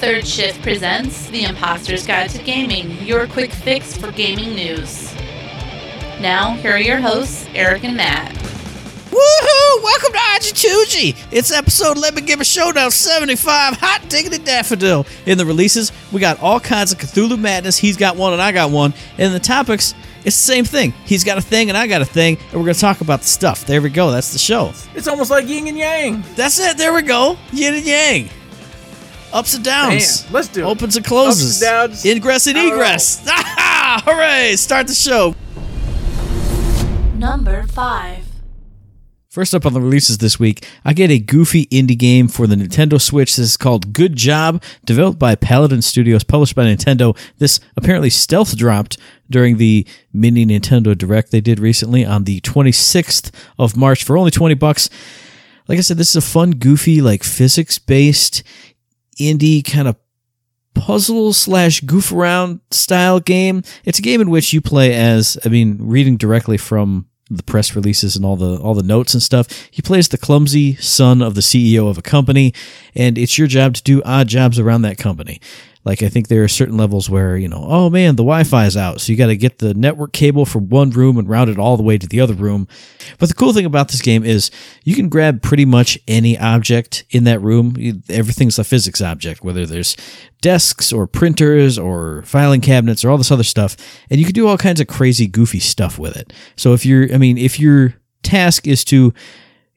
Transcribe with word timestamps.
Third 0.00 0.26
Shift 0.26 0.62
presents 0.62 1.28
The 1.28 1.44
Imposter's 1.44 2.06
Guide 2.06 2.30
to 2.30 2.42
Gaming, 2.42 2.90
your 3.06 3.26
quick 3.26 3.52
fix 3.52 3.94
for 3.94 4.10
gaming 4.10 4.54
news. 4.54 5.14
Now, 6.22 6.54
here 6.54 6.72
are 6.72 6.80
your 6.80 6.96
hosts, 6.96 7.46
Eric 7.54 7.84
and 7.84 7.98
Matt. 7.98 8.34
Woohoo! 8.34 9.82
Welcome 9.82 10.12
to 10.14 10.18
IG2G! 10.18 11.26
It's 11.30 11.52
episode 11.52 11.98
Let 11.98 12.14
Me 12.14 12.22
Give 12.22 12.40
a 12.40 12.46
Showdown 12.46 12.90
75 12.90 13.76
Hot 13.76 14.00
Diggity 14.08 14.38
Daffodil. 14.42 15.04
In 15.26 15.36
the 15.36 15.44
releases, 15.44 15.92
we 16.12 16.18
got 16.18 16.40
all 16.40 16.60
kinds 16.60 16.92
of 16.92 16.98
Cthulhu 16.98 17.38
madness. 17.38 17.76
He's 17.76 17.98
got 17.98 18.16
one 18.16 18.32
and 18.32 18.40
I 18.40 18.52
got 18.52 18.70
one. 18.70 18.94
And 19.18 19.26
in 19.26 19.32
the 19.34 19.38
topics, 19.38 19.92
it's 20.24 20.34
the 20.34 20.52
same 20.52 20.64
thing. 20.64 20.94
He's 21.04 21.24
got 21.24 21.36
a 21.36 21.42
thing 21.42 21.68
and 21.68 21.76
I 21.76 21.86
got 21.86 22.00
a 22.00 22.06
thing, 22.06 22.38
and 22.38 22.54
we're 22.54 22.64
going 22.64 22.72
to 22.74 22.80
talk 22.80 23.02
about 23.02 23.20
the 23.20 23.26
stuff. 23.26 23.66
There 23.66 23.82
we 23.82 23.90
go. 23.90 24.10
That's 24.10 24.32
the 24.32 24.38
show. 24.38 24.72
It's 24.94 25.08
almost 25.08 25.30
like 25.30 25.46
yin 25.46 25.68
and 25.68 25.76
yang. 25.76 26.24
That's 26.36 26.58
it. 26.58 26.78
There 26.78 26.94
we 26.94 27.02
go. 27.02 27.36
Yin 27.52 27.74
and 27.74 27.84
yang. 27.84 28.30
Ups 29.32 29.54
and 29.54 29.64
downs. 29.64 30.24
Man, 30.24 30.32
let's 30.32 30.48
do 30.48 30.62
it. 30.62 30.64
Opens 30.64 30.96
and 30.96 31.04
closes. 31.04 31.62
Ups 31.62 31.62
and 31.62 31.90
downs. 31.92 32.04
Ingress 32.04 32.46
and 32.46 32.58
I 32.58 32.60
don't 32.62 32.70
know. 32.70 32.74
egress. 32.76 33.22
Hooray! 34.04 34.56
Start 34.56 34.86
the 34.86 34.94
show. 34.94 35.34
Number 37.16 37.64
5. 37.64 38.26
First 39.28 39.54
up 39.54 39.64
on 39.64 39.74
the 39.74 39.80
releases 39.80 40.18
this 40.18 40.40
week, 40.40 40.66
I 40.84 40.92
get 40.92 41.08
a 41.10 41.20
goofy 41.20 41.66
indie 41.66 41.96
game 41.96 42.26
for 42.26 42.48
the 42.48 42.56
Nintendo 42.56 43.00
Switch. 43.00 43.36
This 43.36 43.50
is 43.50 43.56
called 43.56 43.92
Good 43.92 44.16
Job, 44.16 44.60
developed 44.84 45.20
by 45.20 45.36
Paladin 45.36 45.82
Studios, 45.82 46.24
published 46.24 46.56
by 46.56 46.64
Nintendo. 46.64 47.16
This 47.38 47.60
apparently 47.76 48.10
stealth 48.10 48.56
dropped 48.56 48.98
during 49.30 49.58
the 49.58 49.86
mini 50.12 50.44
Nintendo 50.44 50.98
Direct 50.98 51.30
they 51.30 51.40
did 51.40 51.60
recently 51.60 52.04
on 52.04 52.24
the 52.24 52.40
26th 52.40 53.30
of 53.56 53.76
March 53.76 54.02
for 54.02 54.18
only 54.18 54.32
20 54.32 54.54
bucks. 54.54 54.90
Like 55.68 55.78
I 55.78 55.82
said, 55.82 55.98
this 55.98 56.10
is 56.10 56.16
a 56.16 56.20
fun, 56.20 56.52
goofy, 56.52 57.00
like 57.00 57.22
physics 57.22 57.78
based 57.78 58.42
indie 59.20 59.64
kind 59.64 59.86
of 59.86 59.96
puzzle 60.74 61.32
slash 61.32 61.80
goof 61.80 62.12
around 62.12 62.60
style 62.70 63.20
game. 63.20 63.62
It's 63.84 63.98
a 63.98 64.02
game 64.02 64.20
in 64.20 64.30
which 64.30 64.52
you 64.52 64.60
play 64.60 64.94
as, 64.94 65.36
I 65.44 65.48
mean, 65.48 65.78
reading 65.80 66.16
directly 66.16 66.56
from 66.56 67.06
the 67.30 67.42
press 67.44 67.76
releases 67.76 68.16
and 68.16 68.24
all 68.24 68.36
the 68.36 68.56
all 68.60 68.74
the 68.74 68.82
notes 68.82 69.14
and 69.14 69.22
stuff. 69.22 69.46
He 69.70 69.82
plays 69.82 70.08
the 70.08 70.18
clumsy 70.18 70.74
son 70.76 71.22
of 71.22 71.34
the 71.34 71.40
CEO 71.40 71.88
of 71.88 71.96
a 71.96 72.02
company, 72.02 72.52
and 72.94 73.16
it's 73.16 73.38
your 73.38 73.46
job 73.46 73.74
to 73.74 73.82
do 73.82 74.02
odd 74.04 74.26
jobs 74.26 74.58
around 74.58 74.82
that 74.82 74.98
company. 74.98 75.40
Like 75.84 76.02
I 76.02 76.08
think 76.08 76.28
there 76.28 76.44
are 76.44 76.48
certain 76.48 76.76
levels 76.76 77.08
where 77.08 77.36
you 77.36 77.48
know, 77.48 77.64
oh 77.66 77.88
man, 77.88 78.16
the 78.16 78.22
Wi-Fi 78.22 78.66
is 78.66 78.76
out, 78.76 79.00
so 79.00 79.12
you 79.12 79.18
got 79.18 79.28
to 79.28 79.36
get 79.36 79.58
the 79.58 79.72
network 79.74 80.12
cable 80.12 80.44
from 80.44 80.68
one 80.68 80.90
room 80.90 81.16
and 81.16 81.28
route 81.28 81.48
it 81.48 81.58
all 81.58 81.76
the 81.76 81.82
way 81.82 81.96
to 81.96 82.06
the 82.06 82.20
other 82.20 82.34
room. 82.34 82.68
But 83.18 83.28
the 83.28 83.34
cool 83.34 83.52
thing 83.52 83.64
about 83.64 83.88
this 83.88 84.02
game 84.02 84.24
is 84.24 84.50
you 84.84 84.94
can 84.94 85.08
grab 85.08 85.42
pretty 85.42 85.64
much 85.64 85.98
any 86.06 86.38
object 86.38 87.04
in 87.10 87.24
that 87.24 87.40
room. 87.40 87.74
Everything's 88.08 88.58
a 88.58 88.64
physics 88.64 89.00
object, 89.00 89.42
whether 89.42 89.64
there's 89.64 89.96
desks 90.42 90.92
or 90.92 91.06
printers 91.06 91.78
or 91.78 92.22
filing 92.22 92.60
cabinets 92.60 93.04
or 93.04 93.10
all 93.10 93.18
this 93.18 93.30
other 93.30 93.42
stuff, 93.42 93.76
and 94.10 94.18
you 94.20 94.26
can 94.26 94.34
do 94.34 94.46
all 94.48 94.58
kinds 94.58 94.80
of 94.80 94.86
crazy, 94.86 95.26
goofy 95.26 95.60
stuff 95.60 95.98
with 95.98 96.16
it. 96.16 96.32
So 96.56 96.74
if 96.74 96.84
you're, 96.84 97.12
I 97.12 97.18
mean, 97.18 97.38
if 97.38 97.58
your 97.58 97.94
task 98.22 98.66
is 98.66 98.84
to 98.84 99.14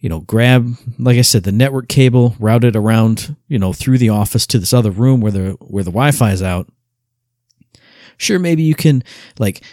you 0.03 0.09
know, 0.09 0.19
grab, 0.19 0.75
like 0.99 1.17
I 1.17 1.21
said, 1.21 1.43
the 1.43 1.51
network 1.53 1.87
cable, 1.87 2.35
route 2.37 2.65
it 2.65 2.75
around, 2.75 3.37
you 3.47 3.57
know, 3.57 3.71
through 3.71 3.99
the 3.99 4.09
office 4.09 4.45
to 4.47 4.59
this 4.59 4.73
other 4.73 4.91
room 4.91 5.21
where 5.21 5.31
the 5.31 5.51
where 5.61 5.85
the 5.85 5.91
Wi-Fi 5.91 6.33
is 6.33 6.43
out. 6.43 6.67
Sure, 8.17 8.37
maybe 8.37 8.63
you 8.63 8.75
can 8.75 9.01
like 9.39 9.63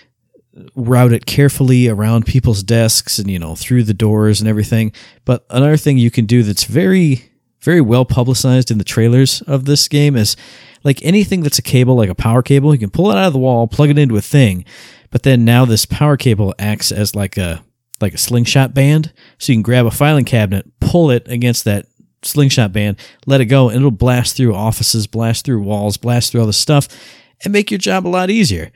route 0.77 1.13
it 1.13 1.27
carefully 1.27 1.89
around 1.89 2.27
people's 2.27 2.63
desks 2.63 3.19
and 3.19 3.29
you 3.29 3.41
know 3.41 3.57
through 3.57 3.83
the 3.83 3.93
doors 3.93 4.41
and 4.41 4.49
everything. 4.49 4.93
But 5.25 5.45
another 5.51 5.77
thing 5.77 5.99
you 5.99 6.13
can 6.13 6.27
do 6.27 6.45
that's 6.45 6.65
very 6.65 7.25
very 7.59 7.81
well 7.81 8.05
publicized 8.05 8.71
in 8.71 8.79
the 8.79 8.85
trailers 8.85 9.43
of 9.43 9.65
this 9.65 9.89
game 9.89 10.15
is 10.15 10.37
like 10.85 11.05
anything 11.05 11.43
that's 11.43 11.59
a 11.59 11.63
cable, 11.63 11.97
like 11.97 12.09
a 12.09 12.15
power 12.15 12.41
cable, 12.41 12.73
you 12.73 12.79
can 12.79 12.91
pull 12.91 13.11
it 13.11 13.17
out 13.17 13.27
of 13.27 13.33
the 13.33 13.39
wall, 13.41 13.67
plug 13.67 13.91
it 13.91 13.99
into 13.99 14.17
a 14.17 14.23
thing, 14.23 14.65
but 15.11 15.25
then 15.25 15.45
now 15.45 15.65
this 15.65 15.87
power 15.87 16.17
cable 16.17 16.55
acts 16.61 16.93
as 16.93 17.17
like 17.17 17.37
a 17.37 17.65
like 18.01 18.15
a 18.15 18.19
slingshot 18.19 18.75
band. 18.75 19.13
So 19.39 19.53
you 19.53 19.57
can 19.57 19.63
grab 19.63 19.87
a 19.87 19.91
filing 19.91 20.25
cabinet, 20.25 20.71
pull 20.81 21.11
it 21.11 21.29
against 21.29 21.65
that 21.65 21.87
slingshot 22.23 22.73
band, 22.73 22.99
let 23.27 23.41
it 23.41 23.47
go, 23.47 23.69
and 23.69 23.79
it'll 23.79 23.91
blast 23.91 24.37
through 24.37 24.55
offices, 24.55 25.07
blast 25.07 25.45
through 25.45 25.63
walls, 25.63 25.97
blast 25.97 26.33
through 26.33 26.43
all 26.43 26.47
this 26.47 26.57
stuff, 26.57 26.89
and 27.45 27.53
make 27.53 27.71
your 27.71 27.79
job 27.79 28.07
a 28.07 28.09
lot 28.09 28.31
easier. 28.31 28.71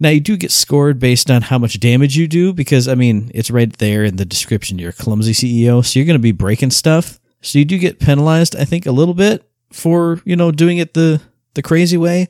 Now 0.00 0.10
you 0.10 0.20
do 0.20 0.36
get 0.36 0.52
scored 0.52 1.00
based 1.00 1.30
on 1.30 1.42
how 1.42 1.58
much 1.58 1.80
damage 1.80 2.16
you 2.16 2.28
do, 2.28 2.52
because 2.52 2.86
I 2.86 2.94
mean 2.94 3.30
it's 3.34 3.50
right 3.50 3.72
there 3.78 4.04
in 4.04 4.16
the 4.16 4.24
description. 4.24 4.78
You're 4.78 4.90
a 4.90 4.92
clumsy 4.92 5.32
CEO, 5.32 5.84
so 5.84 5.98
you're 5.98 6.06
going 6.06 6.14
to 6.14 6.22
be 6.22 6.32
breaking 6.32 6.70
stuff. 6.70 7.18
So 7.40 7.58
you 7.58 7.64
do 7.64 7.78
get 7.78 8.00
penalized, 8.00 8.56
I 8.56 8.64
think, 8.64 8.86
a 8.86 8.92
little 8.92 9.14
bit 9.14 9.48
for 9.72 10.20
you 10.24 10.36
know 10.36 10.52
doing 10.52 10.78
it 10.78 10.94
the 10.94 11.20
the 11.54 11.62
crazy 11.62 11.96
way, 11.96 12.28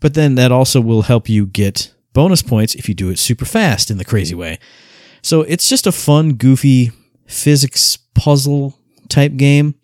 but 0.00 0.14
then 0.14 0.34
that 0.34 0.52
also 0.52 0.80
will 0.80 1.02
help 1.02 1.28
you 1.28 1.46
get 1.46 1.94
bonus 2.12 2.42
points 2.42 2.74
if 2.74 2.88
you 2.88 2.94
do 2.94 3.10
it 3.10 3.18
super 3.18 3.44
fast 3.44 3.90
in 3.90 3.96
the 3.96 4.04
crazy 4.04 4.34
way. 4.34 4.58
So 5.22 5.42
it's 5.42 5.68
just 5.68 5.86
a 5.86 5.92
fun, 5.92 6.34
goofy 6.34 6.92
physics 7.26 7.98
puzzle 8.14 8.78
type 9.08 9.36
game. 9.36 9.74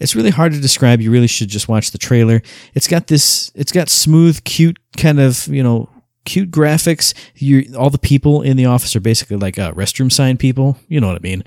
It's 0.00 0.14
really 0.14 0.30
hard 0.30 0.52
to 0.52 0.60
describe. 0.60 1.00
You 1.00 1.10
really 1.10 1.26
should 1.26 1.48
just 1.48 1.68
watch 1.68 1.90
the 1.90 1.98
trailer. 1.98 2.40
It's 2.74 2.86
got 2.86 3.08
this, 3.08 3.50
it's 3.54 3.72
got 3.72 3.88
smooth, 3.88 4.44
cute 4.44 4.78
kind 4.96 5.18
of, 5.18 5.48
you 5.48 5.62
know, 5.62 5.88
cute 6.24 6.50
graphics. 6.50 7.14
You, 7.34 7.74
all 7.76 7.90
the 7.90 7.98
people 7.98 8.42
in 8.42 8.56
the 8.56 8.66
office 8.66 8.94
are 8.94 9.00
basically 9.00 9.36
like 9.36 9.58
uh, 9.58 9.72
restroom 9.72 10.12
sign 10.12 10.36
people. 10.36 10.78
You 10.88 11.00
know 11.00 11.08
what 11.08 11.16
I 11.16 11.20
mean? 11.22 11.42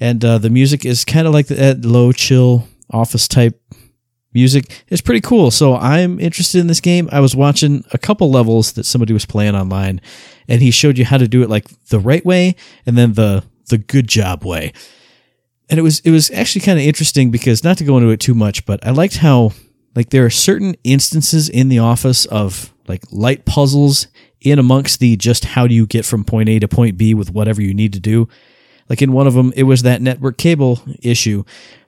And 0.00 0.24
uh, 0.24 0.38
the 0.38 0.50
music 0.50 0.84
is 0.84 1.04
kind 1.04 1.26
of 1.26 1.32
like 1.32 1.46
that 1.46 1.84
low, 1.84 2.10
chill 2.10 2.66
office 2.90 3.28
type 3.28 3.60
music. 4.32 4.84
It's 4.88 5.00
pretty 5.00 5.20
cool. 5.20 5.50
So 5.50 5.76
I'm 5.76 6.18
interested 6.18 6.60
in 6.60 6.66
this 6.66 6.80
game. 6.80 7.08
I 7.12 7.20
was 7.20 7.36
watching 7.36 7.84
a 7.92 7.98
couple 7.98 8.30
levels 8.30 8.72
that 8.72 8.84
somebody 8.84 9.12
was 9.12 9.24
playing 9.24 9.54
online, 9.54 10.00
and 10.48 10.62
he 10.62 10.70
showed 10.70 10.98
you 10.98 11.04
how 11.04 11.18
to 11.18 11.28
do 11.28 11.42
it 11.42 11.50
like 11.50 11.68
the 11.88 12.00
right 12.00 12.24
way 12.24 12.56
and 12.86 12.96
then 12.96 13.14
the 13.14 13.44
the 13.68 13.78
good 13.78 14.08
job 14.08 14.44
way. 14.44 14.72
And 15.70 15.78
it 15.78 15.82
was 15.82 16.00
it 16.00 16.10
was 16.10 16.30
actually 16.30 16.62
kind 16.62 16.78
of 16.78 16.84
interesting 16.84 17.30
because 17.30 17.64
not 17.64 17.78
to 17.78 17.84
go 17.84 17.96
into 17.96 18.10
it 18.10 18.20
too 18.20 18.34
much, 18.34 18.66
but 18.66 18.84
I 18.86 18.90
liked 18.90 19.18
how 19.18 19.52
like 19.94 20.10
there 20.10 20.24
are 20.24 20.30
certain 20.30 20.76
instances 20.84 21.48
in 21.48 21.68
the 21.68 21.78
office 21.78 22.26
of 22.26 22.72
like 22.86 23.02
light 23.10 23.44
puzzles 23.44 24.08
in 24.40 24.58
amongst 24.58 25.00
the 25.00 25.16
just 25.16 25.44
how 25.44 25.66
do 25.66 25.74
you 25.74 25.86
get 25.86 26.04
from 26.04 26.24
point 26.24 26.48
A 26.48 26.58
to 26.58 26.68
point 26.68 26.98
B 26.98 27.14
with 27.14 27.30
whatever 27.30 27.62
you 27.62 27.72
need 27.72 27.92
to 27.94 28.00
do. 28.00 28.28
Like 28.88 29.00
in 29.00 29.12
one 29.12 29.26
of 29.26 29.34
them, 29.34 29.52
it 29.56 29.62
was 29.62 29.82
that 29.82 30.02
network 30.02 30.36
cable 30.36 30.82
issue. 31.02 31.44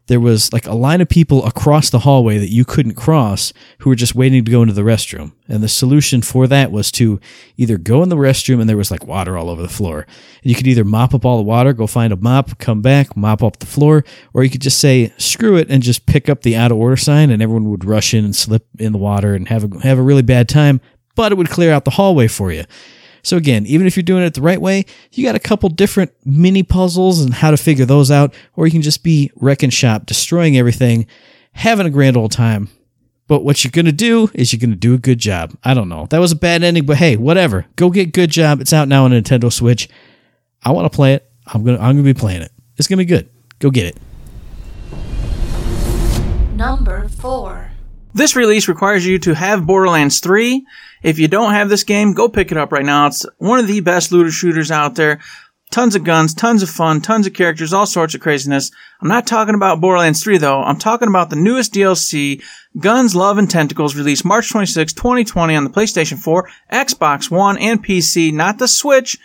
There 0.08 0.20
was 0.20 0.52
like 0.52 0.66
a 0.66 0.74
line 0.74 1.00
of 1.00 1.08
people 1.08 1.44
across 1.44 1.90
the 1.90 2.00
hallway 2.00 2.38
that 2.38 2.52
you 2.52 2.64
couldn't 2.64 2.94
cross 2.94 3.52
who 3.78 3.90
were 3.90 3.96
just 3.96 4.14
waiting 4.14 4.44
to 4.44 4.50
go 4.50 4.62
into 4.62 4.74
the 4.74 4.82
restroom. 4.82 5.32
And 5.48 5.62
the 5.62 5.68
solution 5.68 6.22
for 6.22 6.46
that 6.46 6.70
was 6.70 6.92
to 6.92 7.20
either 7.56 7.76
go 7.76 8.02
in 8.02 8.08
the 8.08 8.16
restroom 8.16 8.60
and 8.60 8.68
there 8.68 8.76
was 8.76 8.90
like 8.90 9.06
water 9.06 9.36
all 9.36 9.50
over 9.50 9.62
the 9.62 9.68
floor. 9.68 10.06
And 10.42 10.50
you 10.50 10.54
could 10.54 10.68
either 10.68 10.84
mop 10.84 11.12
up 11.12 11.24
all 11.24 11.38
the 11.38 11.42
water, 11.42 11.72
go 11.72 11.88
find 11.88 12.12
a 12.12 12.16
mop, 12.16 12.58
come 12.58 12.82
back, 12.82 13.16
mop 13.16 13.42
up 13.42 13.58
the 13.58 13.66
floor, 13.66 14.04
or 14.32 14.44
you 14.44 14.50
could 14.50 14.60
just 14.60 14.78
say, 14.78 15.12
screw 15.18 15.56
it, 15.56 15.68
and 15.68 15.82
just 15.82 16.06
pick 16.06 16.28
up 16.28 16.42
the 16.42 16.54
out 16.54 16.70
of 16.70 16.78
order 16.78 16.96
sign 16.96 17.30
and 17.30 17.42
everyone 17.42 17.68
would 17.70 17.84
rush 17.84 18.14
in 18.14 18.24
and 18.24 18.36
slip 18.36 18.66
in 18.78 18.92
the 18.92 18.98
water 18.98 19.34
and 19.34 19.48
have 19.48 19.64
a, 19.64 19.80
have 19.80 19.98
a 19.98 20.02
really 20.02 20.22
bad 20.22 20.48
time, 20.48 20.80
but 21.16 21.32
it 21.32 21.34
would 21.34 21.50
clear 21.50 21.72
out 21.72 21.84
the 21.84 21.90
hallway 21.92 22.28
for 22.28 22.52
you. 22.52 22.64
So 23.26 23.36
again, 23.36 23.66
even 23.66 23.88
if 23.88 23.96
you're 23.96 24.04
doing 24.04 24.22
it 24.22 24.34
the 24.34 24.40
right 24.40 24.60
way, 24.60 24.84
you 25.10 25.24
got 25.24 25.34
a 25.34 25.40
couple 25.40 25.68
different 25.68 26.12
mini 26.24 26.62
puzzles 26.62 27.20
and 27.20 27.34
how 27.34 27.50
to 27.50 27.56
figure 27.56 27.84
those 27.84 28.08
out, 28.08 28.32
or 28.54 28.66
you 28.66 28.70
can 28.70 28.82
just 28.82 29.02
be 29.02 29.32
wrecking 29.34 29.70
shop, 29.70 30.06
destroying 30.06 30.56
everything, 30.56 31.08
having 31.50 31.88
a 31.88 31.90
grand 31.90 32.16
old 32.16 32.30
time. 32.30 32.68
But 33.26 33.42
what 33.42 33.64
you're 33.64 33.72
gonna 33.72 33.90
do 33.90 34.30
is 34.32 34.52
you're 34.52 34.60
gonna 34.60 34.76
do 34.76 34.94
a 34.94 34.98
good 34.98 35.18
job. 35.18 35.58
I 35.64 35.74
don't 35.74 35.88
know. 35.88 36.06
That 36.10 36.20
was 36.20 36.30
a 36.30 36.36
bad 36.36 36.62
ending, 36.62 36.86
but 36.86 36.98
hey, 36.98 37.16
whatever. 37.16 37.66
Go 37.74 37.90
get 37.90 38.12
good 38.12 38.30
job. 38.30 38.60
It's 38.60 38.72
out 38.72 38.86
now 38.86 39.04
on 39.06 39.10
Nintendo 39.10 39.52
Switch. 39.52 39.88
I 40.62 40.70
want 40.70 40.84
to 40.84 40.94
play 40.94 41.14
it. 41.14 41.28
I'm 41.48 41.64
gonna 41.64 41.78
I'm 41.78 41.96
gonna 41.96 42.04
be 42.04 42.14
playing 42.14 42.42
it. 42.42 42.52
It's 42.76 42.86
gonna 42.86 42.98
be 42.98 43.06
good. 43.06 43.28
Go 43.58 43.70
get 43.70 43.86
it. 43.86 43.96
Number 46.54 47.08
4. 47.08 47.72
This 48.14 48.36
release 48.36 48.68
requires 48.68 49.04
you 49.04 49.18
to 49.18 49.34
have 49.34 49.66
Borderlands 49.66 50.20
3. 50.20 50.64
If 51.06 51.20
you 51.20 51.28
don't 51.28 51.52
have 51.52 51.68
this 51.68 51.84
game, 51.84 52.14
go 52.14 52.28
pick 52.28 52.50
it 52.50 52.58
up 52.58 52.72
right 52.72 52.84
now. 52.84 53.06
It's 53.06 53.24
one 53.38 53.60
of 53.60 53.68
the 53.68 53.78
best 53.78 54.10
looter 54.10 54.32
shooters 54.32 54.72
out 54.72 54.96
there. 54.96 55.20
Tons 55.70 55.94
of 55.94 56.02
guns, 56.02 56.34
tons 56.34 56.64
of 56.64 56.68
fun, 56.68 57.00
tons 57.00 57.28
of 57.28 57.32
characters, 57.32 57.72
all 57.72 57.86
sorts 57.86 58.16
of 58.16 58.20
craziness. 58.20 58.72
I'm 59.00 59.06
not 59.06 59.24
talking 59.24 59.54
about 59.54 59.80
Borderlands 59.80 60.20
3 60.20 60.38
though. 60.38 60.62
I'm 60.62 60.80
talking 60.80 61.06
about 61.06 61.30
the 61.30 61.36
newest 61.36 61.72
DLC, 61.72 62.42
Guns, 62.80 63.14
Love, 63.14 63.38
and 63.38 63.48
Tentacles, 63.48 63.94
released 63.94 64.24
March 64.24 64.50
26, 64.50 64.94
2020 64.94 65.54
on 65.54 65.62
the 65.62 65.70
PlayStation 65.70 66.18
4, 66.18 66.50
Xbox 66.72 67.30
One, 67.30 67.56
and 67.58 67.84
PC, 67.84 68.32
not 68.32 68.58
the 68.58 68.66
Switch. 68.66 69.16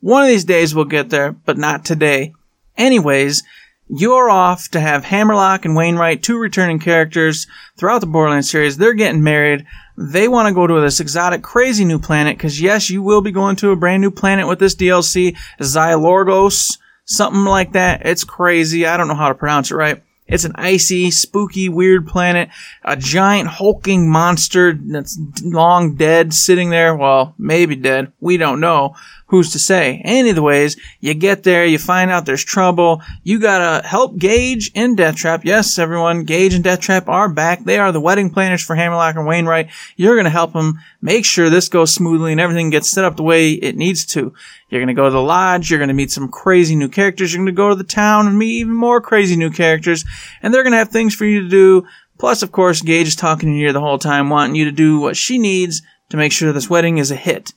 One 0.00 0.22
of 0.22 0.28
these 0.28 0.44
days 0.44 0.74
we'll 0.74 0.84
get 0.84 1.08
there, 1.08 1.32
but 1.32 1.56
not 1.56 1.86
today. 1.86 2.34
Anyways, 2.76 3.42
you're 3.88 4.28
off 4.28 4.68
to 4.68 4.80
have 4.80 5.04
Hammerlock 5.04 5.64
and 5.64 5.74
Wainwright, 5.74 6.22
two 6.22 6.38
returning 6.38 6.78
characters 6.78 7.46
throughout 7.78 8.00
the 8.00 8.06
Borderlands 8.06 8.50
series. 8.50 8.76
They're 8.76 8.92
getting 8.92 9.24
married. 9.24 9.64
They 10.02 10.28
want 10.28 10.48
to 10.48 10.54
go 10.54 10.66
to 10.66 10.80
this 10.80 10.98
exotic, 10.98 11.42
crazy 11.42 11.84
new 11.84 11.98
planet 11.98 12.38
because 12.38 12.58
yes, 12.58 12.88
you 12.88 13.02
will 13.02 13.20
be 13.20 13.32
going 13.32 13.56
to 13.56 13.70
a 13.70 13.76
brand 13.76 14.00
new 14.00 14.10
planet 14.10 14.48
with 14.48 14.58
this 14.58 14.74
DLC, 14.74 15.36
Xylourgos, 15.60 16.78
something 17.04 17.44
like 17.44 17.72
that. 17.72 18.06
It's 18.06 18.24
crazy. 18.24 18.86
I 18.86 18.96
don't 18.96 19.08
know 19.08 19.14
how 19.14 19.28
to 19.28 19.34
pronounce 19.34 19.70
it 19.70 19.74
right. 19.74 20.02
It's 20.26 20.44
an 20.44 20.52
icy, 20.54 21.10
spooky, 21.10 21.68
weird 21.68 22.06
planet. 22.06 22.48
A 22.82 22.96
giant 22.96 23.48
hulking 23.48 24.10
monster 24.10 24.72
that's 24.72 25.18
long 25.42 25.96
dead 25.96 26.32
sitting 26.32 26.70
there. 26.70 26.96
Well, 26.96 27.34
maybe 27.36 27.76
dead. 27.76 28.12
We 28.20 28.38
don't 28.38 28.60
know. 28.60 28.94
Who's 29.30 29.52
to 29.52 29.60
say? 29.60 30.02
Any 30.04 30.30
of 30.30 30.34
the 30.34 30.42
ways, 30.42 30.76
you 30.98 31.14
get 31.14 31.44
there, 31.44 31.64
you 31.64 31.78
find 31.78 32.10
out 32.10 32.26
there's 32.26 32.42
trouble. 32.42 33.00
You 33.22 33.38
gotta 33.38 33.86
help 33.86 34.18
Gage 34.18 34.72
and 34.74 34.98
Deathtrap. 34.98 35.44
Yes, 35.44 35.78
everyone, 35.78 36.24
Gage 36.24 36.52
and 36.54 36.64
Deathtrap 36.64 37.06
are 37.06 37.28
back. 37.28 37.62
They 37.62 37.78
are 37.78 37.92
the 37.92 38.00
wedding 38.00 38.30
planners 38.30 38.60
for 38.60 38.74
Hammerlock 38.74 39.14
and 39.14 39.28
Wainwright. 39.28 39.68
You're 39.94 40.16
gonna 40.16 40.30
help 40.30 40.52
them 40.52 40.80
make 41.00 41.24
sure 41.24 41.48
this 41.48 41.68
goes 41.68 41.94
smoothly 41.94 42.32
and 42.32 42.40
everything 42.40 42.70
gets 42.70 42.90
set 42.90 43.04
up 43.04 43.16
the 43.16 43.22
way 43.22 43.52
it 43.52 43.76
needs 43.76 44.04
to. 44.06 44.34
You're 44.68 44.80
gonna 44.80 44.94
go 44.94 45.04
to 45.04 45.12
the 45.12 45.22
lodge, 45.22 45.70
you're 45.70 45.78
gonna 45.78 45.94
meet 45.94 46.10
some 46.10 46.28
crazy 46.28 46.74
new 46.74 46.88
characters, 46.88 47.32
you're 47.32 47.40
gonna 47.40 47.52
go 47.52 47.68
to 47.68 47.76
the 47.76 47.84
town 47.84 48.26
and 48.26 48.36
meet 48.36 48.58
even 48.58 48.74
more 48.74 49.00
crazy 49.00 49.36
new 49.36 49.50
characters, 49.50 50.04
and 50.42 50.52
they're 50.52 50.64
gonna 50.64 50.76
have 50.76 50.88
things 50.88 51.14
for 51.14 51.24
you 51.24 51.42
to 51.42 51.48
do. 51.48 51.86
Plus, 52.18 52.42
of 52.42 52.50
course, 52.50 52.82
Gage 52.82 53.06
is 53.06 53.14
talking 53.14 53.52
to 53.52 53.56
you 53.56 53.72
the 53.72 53.78
whole 53.78 54.00
time, 54.00 54.28
wanting 54.28 54.56
you 54.56 54.64
to 54.64 54.72
do 54.72 54.98
what 54.98 55.16
she 55.16 55.38
needs 55.38 55.82
to 56.08 56.16
make 56.16 56.32
sure 56.32 56.52
this 56.52 56.68
wedding 56.68 56.98
is 56.98 57.12
a 57.12 57.16
hit. 57.16 57.52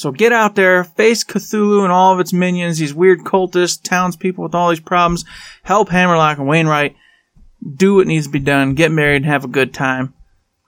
So 0.00 0.12
get 0.12 0.32
out 0.32 0.54
there, 0.54 0.82
face 0.82 1.22
Cthulhu 1.22 1.82
and 1.82 1.92
all 1.92 2.14
of 2.14 2.20
its 2.20 2.32
minions, 2.32 2.78
these 2.78 2.94
weird 2.94 3.20
cultists, 3.20 3.78
townspeople 3.82 4.42
with 4.42 4.54
all 4.54 4.70
these 4.70 4.80
problems. 4.80 5.26
Help 5.62 5.90
Hammerlock 5.90 6.38
and 6.38 6.48
Wainwright 6.48 6.96
do 7.76 7.96
what 7.96 8.06
needs 8.06 8.24
to 8.24 8.32
be 8.32 8.38
done, 8.38 8.72
get 8.72 8.90
married, 8.90 9.16
and 9.16 9.26
have 9.26 9.44
a 9.44 9.48
good 9.48 9.74
time. 9.74 10.14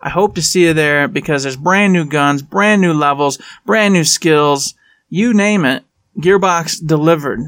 I 0.03 0.11
hope 0.11 0.35
to 0.35 0.43
see 0.43 0.65
you 0.65 0.75
there 0.75 1.09
because 1.09 1.45
there's 1.45 1.57
brand 1.57 1.95
new 1.95 2.05
guns, 2.05 2.43
brand 2.43 2.83
new 2.83 2.93
levels, 2.93 3.39
brand 3.65 3.95
new 3.95 4.05
skills, 4.05 4.75
you 5.09 5.33
name 5.33 5.65
it. 5.65 5.83
Gearbox 6.19 6.87
delivered. 6.87 7.41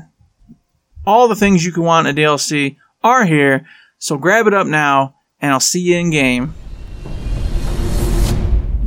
All 1.07 1.29
the 1.29 1.37
things 1.37 1.67
you 1.67 1.73
can 1.73 1.83
want 1.83 2.09
in 2.09 2.17
a 2.17 2.19
DLC 2.19 2.77
are 3.03 3.27
here, 3.27 3.67
so 3.99 4.17
grab 4.17 4.47
it 4.47 4.55
up 4.55 4.67
now, 4.67 5.17
and 5.39 5.53
I'll 5.53 5.61
see 5.61 5.81
you 5.81 5.99
in 5.99 6.09
game. 6.09 6.55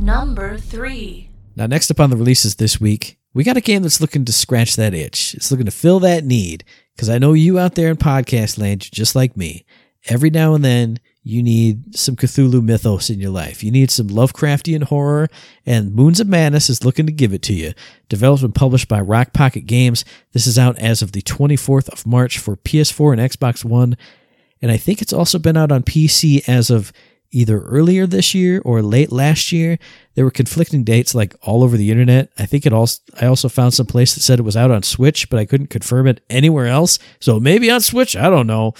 Number 0.00 0.58
3. 0.58 1.27
Now, 1.58 1.66
next 1.66 1.90
up 1.90 1.98
on 1.98 2.10
the 2.10 2.16
releases 2.16 2.54
this 2.54 2.80
week, 2.80 3.18
we 3.34 3.42
got 3.42 3.56
a 3.56 3.60
game 3.60 3.82
that's 3.82 4.00
looking 4.00 4.24
to 4.24 4.32
scratch 4.32 4.76
that 4.76 4.94
itch. 4.94 5.34
It's 5.34 5.50
looking 5.50 5.66
to 5.66 5.72
fill 5.72 5.98
that 6.00 6.24
need. 6.24 6.62
Because 6.94 7.10
I 7.10 7.18
know 7.18 7.32
you 7.32 7.58
out 7.58 7.74
there 7.74 7.90
in 7.90 7.96
podcast 7.96 8.60
land, 8.60 8.84
you're 8.84 9.04
just 9.04 9.16
like 9.16 9.36
me. 9.36 9.66
Every 10.06 10.30
now 10.30 10.54
and 10.54 10.64
then, 10.64 11.00
you 11.24 11.42
need 11.42 11.96
some 11.96 12.14
Cthulhu 12.14 12.62
mythos 12.62 13.10
in 13.10 13.18
your 13.18 13.32
life. 13.32 13.64
You 13.64 13.72
need 13.72 13.90
some 13.90 14.06
Lovecraftian 14.06 14.84
horror, 14.84 15.28
and 15.66 15.92
Moons 15.92 16.20
of 16.20 16.28
Madness 16.28 16.70
is 16.70 16.84
looking 16.84 17.06
to 17.06 17.12
give 17.12 17.34
it 17.34 17.42
to 17.42 17.52
you. 17.52 17.72
Developed 18.08 18.44
and 18.44 18.54
published 18.54 18.86
by 18.86 19.00
Rock 19.00 19.32
Pocket 19.32 19.66
Games. 19.66 20.04
This 20.32 20.46
is 20.46 20.60
out 20.60 20.78
as 20.78 21.02
of 21.02 21.10
the 21.10 21.22
24th 21.22 21.88
of 21.88 22.06
March 22.06 22.38
for 22.38 22.56
PS4 22.56 23.18
and 23.18 23.30
Xbox 23.32 23.64
One. 23.64 23.96
And 24.62 24.70
I 24.70 24.76
think 24.76 25.02
it's 25.02 25.12
also 25.12 25.40
been 25.40 25.56
out 25.56 25.72
on 25.72 25.82
PC 25.82 26.48
as 26.48 26.70
of 26.70 26.92
either 27.30 27.60
earlier 27.60 28.06
this 28.06 28.34
year 28.34 28.60
or 28.64 28.82
late 28.82 29.12
last 29.12 29.52
year. 29.52 29.78
There 30.14 30.24
were 30.24 30.30
conflicting 30.30 30.84
dates 30.84 31.14
like 31.14 31.34
all 31.42 31.62
over 31.62 31.76
the 31.76 31.90
internet. 31.90 32.30
I 32.38 32.46
think 32.46 32.66
it 32.66 32.72
also 32.72 33.00
I 33.20 33.26
also 33.26 33.48
found 33.48 33.74
some 33.74 33.86
place 33.86 34.14
that 34.14 34.20
said 34.20 34.38
it 34.38 34.44
was 34.44 34.56
out 34.56 34.70
on 34.70 34.82
Switch, 34.82 35.28
but 35.30 35.38
I 35.38 35.44
couldn't 35.44 35.68
confirm 35.68 36.06
it 36.06 36.22
anywhere 36.30 36.66
else. 36.66 36.98
So 37.20 37.38
maybe 37.38 37.70
on 37.70 37.80
Switch, 37.80 38.16
I 38.16 38.30
don't 38.30 38.46
know. 38.46 38.74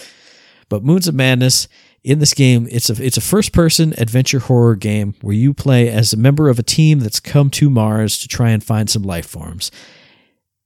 But 0.69 0.85
Moons 0.85 1.09
of 1.09 1.15
Madness 1.15 1.69
in 2.05 2.19
this 2.21 2.35
game, 2.35 2.69
it's 2.71 2.91
a 2.91 3.05
it's 3.05 3.17
a 3.17 3.23
first 3.23 3.53
person 3.53 3.95
adventure 3.99 4.39
horror 4.39 4.77
game 4.77 5.15
where 5.21 5.35
you 5.35 5.53
play 5.53 5.89
as 5.89 6.13
a 6.13 6.17
member 6.17 6.49
of 6.49 6.59
a 6.59 6.63
team 6.63 7.01
that's 7.01 7.21
come 7.21 7.51
to 7.51 7.71
Mars 7.71 8.19
to 8.19 8.29
try 8.29 8.51
and 8.51 8.63
find 8.63 8.89
some 8.89 9.03
life 9.03 9.27
forms. 9.27 9.71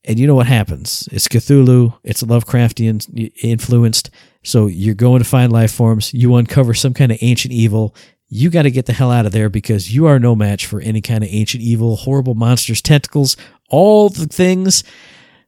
And 0.05 0.19
you 0.19 0.27
know 0.27 0.35
what 0.35 0.49
happens? 0.49 1.09
It's 1.13 1.29
Cthulhu, 1.29 1.97
it's 2.03 2.23
Lovecraftian 2.23 3.33
influenced. 3.43 4.11
So 4.43 4.67
you're 4.67 4.95
going 4.95 5.23
to 5.23 5.29
find 5.29 5.53
life 5.53 5.73
forms, 5.73 6.13
you 6.13 6.35
uncover 6.35 6.75
some 6.75 6.95
kind 6.95 7.13
of 7.13 7.19
ancient 7.21 7.53
evil. 7.53 7.95
You 8.29 8.51
got 8.51 8.63
to 8.63 8.71
get 8.71 8.87
the 8.87 8.95
hell 8.95 9.13
out 9.13 9.27
of 9.27 9.33
there 9.33 9.49
because 9.49 9.95
you 9.95 10.07
are 10.07 10.19
no 10.19 10.35
match 10.35 10.67
for 10.67 10.81
any 10.81 11.01
kind 11.01 11.23
of 11.23 11.31
ancient 11.31 11.63
evil, 11.63 11.97
horrible 11.97 12.35
monsters, 12.35 12.83
tentacles, 12.83 13.37
all 13.69 14.09
the 14.09 14.27
things 14.27 14.83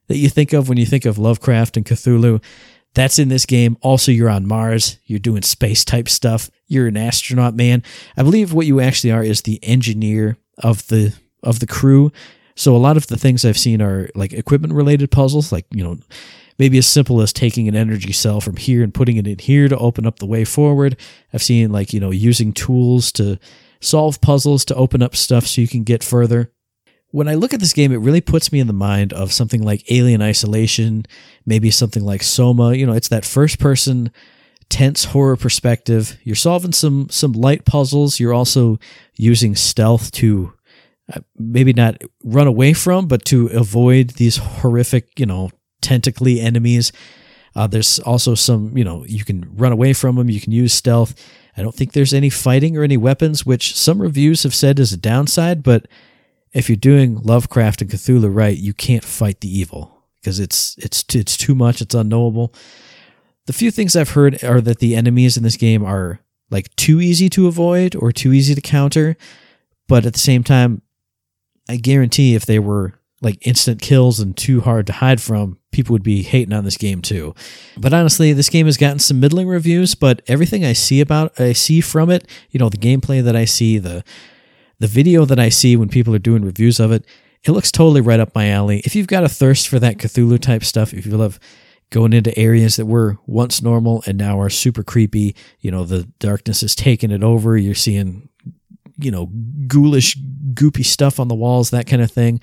that 0.07 0.17
you 0.17 0.29
think 0.29 0.53
of 0.53 0.69
when 0.69 0.77
you 0.77 0.85
think 0.85 1.05
of 1.05 1.17
Lovecraft 1.17 1.77
and 1.77 1.85
Cthulhu. 1.85 2.41
That's 2.93 3.19
in 3.19 3.27
this 3.27 3.45
game. 3.45 3.77
Also, 3.81 4.11
you're 4.11 4.29
on 4.29 4.47
Mars. 4.47 4.99
You're 5.05 5.19
doing 5.19 5.41
space 5.41 5.83
type 5.83 6.07
stuff. 6.07 6.49
You're 6.67 6.87
an 6.87 6.95
astronaut, 6.95 7.55
man. 7.55 7.83
I 8.15 8.23
believe 8.23 8.53
what 8.53 8.67
you 8.67 8.79
actually 8.79 9.11
are 9.11 9.23
is 9.23 9.41
the 9.41 9.59
engineer 9.63 10.37
of 10.59 10.87
the 10.87 11.13
of 11.43 11.59
the 11.59 11.67
crew. 11.67 12.11
So 12.55 12.75
a 12.75 12.77
lot 12.77 12.97
of 12.97 13.07
the 13.07 13.17
things 13.17 13.43
I've 13.43 13.57
seen 13.57 13.81
are 13.81 14.09
like 14.15 14.33
equipment 14.33 14.73
related 14.73 15.11
puzzles, 15.11 15.51
like 15.51 15.65
you 15.71 15.83
know, 15.83 15.97
maybe 16.57 16.77
as 16.77 16.87
simple 16.87 17.21
as 17.21 17.33
taking 17.33 17.67
an 17.67 17.75
energy 17.75 18.13
cell 18.13 18.41
from 18.41 18.57
here 18.57 18.83
and 18.83 18.93
putting 18.93 19.17
it 19.17 19.27
in 19.27 19.39
here 19.39 19.67
to 19.67 19.77
open 19.77 20.05
up 20.05 20.19
the 20.19 20.25
way 20.25 20.45
forward. 20.45 20.97
I've 21.33 21.43
seen 21.43 21.71
like 21.71 21.93
you 21.93 21.99
know 21.99 22.11
using 22.11 22.53
tools 22.53 23.11
to 23.13 23.39
solve 23.81 24.21
puzzles 24.21 24.65
to 24.65 24.75
open 24.75 25.01
up 25.01 25.15
stuff 25.15 25.45
so 25.45 25.61
you 25.61 25.67
can 25.67 25.83
get 25.83 26.03
further 26.03 26.51
when 27.15 27.29
I 27.29 27.35
look 27.35 27.53
at 27.53 27.61
this 27.61 27.71
game, 27.71 27.93
it 27.93 28.01
really 28.01 28.19
puts 28.19 28.51
me 28.51 28.59
in 28.59 28.67
the 28.67 28.73
mind 28.73 29.13
of 29.13 29.31
something 29.31 29.63
like 29.63 29.89
Alien 29.89 30.21
Isolation, 30.21 31.05
maybe 31.45 31.71
something 31.71 32.03
like 32.03 32.21
Soma. 32.21 32.73
You 32.73 32.85
know, 32.85 32.91
it's 32.91 33.07
that 33.07 33.23
first 33.23 33.57
person 33.57 34.11
tense 34.67 35.05
horror 35.05 35.37
perspective. 35.37 36.17
You're 36.23 36.35
solving 36.35 36.73
some 36.73 37.07
some 37.09 37.31
light 37.31 37.63
puzzles. 37.63 38.19
You're 38.19 38.33
also 38.33 38.79
using 39.15 39.55
stealth 39.55 40.11
to 40.13 40.51
maybe 41.37 41.73
not 41.73 42.01
run 42.23 42.47
away 42.47 42.73
from, 42.73 43.07
but 43.07 43.25
to 43.25 43.47
avoid 43.47 44.11
these 44.11 44.37
horrific, 44.37 45.19
you 45.19 45.25
know, 45.25 45.51
tentacly 45.81 46.39
enemies. 46.39 46.91
Uh, 47.55 47.67
there's 47.67 47.99
also 47.99 48.35
some, 48.35 48.77
you 48.77 48.83
know, 48.83 49.05
you 49.05 49.23
can 49.23 49.49
run 49.55 49.71
away 49.71 49.93
from 49.93 50.15
them. 50.15 50.29
You 50.29 50.41
can 50.41 50.51
use 50.51 50.73
stealth. 50.73 51.15
I 51.55 51.61
don't 51.61 51.73
think 51.73 51.93
there's 51.93 52.13
any 52.13 52.29
fighting 52.29 52.75
or 52.75 52.83
any 52.83 52.97
weapons, 52.97 53.45
which 53.45 53.75
some 53.75 54.01
reviews 54.01 54.43
have 54.43 54.53
said 54.53 54.79
is 54.79 54.91
a 54.91 54.97
downside, 54.97 55.63
but 55.63 55.87
if 56.53 56.69
you're 56.69 56.75
doing 56.75 57.21
Lovecraft 57.21 57.81
and 57.81 57.91
Cthulhu 57.91 58.33
right, 58.33 58.57
you 58.57 58.73
can't 58.73 59.03
fight 59.03 59.41
the 59.41 59.59
evil 59.59 60.03
because 60.19 60.39
it's 60.39 60.75
it's 60.77 61.03
it's 61.13 61.37
too 61.37 61.53
much. 61.53 61.81
It's 61.81 61.93
unknowable. 61.93 62.53
The 63.45 63.53
few 63.53 63.71
things 63.71 63.95
I've 63.95 64.11
heard 64.11 64.43
are 64.43 64.61
that 64.61 64.79
the 64.79 64.95
enemies 64.95 65.37
in 65.37 65.43
this 65.43 65.57
game 65.57 65.83
are 65.83 66.19
like 66.49 66.73
too 66.75 66.99
easy 66.99 67.29
to 67.29 67.47
avoid 67.47 67.95
or 67.95 68.11
too 68.11 68.33
easy 68.33 68.55
to 68.55 68.61
counter, 68.61 69.17
but 69.87 70.05
at 70.05 70.13
the 70.13 70.19
same 70.19 70.43
time, 70.43 70.81
I 71.67 71.77
guarantee 71.77 72.35
if 72.35 72.45
they 72.45 72.59
were 72.59 72.99
like 73.21 73.45
instant 73.47 73.81
kills 73.81 74.19
and 74.19 74.35
too 74.35 74.61
hard 74.61 74.85
to 74.87 74.93
hide 74.93 75.21
from, 75.21 75.57
people 75.71 75.93
would 75.93 76.03
be 76.03 76.21
hating 76.21 76.53
on 76.53 76.63
this 76.63 76.77
game 76.77 77.01
too. 77.01 77.33
But 77.77 77.93
honestly, 77.93 78.33
this 78.33 78.49
game 78.49 78.65
has 78.65 78.77
gotten 78.77 78.99
some 78.99 79.19
middling 79.19 79.47
reviews, 79.47 79.95
but 79.95 80.21
everything 80.27 80.63
I 80.63 80.73
see 80.73 81.01
about 81.01 81.39
I 81.39 81.53
see 81.53 81.81
from 81.81 82.09
it, 82.09 82.27
you 82.51 82.59
know, 82.59 82.69
the 82.69 82.77
gameplay 82.77 83.23
that 83.23 83.35
I 83.35 83.45
see, 83.45 83.77
the 83.77 84.03
the 84.79 84.87
video 84.87 85.25
that 85.25 85.39
I 85.39 85.49
see 85.49 85.75
when 85.75 85.89
people 85.89 86.13
are 86.13 86.19
doing 86.19 86.43
reviews 86.43 86.79
of 86.79 86.91
it, 86.91 87.05
it 87.43 87.51
looks 87.51 87.71
totally 87.71 88.01
right 88.01 88.19
up 88.19 88.35
my 88.35 88.49
alley. 88.49 88.79
If 88.85 88.95
you've 88.95 89.07
got 89.07 89.23
a 89.23 89.29
thirst 89.29 89.67
for 89.67 89.79
that 89.79 89.97
Cthulhu 89.97 90.39
type 90.39 90.63
stuff, 90.63 90.93
if 90.93 91.05
you 91.05 91.15
love 91.15 91.39
going 91.91 92.13
into 92.13 92.37
areas 92.37 92.75
that 92.75 92.85
were 92.85 93.17
once 93.25 93.61
normal 93.61 94.03
and 94.05 94.17
now 94.17 94.39
are 94.39 94.49
super 94.49 94.83
creepy, 94.83 95.35
you 95.59 95.71
know, 95.71 95.83
the 95.83 96.03
darkness 96.19 96.63
is 96.63 96.75
taking 96.75 97.11
it 97.11 97.23
over. 97.23 97.57
You're 97.57 97.75
seeing, 97.75 98.29
you 98.97 99.11
know, 99.11 99.27
ghoulish, 99.67 100.17
goopy 100.53 100.85
stuff 100.85 101.19
on 101.19 101.27
the 101.27 101.35
walls, 101.35 101.69
that 101.69 101.87
kind 101.87 102.01
of 102.01 102.11
thing. 102.11 102.39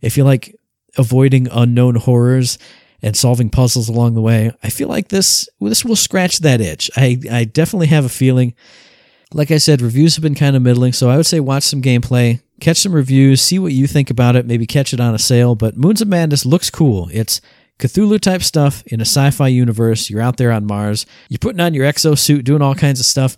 If 0.00 0.16
you 0.16 0.24
like 0.24 0.54
avoiding 0.96 1.48
unknown 1.50 1.96
horrors 1.96 2.58
and 3.02 3.16
solving 3.16 3.50
puzzles 3.50 3.88
along 3.88 4.14
the 4.14 4.20
way, 4.20 4.52
I 4.62 4.70
feel 4.70 4.88
like 4.88 5.08
this 5.08 5.48
this 5.60 5.84
will 5.84 5.96
scratch 5.96 6.38
that 6.40 6.60
itch. 6.60 6.90
I, 6.96 7.20
I 7.30 7.44
definitely 7.44 7.88
have 7.88 8.04
a 8.04 8.10
feeling 8.10 8.54
like 9.32 9.50
I 9.50 9.58
said, 9.58 9.82
reviews 9.82 10.16
have 10.16 10.22
been 10.22 10.34
kind 10.34 10.56
of 10.56 10.62
middling, 10.62 10.92
so 10.92 11.10
I 11.10 11.16
would 11.16 11.26
say 11.26 11.40
watch 11.40 11.64
some 11.64 11.82
gameplay, 11.82 12.40
catch 12.60 12.78
some 12.78 12.94
reviews, 12.94 13.42
see 13.42 13.58
what 13.58 13.72
you 13.72 13.86
think 13.86 14.10
about 14.10 14.36
it, 14.36 14.46
maybe 14.46 14.66
catch 14.66 14.94
it 14.94 15.00
on 15.00 15.14
a 15.14 15.18
sale. 15.18 15.54
But 15.54 15.76
Moons 15.76 16.00
of 16.00 16.08
Madness 16.08 16.46
looks 16.46 16.70
cool. 16.70 17.08
It's 17.12 17.40
Cthulhu 17.78 18.20
type 18.20 18.42
stuff 18.42 18.82
in 18.86 19.00
a 19.00 19.04
sci 19.04 19.30
fi 19.30 19.48
universe. 19.48 20.08
You're 20.08 20.22
out 20.22 20.38
there 20.38 20.50
on 20.50 20.66
Mars, 20.66 21.04
you're 21.28 21.38
putting 21.38 21.60
on 21.60 21.74
your 21.74 21.84
exosuit, 21.84 22.44
doing 22.44 22.62
all 22.62 22.74
kinds 22.74 23.00
of 23.00 23.06
stuff. 23.06 23.36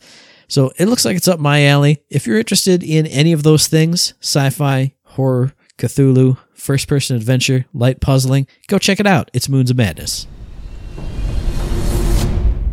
So 0.50 0.72
it 0.78 0.86
looks 0.86 1.04
like 1.04 1.16
it's 1.16 1.28
up 1.28 1.38
my 1.38 1.64
alley. 1.64 2.02
If 2.10 2.26
you're 2.26 2.36
interested 2.36 2.82
in 2.82 3.06
any 3.06 3.32
of 3.32 3.44
those 3.44 3.68
things 3.68 4.14
sci 4.20 4.50
fi, 4.50 4.94
horror, 5.04 5.52
Cthulhu, 5.78 6.38
first 6.54 6.88
person 6.88 7.14
adventure, 7.14 7.66
light 7.72 8.00
puzzling 8.00 8.48
go 8.66 8.76
check 8.76 8.98
it 8.98 9.06
out. 9.06 9.30
It's 9.32 9.48
Moons 9.48 9.70
of 9.70 9.76
Madness. 9.76 10.26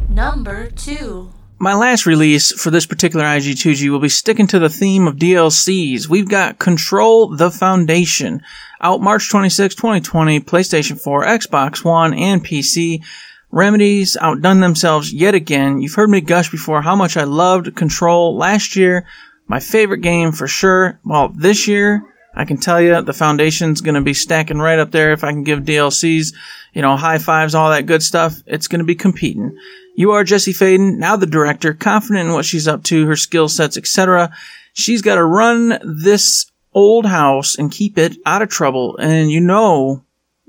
Number 0.10 0.72
two. 0.72 1.32
My 1.60 1.76
last 1.76 2.08
release 2.08 2.52
for 2.52 2.72
this 2.72 2.88
particular 2.88 3.26
IG2G 3.26 3.92
will 3.92 4.00
be 4.00 4.10
sticking 4.10 4.48
to 4.48 4.60
the 4.60 4.70
theme 4.70 5.08
of 5.08 5.18
DLCs. 5.18 6.08
We've 6.08 6.30
got 6.30 6.58
Control 6.58 7.36
the 7.36 7.52
Foundation 7.52 8.42
out 8.82 9.02
March 9.02 9.30
26, 9.30 9.76
2020, 9.76 10.40
PlayStation 10.40 11.00
4, 11.00 11.26
Xbox 11.26 11.84
One, 11.84 12.16
and 12.16 12.44
PC. 12.44 13.04
Remedies 13.52 14.18
outdone 14.20 14.60
themselves 14.60 15.14
yet 15.14 15.34
again. 15.34 15.82
You've 15.82 15.96
heard 15.96 16.10
me 16.10 16.22
gush 16.22 16.52
before 16.52 16.82
how 16.82 16.96
much 16.96 17.16
I 17.16 17.24
loved 17.24 17.76
Control 17.76 18.36
last 18.38 18.76
year. 18.76 19.06
My 19.48 19.60
favorite 19.60 20.02
game 20.02 20.34
for 20.34 20.48
sure. 20.48 21.00
Well, 21.06 21.30
this 21.30 21.68
year, 21.68 22.04
I 22.36 22.46
can 22.46 22.58
tell 22.58 22.82
you 22.82 23.02
the 23.02 23.14
foundation's 23.14 23.82
going 23.82 23.96
to 23.96 24.02
be 24.02 24.14
stacking 24.14 24.60
right 24.60 24.78
up 24.78 24.92
there. 24.92 25.14
If 25.14 25.24
I 25.24 25.32
can 25.32 25.44
give 25.44 25.62
DLCs, 25.62 26.34
you 26.74 26.82
know, 26.82 26.98
high 26.98 27.18
fives, 27.18 27.56
all 27.56 27.70
that 27.70 27.86
good 27.86 28.04
stuff, 28.04 28.36
it's 28.46 28.68
going 28.68 28.80
to 28.80 28.86
be 28.86 28.96
competing. 28.96 29.58
You 29.96 30.12
are 30.12 30.24
Jesse 30.24 30.54
Faden, 30.54 30.98
now 30.98 31.16
the 31.16 31.26
director, 31.26 31.74
confident 31.74 32.28
in 32.28 32.34
what 32.34 32.46
she's 32.46 32.68
up 32.68 32.84
to, 32.84 33.08
her 33.08 33.16
skill 33.16 33.50
sets, 33.50 33.78
etc. 33.78 34.32
She's 34.74 35.02
got 35.02 35.16
to 35.16 35.26
run 35.26 35.80
this 35.84 36.52
old 36.74 37.08
house 37.08 37.58
and 37.58 37.72
keep 37.72 37.98
it 37.98 38.18
out 38.26 38.44
of 38.44 38.50
trouble, 38.50 38.98
and 38.98 39.32
you 39.32 39.42
know 39.42 40.04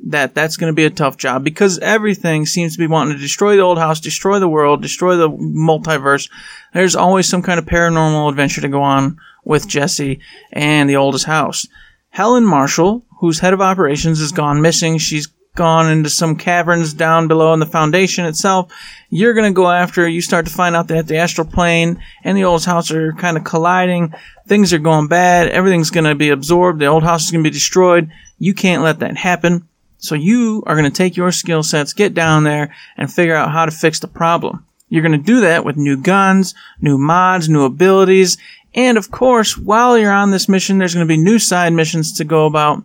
that 0.06 0.34
that's 0.34 0.56
going 0.56 0.72
to 0.72 0.76
be 0.76 0.84
a 0.84 0.90
tough 0.90 1.16
job 1.16 1.42
because 1.42 1.78
everything 1.80 2.46
seems 2.46 2.72
to 2.72 2.78
be 2.78 2.86
wanting 2.86 3.14
to 3.14 3.20
destroy 3.20 3.56
the 3.56 3.62
old 3.62 3.78
house, 3.78 4.00
destroy 4.00 4.38
the 4.38 4.48
world, 4.48 4.80
destroy 4.80 5.16
the 5.16 5.28
multiverse. 5.28 6.30
There's 6.72 6.96
always 6.96 7.28
some 7.28 7.42
kind 7.42 7.58
of 7.58 7.66
paranormal 7.66 8.28
adventure 8.28 8.60
to 8.60 8.68
go 8.68 8.82
on 8.82 9.18
with 9.44 9.68
Jesse 9.68 10.20
and 10.52 10.88
the 10.88 10.96
oldest 10.96 11.24
house. 11.24 11.66
Helen 12.10 12.44
Marshall, 12.44 13.04
whose 13.20 13.40
head 13.40 13.52
of 13.52 13.60
operations 13.60 14.20
has 14.20 14.32
gone 14.32 14.62
missing, 14.62 14.98
she's 14.98 15.28
gone 15.58 15.90
into 15.90 16.08
some 16.08 16.36
caverns 16.36 16.94
down 16.94 17.26
below 17.26 17.52
in 17.52 17.58
the 17.58 17.66
foundation 17.66 18.24
itself. 18.24 18.72
You're 19.10 19.34
going 19.34 19.50
to 19.50 19.56
go 19.56 19.68
after. 19.68 20.08
You 20.08 20.20
start 20.20 20.46
to 20.46 20.52
find 20.52 20.76
out 20.76 20.86
that 20.88 21.08
the 21.08 21.16
astral 21.16 21.46
plane 21.48 22.00
and 22.22 22.36
the 22.36 22.44
old 22.44 22.64
house 22.64 22.92
are 22.92 23.12
kind 23.14 23.36
of 23.36 23.42
colliding. 23.42 24.14
Things 24.46 24.72
are 24.72 24.78
going 24.78 25.08
bad. 25.08 25.48
Everything's 25.48 25.90
going 25.90 26.04
to 26.04 26.14
be 26.14 26.30
absorbed. 26.30 26.78
The 26.78 26.86
old 26.86 27.02
house 27.02 27.24
is 27.24 27.32
going 27.32 27.42
to 27.42 27.50
be 27.50 27.52
destroyed. 27.52 28.10
You 28.38 28.54
can't 28.54 28.84
let 28.84 29.00
that 29.00 29.16
happen. 29.16 29.67
So 29.98 30.14
you 30.14 30.62
are 30.66 30.76
going 30.76 30.90
to 30.90 30.96
take 30.96 31.16
your 31.16 31.32
skill 31.32 31.62
sets, 31.62 31.92
get 31.92 32.14
down 32.14 32.44
there, 32.44 32.74
and 32.96 33.12
figure 33.12 33.34
out 33.34 33.52
how 33.52 33.66
to 33.66 33.70
fix 33.70 34.00
the 34.00 34.08
problem. 34.08 34.64
You're 34.88 35.02
going 35.02 35.12
to 35.12 35.18
do 35.18 35.42
that 35.42 35.64
with 35.64 35.76
new 35.76 35.96
guns, 35.96 36.54
new 36.80 36.96
mods, 36.96 37.48
new 37.48 37.64
abilities, 37.64 38.38
and 38.74 38.98
of 38.98 39.10
course, 39.10 39.56
while 39.56 39.98
you're 39.98 40.12
on 40.12 40.30
this 40.30 40.48
mission, 40.48 40.78
there's 40.78 40.94
going 40.94 41.06
to 41.06 41.12
be 41.12 41.16
new 41.16 41.38
side 41.38 41.72
missions 41.72 42.12
to 42.14 42.24
go 42.24 42.46
about, 42.46 42.82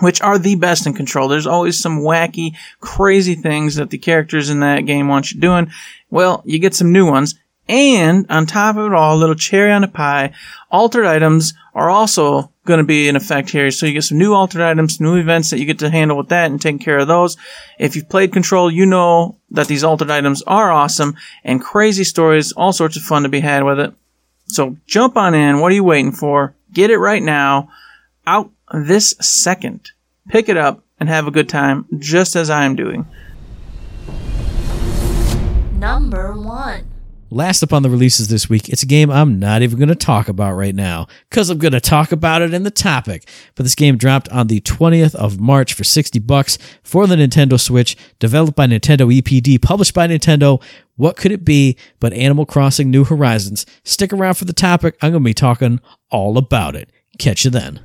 which 0.00 0.20
are 0.20 0.38
the 0.38 0.56
best 0.56 0.86
in 0.86 0.94
control. 0.94 1.28
There's 1.28 1.46
always 1.46 1.78
some 1.78 2.00
wacky, 2.00 2.56
crazy 2.80 3.34
things 3.34 3.76
that 3.76 3.90
the 3.90 3.98
characters 3.98 4.50
in 4.50 4.60
that 4.60 4.86
game 4.86 5.08
want 5.08 5.32
you 5.32 5.40
doing. 5.40 5.70
Well, 6.10 6.42
you 6.44 6.58
get 6.58 6.74
some 6.74 6.92
new 6.92 7.06
ones, 7.06 7.34
and 7.68 8.26
on 8.30 8.46
top 8.46 8.76
of 8.76 8.86
it 8.86 8.94
all, 8.94 9.16
a 9.16 9.18
little 9.18 9.34
cherry 9.34 9.70
on 9.70 9.82
the 9.82 9.88
pie, 9.88 10.32
altered 10.70 11.06
items 11.06 11.52
are 11.74 11.90
also 11.90 12.50
going 12.68 12.78
to 12.78 12.84
be 12.84 13.08
in 13.08 13.16
effect 13.16 13.50
here. 13.50 13.70
So 13.72 13.86
you 13.86 13.94
get 13.94 14.04
some 14.04 14.18
new 14.18 14.32
altered 14.32 14.62
items, 14.62 15.00
new 15.00 15.16
events 15.16 15.50
that 15.50 15.58
you 15.58 15.64
get 15.64 15.80
to 15.80 15.90
handle 15.90 16.16
with 16.16 16.28
that 16.28 16.50
and 16.50 16.60
take 16.60 16.80
care 16.80 16.98
of 16.98 17.08
those. 17.08 17.36
If 17.78 17.96
you've 17.96 18.08
played 18.08 18.32
Control, 18.32 18.70
you 18.70 18.86
know 18.86 19.38
that 19.50 19.66
these 19.66 19.82
altered 19.82 20.10
items 20.10 20.42
are 20.42 20.70
awesome 20.70 21.16
and 21.42 21.60
crazy 21.60 22.04
stories, 22.04 22.52
all 22.52 22.72
sorts 22.72 22.96
of 22.96 23.02
fun 23.02 23.24
to 23.24 23.28
be 23.28 23.40
had 23.40 23.64
with 23.64 23.80
it. 23.80 23.92
So 24.46 24.76
jump 24.86 25.16
on 25.16 25.34
in. 25.34 25.60
What 25.60 25.72
are 25.72 25.74
you 25.74 25.84
waiting 25.84 26.12
for? 26.12 26.54
Get 26.72 26.90
it 26.90 26.98
right 26.98 27.22
now. 27.22 27.70
Out 28.26 28.52
this 28.72 29.14
second. 29.20 29.90
Pick 30.28 30.48
it 30.48 30.56
up 30.56 30.84
and 31.00 31.08
have 31.08 31.26
a 31.26 31.32
good 31.32 31.48
time, 31.48 31.86
just 31.98 32.36
as 32.36 32.50
I 32.50 32.64
am 32.64 32.76
doing. 32.76 33.06
Number 35.72 36.34
one. 36.34 36.84
Last 37.30 37.62
up 37.62 37.74
on 37.74 37.82
the 37.82 37.90
releases 37.90 38.28
this 38.28 38.48
week, 38.48 38.70
it's 38.70 38.82
a 38.82 38.86
game 38.86 39.10
I'm 39.10 39.38
not 39.38 39.60
even 39.60 39.78
going 39.78 39.90
to 39.90 39.94
talk 39.94 40.28
about 40.28 40.54
right 40.54 40.74
now 40.74 41.06
because 41.28 41.50
I'm 41.50 41.58
going 41.58 41.72
to 41.72 41.80
talk 41.80 42.10
about 42.10 42.40
it 42.40 42.54
in 42.54 42.62
the 42.62 42.70
topic. 42.70 43.28
But 43.54 43.64
this 43.64 43.74
game 43.74 43.98
dropped 43.98 44.30
on 44.30 44.46
the 44.46 44.62
20th 44.62 45.14
of 45.14 45.38
March 45.38 45.74
for 45.74 45.84
60 45.84 46.18
bucks 46.20 46.56
for 46.82 47.06
the 47.06 47.16
Nintendo 47.16 47.60
Switch, 47.60 47.98
developed 48.18 48.56
by 48.56 48.66
Nintendo 48.66 49.14
EPD, 49.14 49.60
published 49.60 49.92
by 49.92 50.08
Nintendo. 50.08 50.62
What 50.96 51.18
could 51.18 51.30
it 51.30 51.44
be 51.44 51.76
but 52.00 52.14
Animal 52.14 52.46
Crossing 52.46 52.90
New 52.90 53.04
Horizons? 53.04 53.66
Stick 53.84 54.10
around 54.14 54.34
for 54.34 54.46
the 54.46 54.54
topic. 54.54 54.96
I'm 55.02 55.12
going 55.12 55.22
to 55.22 55.28
be 55.28 55.34
talking 55.34 55.80
all 56.10 56.38
about 56.38 56.74
it. 56.76 56.88
Catch 57.18 57.44
you 57.44 57.50
then. 57.50 57.80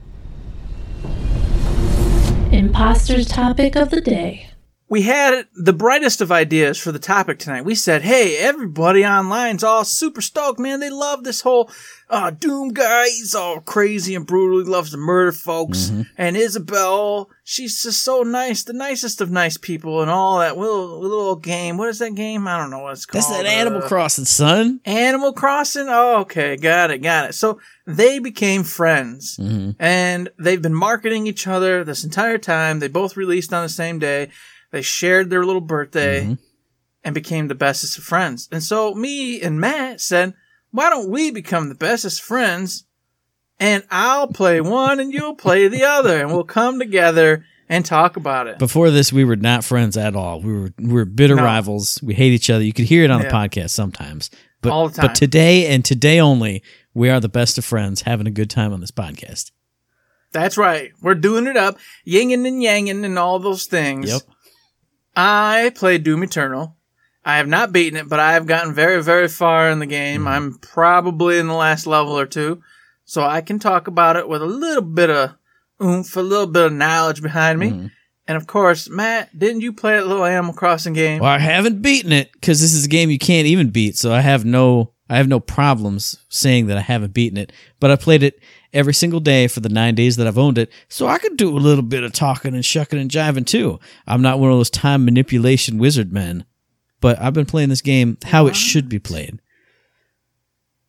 Imposter's 2.53 3.27
topic 3.27 3.75
of 3.75 3.89
the 3.89 3.99
day. 3.99 4.52
We 4.93 5.01
had 5.01 5.47
the 5.55 5.73
brightest 5.73 6.21
of 6.21 6.31
ideas 6.31 6.77
for 6.77 6.91
the 6.91 6.99
topic 6.99 7.39
tonight. 7.39 7.65
We 7.65 7.73
said, 7.73 8.03
"Hey, 8.03 8.37
everybody 8.37 9.03
online's 9.03 9.63
all 9.63 9.83
super 9.85 10.21
stoked, 10.21 10.59
man. 10.59 10.81
They 10.81 10.91
love 10.91 11.23
this 11.23 11.41
whole 11.41 11.71
uh, 12.11 12.29
Doom 12.29 12.73
guy. 12.73 13.05
He's 13.05 13.33
all 13.33 13.59
crazy 13.59 14.13
and 14.13 14.27
brutal. 14.27 14.63
He 14.63 14.69
loves 14.69 14.91
to 14.91 14.97
murder 14.97 15.31
folks. 15.31 15.91
And 16.15 16.37
Isabel, 16.37 17.27
she's 17.43 17.81
just 17.81 18.03
so 18.03 18.21
nice, 18.21 18.63
the 18.63 18.73
nicest 18.73 19.19
of 19.19 19.31
nice 19.31 19.57
people, 19.57 20.03
and 20.03 20.11
all 20.11 20.37
that 20.37 20.59
little 20.59 20.99
little 20.99 21.37
game. 21.37 21.77
What 21.77 21.89
is 21.89 21.97
that 21.97 22.13
game? 22.13 22.47
I 22.47 22.59
don't 22.59 22.69
know 22.69 22.83
what 22.83 22.91
it's 22.91 23.07
called. 23.07 23.23
That's 23.23 23.35
that 23.35 23.47
Animal 23.47 23.81
Uh, 23.81 23.87
Crossing, 23.87 24.25
son. 24.25 24.79
Animal 24.85 25.33
Crossing? 25.33 25.87
Oh, 25.89 26.19
okay. 26.19 26.55
Got 26.55 26.91
it. 26.91 26.99
Got 26.99 27.31
it. 27.31 27.33
So 27.33 27.59
they 27.87 28.19
became 28.19 28.63
friends 28.63 29.39
and 29.79 30.29
they've 30.37 30.61
been 30.61 30.75
marketing 30.75 31.25
each 31.25 31.47
other 31.47 31.83
this 31.83 32.03
entire 32.03 32.37
time. 32.37 32.77
They 32.77 32.89
both 32.89 33.17
released 33.17 33.51
on 33.51 33.63
the 33.63 33.69
same 33.69 33.97
day. 33.97 34.29
They 34.73 34.81
shared 34.81 35.29
their 35.29 35.45
little 35.45 35.61
birthday 35.61 36.23
mm-hmm. 36.23 36.33
and 37.03 37.13
became 37.13 37.47
the 37.47 37.53
bestest 37.53 37.99
of 37.99 38.03
friends. 38.03 38.49
And 38.51 38.63
so 38.63 38.95
me 38.95 39.39
and 39.39 39.61
Matt 39.61 40.01
said, 40.01 40.33
why 40.71 40.89
don't 40.89 41.11
we 41.11 41.29
become 41.29 41.69
the 41.69 41.75
bestest 41.75 42.23
friends 42.23 42.83
and 43.59 43.83
I'll 43.91 44.29
play 44.29 44.61
one 44.61 44.99
and 44.99 45.13
you'll 45.13 45.35
play 45.35 45.67
the 45.67 45.83
other 45.83 46.19
and 46.19 46.31
we'll 46.31 46.43
come 46.43 46.79
together 46.79 47.45
and 47.69 47.85
talk 47.85 48.17
about 48.17 48.47
it. 48.47 48.57
Before 48.57 48.89
this, 48.89 49.13
we 49.13 49.23
were 49.23 49.35
not 49.35 49.63
friends 49.63 49.95
at 49.95 50.15
all. 50.15 50.41
We 50.41 50.51
were 50.51 50.73
we 50.79 50.91
were 50.91 51.05
bitter 51.05 51.35
No. 51.35 51.43
rivals. 51.43 51.99
We 52.01 52.15
hate 52.15 52.33
each 52.33 52.49
other. 52.49 52.63
You 52.63 52.73
could 52.73 52.85
hear 52.85 53.03
it 53.03 53.11
on 53.11 53.21
the 53.21 53.27
podcast 53.27 53.69
sometimes. 53.69 54.31
But 54.61 54.71
All 54.71 54.89
the 54.89 54.95
time. 54.95 55.05
but 55.05 55.15
today 55.15 55.67
and 55.67 55.85
today 55.85 56.19
only, 56.19 56.63
we 56.95 57.11
are 57.11 57.19
the 57.19 57.29
best 57.29 57.59
of 57.59 57.65
friends, 57.65 58.01
having 58.01 58.25
a 58.25 58.31
good 58.31 58.49
time 58.49 58.73
on 58.73 58.79
this 58.79 58.91
podcast. 58.91 59.51
That's 60.31 60.57
right. 60.57 60.93
We're 60.99 61.13
doing 61.13 61.45
it 61.45 61.57
up, 61.57 61.77
yinging 62.07 62.47
and 62.47 62.59
yanging 62.59 63.05
and 63.05 63.19
all 63.19 63.37
those 63.37 63.67
things. 63.67 64.23
I 65.15 65.71
played 65.75 66.03
Doom 66.03 66.23
Eternal. 66.23 66.75
I 67.25 67.37
have 67.37 67.47
not 67.47 67.71
beaten 67.71 67.97
it, 67.97 68.09
but 68.09 68.19
I 68.19 68.33
have 68.33 68.45
gotten 68.45 68.73
very, 68.73 69.01
very 69.01 69.27
far 69.27 69.69
in 69.69 69.79
the 69.79 69.85
game. 69.85 70.21
Hmm. 70.21 70.27
I'm 70.27 70.53
probably 70.59 71.37
in 71.37 71.47
the 71.47 71.53
last 71.53 71.87
level 71.87 72.17
or 72.17 72.25
two, 72.25 72.61
so 73.05 73.23
I 73.23 73.41
can 73.41 73.59
talk 73.59 73.87
about 73.87 74.17
it 74.17 74.27
with 74.27 74.41
a 74.41 74.47
little 74.47 74.83
bit 74.83 75.09
of 75.09 75.35
oomph, 75.81 76.15
a 76.15 76.21
little 76.21 76.47
bit 76.47 76.65
of 76.65 76.73
knowledge 76.73 77.21
behind 77.21 77.59
me. 77.59 77.69
Hmm. 77.69 77.87
And 78.27 78.37
of 78.37 78.47
course, 78.47 78.89
Matt, 78.89 79.37
didn't 79.37 79.61
you 79.61 79.73
play 79.73 79.95
that 79.95 80.07
little 80.07 80.23
Animal 80.23 80.53
Crossing 80.53 80.93
game? 80.93 81.19
Well, 81.19 81.29
I 81.29 81.39
haven't 81.39 81.81
beaten 81.81 82.13
it 82.13 82.31
because 82.33 82.61
this 82.61 82.73
is 82.73 82.85
a 82.85 82.89
game 82.89 83.09
you 83.09 83.19
can't 83.19 83.47
even 83.47 83.69
beat. 83.69 83.97
So 83.97 84.13
I 84.13 84.21
have 84.21 84.45
no 84.45 84.92
I 85.09 85.17
have 85.17 85.27
no 85.27 85.39
problems 85.39 86.17
saying 86.29 86.67
that 86.67 86.77
I 86.77 86.81
haven't 86.81 87.13
beaten 87.13 87.37
it. 87.37 87.51
But 87.79 87.91
I 87.91 87.95
played 87.95 88.23
it 88.23 88.39
every 88.73 88.93
single 88.93 89.19
day 89.19 89.47
for 89.47 89.59
the 89.59 89.69
nine 89.69 89.95
days 89.95 90.15
that 90.15 90.27
I've 90.27 90.37
owned 90.37 90.57
it, 90.57 90.71
so 90.87 91.07
I 91.07 91.19
could 91.19 91.37
do 91.37 91.55
a 91.55 91.59
little 91.59 91.83
bit 91.83 92.03
of 92.03 92.11
talking 92.11 92.55
and 92.55 92.65
shucking 92.65 92.99
and 92.99 93.11
jiving 93.11 93.45
too. 93.45 93.79
I'm 94.07 94.21
not 94.21 94.39
one 94.39 94.51
of 94.51 94.57
those 94.57 94.69
time 94.69 95.05
manipulation 95.05 95.77
wizard 95.77 96.11
men, 96.11 96.45
but 96.99 97.21
I've 97.21 97.33
been 97.33 97.45
playing 97.45 97.69
this 97.69 97.81
game 97.81 98.17
how 98.23 98.47
it 98.47 98.55
should 98.55 98.89
be 98.89 98.99
played. 98.99 99.39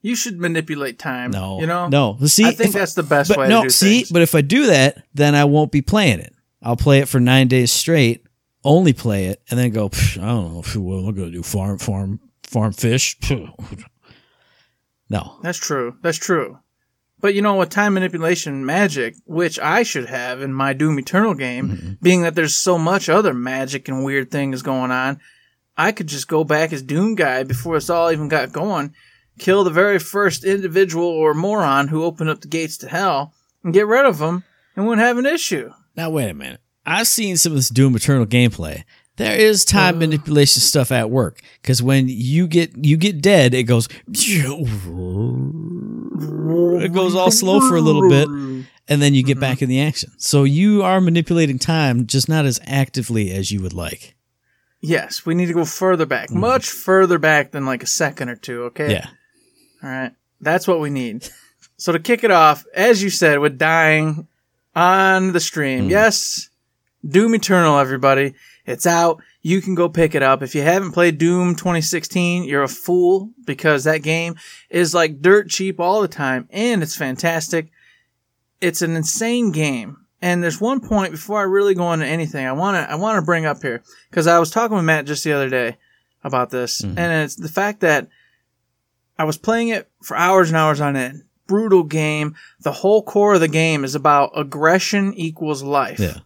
You 0.01 0.15
should 0.17 0.39
manipulate 0.39 0.99
time. 0.99 1.31
No, 1.31 1.61
you 1.61 1.67
know, 1.67 1.89
no. 1.89 2.19
See, 2.27 2.45
I 2.45 2.53
think 2.53 2.73
that's 2.73 2.95
the 2.95 3.03
best 3.03 3.35
way 3.37 3.49
no, 3.49 3.63
to 3.63 3.67
do 3.67 3.71
see, 3.71 3.99
things. 4.01 4.11
but 4.11 4.23
if 4.23 4.35
I 4.35 4.43
do 4.43 4.67
that, 4.67 5.03
then 5.15 5.35
I 5.35 5.45
won't 5.45 5.73
be 5.73 5.83
playing 5.83 6.21
it. 6.21 6.35
I'll 6.63 6.77
play 6.77 6.99
it 7.01 7.09
for 7.09 7.21
nine 7.21 7.49
days 7.49 7.73
straight, 7.73 8.27
only 8.65 8.93
play 8.93 9.27
it, 9.27 9.43
and 9.51 9.59
then 9.59 9.71
go. 9.71 9.87
I 9.87 10.17
don't 10.17 10.55
know. 10.55 10.63
What 10.81 10.99
am 10.99 11.09
I 11.09 11.13
going 11.13 11.15
to 11.15 11.31
do? 11.31 11.43
Farm, 11.43 11.79
farm, 11.79 12.21
farm 12.43 12.73
fish? 12.73 13.19
Phew." 13.21 13.49
No, 15.15 15.39
That's 15.43 15.59
true. 15.59 15.97
That's 16.03 16.19
true. 16.19 16.59
But 17.21 17.35
you 17.35 17.41
know, 17.43 17.57
with 17.57 17.71
time 17.71 17.95
manipulation 17.95 18.67
magic, 18.67 19.15
which 19.25 19.59
I 19.59 19.83
should 19.83 20.07
have 20.07 20.43
in 20.43 20.53
my 20.53 20.73
Doom 20.75 20.99
Eternal 20.99 21.35
game, 21.35 21.69
Mm-hmm. 21.71 21.93
being 22.03 22.23
that 22.23 22.35
there's 22.35 22.55
so 22.55 22.77
much 22.79 23.09
other 23.09 23.33
magic 23.33 23.89
and 23.89 24.05
weird 24.05 24.31
things 24.31 24.61
going 24.63 24.91
on, 24.91 25.21
I 25.77 25.93
could 25.93 26.07
just 26.09 26.29
go 26.29 26.45
back 26.45 26.73
as 26.73 26.83
Doom 26.83 27.15
guy 27.15 27.43
before 27.45 27.77
this 27.77 27.89
all 27.91 28.11
even 28.13 28.29
got 28.29 28.53
going, 28.53 28.93
kill 29.39 29.65
the 29.65 29.71
very 29.71 29.99
first 29.99 30.45
individual 30.45 31.07
or 31.07 31.33
moron 31.35 31.89
who 31.89 32.05
opened 32.05 32.31
up 32.31 32.41
the 32.43 32.49
gates 32.49 32.77
to 32.79 32.89
hell, 32.89 33.33
and 33.63 33.73
get 33.73 33.87
rid 33.87 34.05
of 34.05 34.19
them, 34.19 34.45
and 34.77 34.87
wouldn't 34.87 35.07
have 35.07 35.17
an 35.19 35.27
issue. 35.27 35.71
now 35.97 36.11
wait 36.11 36.29
a 36.31 36.35
minute. 36.35 36.61
I've 36.87 37.07
seen 37.09 37.37
some 37.39 37.53
of 37.53 37.57
this 37.57 37.71
Doom 37.71 37.97
Eternal 37.97 38.27
gameplay. 38.27 38.85
There 39.17 39.39
is 39.39 39.65
time 39.65 40.01
manipulation 40.01 40.61
stuff 40.61 40.91
at 40.91 41.09
work 41.09 41.41
because 41.63 41.81
when 41.83 42.07
you 42.09 42.47
get 42.49 42.73
you 42.85 42.97
get 42.97 43.21
dead, 43.23 43.55
it 43.55 43.63
goes 43.65 43.89
it 46.83 46.93
goes 46.93 47.15
all 47.15 47.31
slow 47.31 47.61
for 47.61 47.77
a 47.77 47.81
little 47.81 48.09
bit, 48.09 48.29
and 48.89 49.01
then 49.03 49.15
you 49.15 49.23
get 49.23 49.39
back 49.41 49.63
in 49.63 49.69
the 49.69 49.81
action. 49.81 50.11
So 50.19 50.45
you 50.45 50.83
are 50.83 51.01
manipulating 51.01 51.59
time, 51.59 52.07
just 52.07 52.29
not 52.29 52.45
as 52.45 52.61
actively 52.67 53.31
as 53.33 53.51
you 53.51 53.63
would 53.63 53.73
like. 53.73 54.17
Yes, 54.81 55.25
we 55.25 55.35
need 55.35 55.47
to 55.47 55.55
go 55.55 55.65
further 55.65 56.07
back, 56.07 56.31
much 56.31 56.69
further 56.69 57.19
back 57.19 57.53
than 57.53 57.65
like 57.67 57.83
a 57.83 57.87
second 57.87 58.29
or 58.29 58.37
two. 58.37 58.65
Okay. 58.65 58.85
Mm-hmm. 58.85 58.93
Yeah. 58.93 59.07
All 59.83 59.91
right. 59.91 60.13
That's 60.41 60.67
what 60.69 60.81
we 60.81 60.91
need. 60.91 61.29
So 61.77 61.93
to 61.93 61.99
kick 61.99 62.23
it 62.25 62.31
off, 62.31 62.65
as 62.75 63.03
you 63.03 63.11
said, 63.11 63.39
with 63.41 63.59
dying 63.59 64.29
on 64.77 65.33
the 65.33 65.39
Mm. 65.39 65.43
stream. 65.43 65.89
Yes. 65.91 66.49
Doom 67.07 67.35
Eternal, 67.35 67.79
everybody. 67.79 68.35
It's 68.67 68.87
out. 68.87 69.23
You 69.43 69.61
can 69.61 69.75
go 69.75 69.89
pick 69.89 70.15
it 70.15 70.23
up. 70.23 70.43
If 70.43 70.55
you 70.55 70.63
haven't 70.63 70.93
played 70.93 71.19
Doom 71.19 71.55
2016, 71.55 72.45
you're 72.45 72.63
a 72.63 72.69
fool 72.69 73.31
because 73.45 73.85
that 73.85 74.03
game 74.03 74.37
is 74.71 74.95
like 74.95 75.21
dirt 75.21 75.51
cheap 75.51 75.79
all 75.81 76.01
the 76.01 76.09
time 76.09 76.49
and 76.51 76.83
it's 76.83 76.97
fantastic. 76.97 77.71
It's 78.61 78.81
an 78.81 78.97
insane 78.97 79.53
game. 79.53 79.99
And 80.23 80.43
there's 80.43 80.61
one 80.61 80.81
point 80.81 81.13
before 81.13 81.41
I 81.41 81.43
really 81.43 81.75
go 81.75 81.93
into 81.93 82.07
anything 82.07 82.47
I 82.47 82.53
want 82.53 82.77
to 82.77 82.91
I 82.91 82.95
want 82.95 83.19
to 83.19 83.23
bring 83.23 83.45
up 83.45 83.61
here 83.61 83.83
because 84.09 84.27
I 84.27 84.39
was 84.39 84.51
talking 84.51 84.75
with 84.75 84.87
Matt 84.87 85.05
just 85.05 85.23
the 85.23 85.35
other 85.35 85.51
day 85.51 85.77
about 86.23 86.49
this, 86.49 86.81
mm-hmm. 86.81 86.99
and 86.99 87.25
it's 87.25 87.37
the 87.37 87.51
fact 87.51 87.81
that 87.81 88.09
I 89.19 89.25
was 89.25 89.37
playing 89.37 89.69
it 89.69 89.91
for 90.03 90.17
hours 90.17 90.49
and 90.49 90.57
hours 90.57 90.81
on 90.81 90.97
end. 90.97 91.25
Brutal 91.47 91.83
game. 91.83 92.37
The 92.61 92.73
whole 92.73 93.03
core 93.03 93.35
of 93.35 93.41
the 93.41 93.49
game 93.49 93.85
is 93.85 93.95
about 93.95 94.31
aggression 94.35 95.13
equals 95.13 95.63
life. 95.63 96.01
Yeah. 96.01 96.21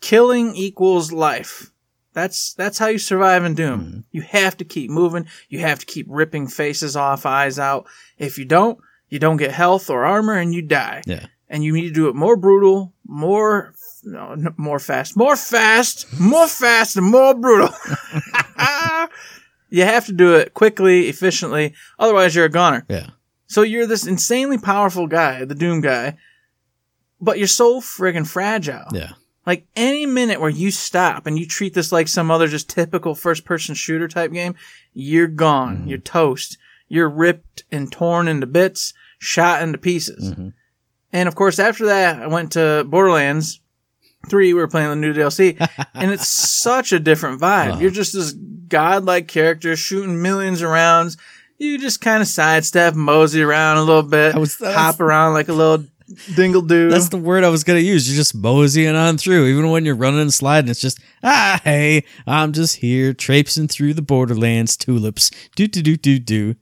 Killing 0.00 0.54
equals 0.54 1.12
life. 1.12 1.72
That's 2.12 2.54
that's 2.54 2.78
how 2.78 2.88
you 2.88 2.98
survive 2.98 3.44
in 3.44 3.54
Doom. 3.54 3.80
Mm-hmm. 3.80 4.00
You 4.10 4.22
have 4.22 4.56
to 4.56 4.64
keep 4.64 4.90
moving. 4.90 5.26
You 5.48 5.60
have 5.60 5.78
to 5.78 5.86
keep 5.86 6.06
ripping 6.08 6.48
faces 6.48 6.96
off, 6.96 7.26
eyes 7.26 7.58
out. 7.58 7.86
If 8.18 8.38
you 8.38 8.44
don't, 8.44 8.78
you 9.08 9.18
don't 9.18 9.36
get 9.36 9.52
health 9.52 9.88
or 9.88 10.04
armor, 10.04 10.34
and 10.34 10.54
you 10.54 10.62
die. 10.62 11.02
Yeah. 11.06 11.26
And 11.48 11.64
you 11.64 11.72
need 11.72 11.88
to 11.88 11.94
do 11.94 12.08
it 12.08 12.14
more 12.14 12.36
brutal, 12.36 12.92
more 13.06 13.74
no, 14.04 14.36
more 14.56 14.78
fast, 14.78 15.16
more 15.16 15.36
fast, 15.36 16.06
more 16.18 16.48
fast, 16.48 16.96
and 16.96 17.06
more 17.06 17.34
brutal. 17.34 17.70
you 19.70 19.84
have 19.84 20.06
to 20.06 20.12
do 20.12 20.34
it 20.34 20.54
quickly, 20.54 21.08
efficiently. 21.08 21.74
Otherwise, 21.98 22.34
you're 22.34 22.46
a 22.46 22.50
goner. 22.50 22.84
Yeah. 22.88 23.10
So 23.46 23.62
you're 23.62 23.86
this 23.86 24.06
insanely 24.06 24.58
powerful 24.58 25.06
guy, 25.06 25.44
the 25.44 25.54
Doom 25.54 25.80
guy, 25.80 26.18
but 27.20 27.38
you're 27.38 27.46
so 27.46 27.80
friggin' 27.80 28.26
fragile. 28.26 28.86
Yeah. 28.92 29.12
Like 29.48 29.66
any 29.74 30.04
minute 30.04 30.40
where 30.42 30.50
you 30.50 30.70
stop 30.70 31.26
and 31.26 31.38
you 31.38 31.46
treat 31.46 31.72
this 31.72 31.90
like 31.90 32.06
some 32.06 32.30
other 32.30 32.46
just 32.48 32.68
typical 32.68 33.14
first 33.14 33.46
person 33.46 33.74
shooter 33.74 34.06
type 34.06 34.30
game, 34.30 34.54
you're 34.92 35.26
gone. 35.26 35.78
Mm-hmm. 35.78 35.88
You're 35.88 35.98
toast. 35.98 36.58
You're 36.86 37.08
ripped 37.08 37.64
and 37.72 37.90
torn 37.90 38.28
into 38.28 38.46
bits, 38.46 38.92
shot 39.18 39.62
into 39.62 39.78
pieces. 39.78 40.32
Mm-hmm. 40.32 40.48
And 41.14 41.28
of 41.28 41.34
course, 41.34 41.58
after 41.58 41.86
that, 41.86 42.20
I 42.20 42.26
went 42.26 42.52
to 42.52 42.84
Borderlands 42.86 43.60
3. 44.28 44.52
We 44.52 44.60
were 44.60 44.68
playing 44.68 44.90
the 44.90 44.96
new 44.96 45.14
DLC, 45.14 45.56
and 45.94 46.10
it's 46.10 46.28
such 46.28 46.92
a 46.92 46.98
different 47.00 47.40
vibe. 47.40 47.70
Uh-huh. 47.70 47.80
You're 47.80 47.90
just 47.90 48.12
this 48.12 48.32
godlike 48.32 49.28
character 49.28 49.74
shooting 49.76 50.20
millions 50.20 50.60
of 50.60 50.68
rounds. 50.68 51.16
You 51.56 51.78
just 51.78 52.02
kind 52.02 52.20
of 52.20 52.28
sidestep, 52.28 52.94
mosey 52.94 53.42
around 53.42 53.78
a 53.78 53.82
little 53.82 54.02
bit, 54.02 54.34
I 54.34 54.38
was- 54.38 54.58
that 54.58 54.66
was- 54.68 54.76
hop 54.76 55.00
around 55.00 55.32
like 55.32 55.48
a 55.48 55.54
little 55.54 55.86
dingle 56.34 56.62
doo. 56.62 56.90
That's 56.90 57.08
the 57.08 57.18
word 57.18 57.44
I 57.44 57.48
was 57.48 57.64
gonna 57.64 57.80
use. 57.80 58.08
You're 58.08 58.16
just 58.16 58.34
moseying 58.34 58.96
on 58.96 59.18
through, 59.18 59.46
even 59.46 59.70
when 59.70 59.84
you're 59.84 59.94
running 59.94 60.20
and 60.20 60.32
sliding. 60.32 60.70
It's 60.70 60.80
just 60.80 61.00
ah, 61.22 61.60
hey, 61.64 62.04
I'm 62.26 62.52
just 62.52 62.76
here 62.76 63.12
traipsing 63.12 63.68
through 63.68 63.94
the 63.94 64.02
Borderlands 64.02 64.76
tulips. 64.76 65.30
Do 65.56 65.66
do 65.66 65.82
do 65.82 65.96
do 65.96 66.18
do. 66.18 66.54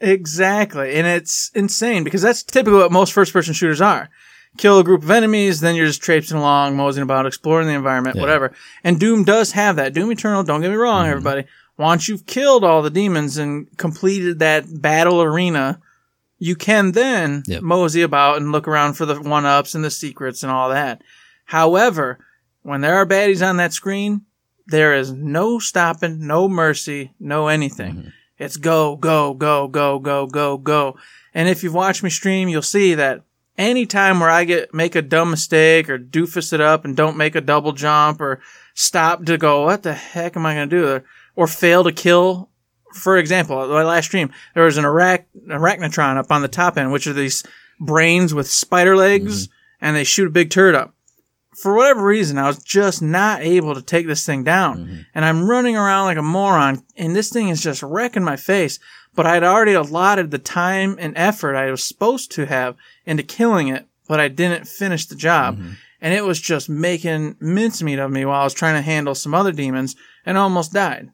Exactly. 0.00 0.94
And 0.94 1.06
it's 1.06 1.50
insane 1.54 2.04
because 2.04 2.22
that's 2.22 2.42
typically 2.42 2.78
what 2.78 2.92
most 2.92 3.12
first 3.12 3.32
person 3.32 3.54
shooters 3.54 3.80
are. 3.80 4.10
Kill 4.58 4.78
a 4.78 4.84
group 4.84 5.02
of 5.02 5.10
enemies, 5.10 5.60
then 5.60 5.74
you're 5.74 5.86
just 5.86 6.02
traipsing 6.02 6.38
along, 6.38 6.76
moseying 6.76 7.02
about, 7.02 7.26
exploring 7.26 7.66
the 7.66 7.74
environment, 7.74 8.16
whatever. 8.16 8.52
And 8.82 8.98
Doom 8.98 9.24
does 9.24 9.52
have 9.52 9.76
that. 9.76 9.92
Doom 9.92 10.10
Eternal, 10.10 10.44
don't 10.44 10.62
get 10.62 10.70
me 10.70 10.76
wrong, 10.76 11.06
everybody. 11.06 11.44
Once 11.76 12.08
you've 12.08 12.24
killed 12.24 12.64
all 12.64 12.80
the 12.80 12.88
demons 12.88 13.36
and 13.36 13.68
completed 13.76 14.38
that 14.38 14.64
battle 14.80 15.20
arena, 15.20 15.78
you 16.38 16.54
can 16.56 16.92
then 16.92 17.42
Yep. 17.46 17.62
mosey 17.62 18.02
about 18.02 18.36
and 18.36 18.52
look 18.52 18.68
around 18.68 18.94
for 18.94 19.06
the 19.06 19.20
one 19.20 19.46
ups 19.46 19.74
and 19.74 19.84
the 19.84 19.90
secrets 19.90 20.42
and 20.42 20.52
all 20.52 20.68
that. 20.70 21.02
However, 21.46 22.18
when 22.62 22.80
there 22.80 22.96
are 22.96 23.06
baddies 23.06 23.46
on 23.46 23.56
that 23.58 23.72
screen, 23.72 24.22
there 24.66 24.94
is 24.94 25.12
no 25.12 25.58
stopping, 25.58 26.26
no 26.26 26.48
mercy, 26.48 27.12
no 27.20 27.48
anything. 27.48 27.94
Mm-hmm. 27.94 28.08
It's 28.38 28.56
go, 28.56 28.96
go, 28.96 29.32
go, 29.32 29.68
go, 29.68 29.98
go, 29.98 30.26
go, 30.26 30.58
go. 30.58 30.96
And 31.32 31.48
if 31.48 31.62
you've 31.62 31.72
watched 31.74 32.02
me 32.02 32.10
stream, 32.10 32.48
you'll 32.48 32.62
see 32.62 32.94
that 32.94 33.22
any 33.56 33.86
time 33.86 34.20
where 34.20 34.28
I 34.28 34.44
get 34.44 34.74
make 34.74 34.94
a 34.94 35.02
dumb 35.02 35.30
mistake 35.30 35.88
or 35.88 35.98
doofus 35.98 36.52
it 36.52 36.60
up 36.60 36.84
and 36.84 36.96
don't 36.96 37.16
make 37.16 37.34
a 37.34 37.40
double 37.40 37.72
jump 37.72 38.20
or 38.20 38.40
stop 38.74 39.24
to 39.26 39.38
go, 39.38 39.62
what 39.64 39.82
the 39.82 39.94
heck 39.94 40.36
am 40.36 40.44
I 40.44 40.54
going 40.54 40.68
to 40.68 40.76
do? 40.76 41.04
Or 41.34 41.46
fail 41.46 41.84
to 41.84 41.92
kill. 41.92 42.50
For 42.96 43.16
example, 43.16 43.56
my 43.68 43.82
last 43.82 44.06
stream, 44.06 44.32
there 44.54 44.64
was 44.64 44.78
an 44.78 44.84
arach- 44.84 45.24
arachnotron 45.48 46.16
up 46.16 46.30
on 46.30 46.42
the 46.42 46.48
top 46.48 46.76
end, 46.76 46.92
which 46.92 47.06
are 47.06 47.12
these 47.12 47.44
brains 47.78 48.34
with 48.34 48.50
spider 48.50 48.96
legs, 48.96 49.46
mm-hmm. 49.46 49.84
and 49.84 49.96
they 49.96 50.04
shoot 50.04 50.28
a 50.28 50.30
big 50.30 50.50
turd 50.50 50.74
up 50.74 50.94
for 51.56 51.74
whatever 51.74 52.04
reason, 52.04 52.36
I 52.36 52.46
was 52.46 52.62
just 52.62 53.00
not 53.00 53.40
able 53.40 53.74
to 53.74 53.82
take 53.82 54.06
this 54.06 54.26
thing 54.26 54.44
down. 54.44 54.78
Mm-hmm. 54.78 55.00
And 55.14 55.24
I'm 55.24 55.48
running 55.48 55.76
around 55.76 56.04
like 56.04 56.18
a 56.18 56.22
moron, 56.22 56.82
and 56.96 57.16
this 57.16 57.30
thing 57.30 57.48
is 57.48 57.62
just 57.62 57.82
wrecking 57.82 58.24
my 58.24 58.36
face. 58.36 58.78
But 59.14 59.26
I'd 59.26 59.42
already 59.42 59.72
allotted 59.72 60.30
the 60.30 60.38
time 60.38 60.96
and 60.98 61.16
effort 61.16 61.56
I 61.56 61.70
was 61.70 61.82
supposed 61.82 62.30
to 62.32 62.44
have 62.44 62.76
into 63.06 63.22
killing 63.22 63.68
it, 63.68 63.86
but 64.06 64.20
I 64.20 64.28
didn't 64.28 64.68
finish 64.68 65.06
the 65.06 65.16
job. 65.16 65.56
Mm-hmm. 65.56 65.70
And 66.02 66.12
it 66.12 66.26
was 66.26 66.38
just 66.38 66.68
making 66.68 67.36
mincemeat 67.40 67.98
of 67.98 68.10
me 68.10 68.26
while 68.26 68.42
I 68.42 68.44
was 68.44 68.52
trying 68.52 68.74
to 68.74 68.82
handle 68.82 69.14
some 69.14 69.34
other 69.34 69.52
demons 69.52 69.96
and 70.26 70.36
almost 70.36 70.74
died. 70.74 71.10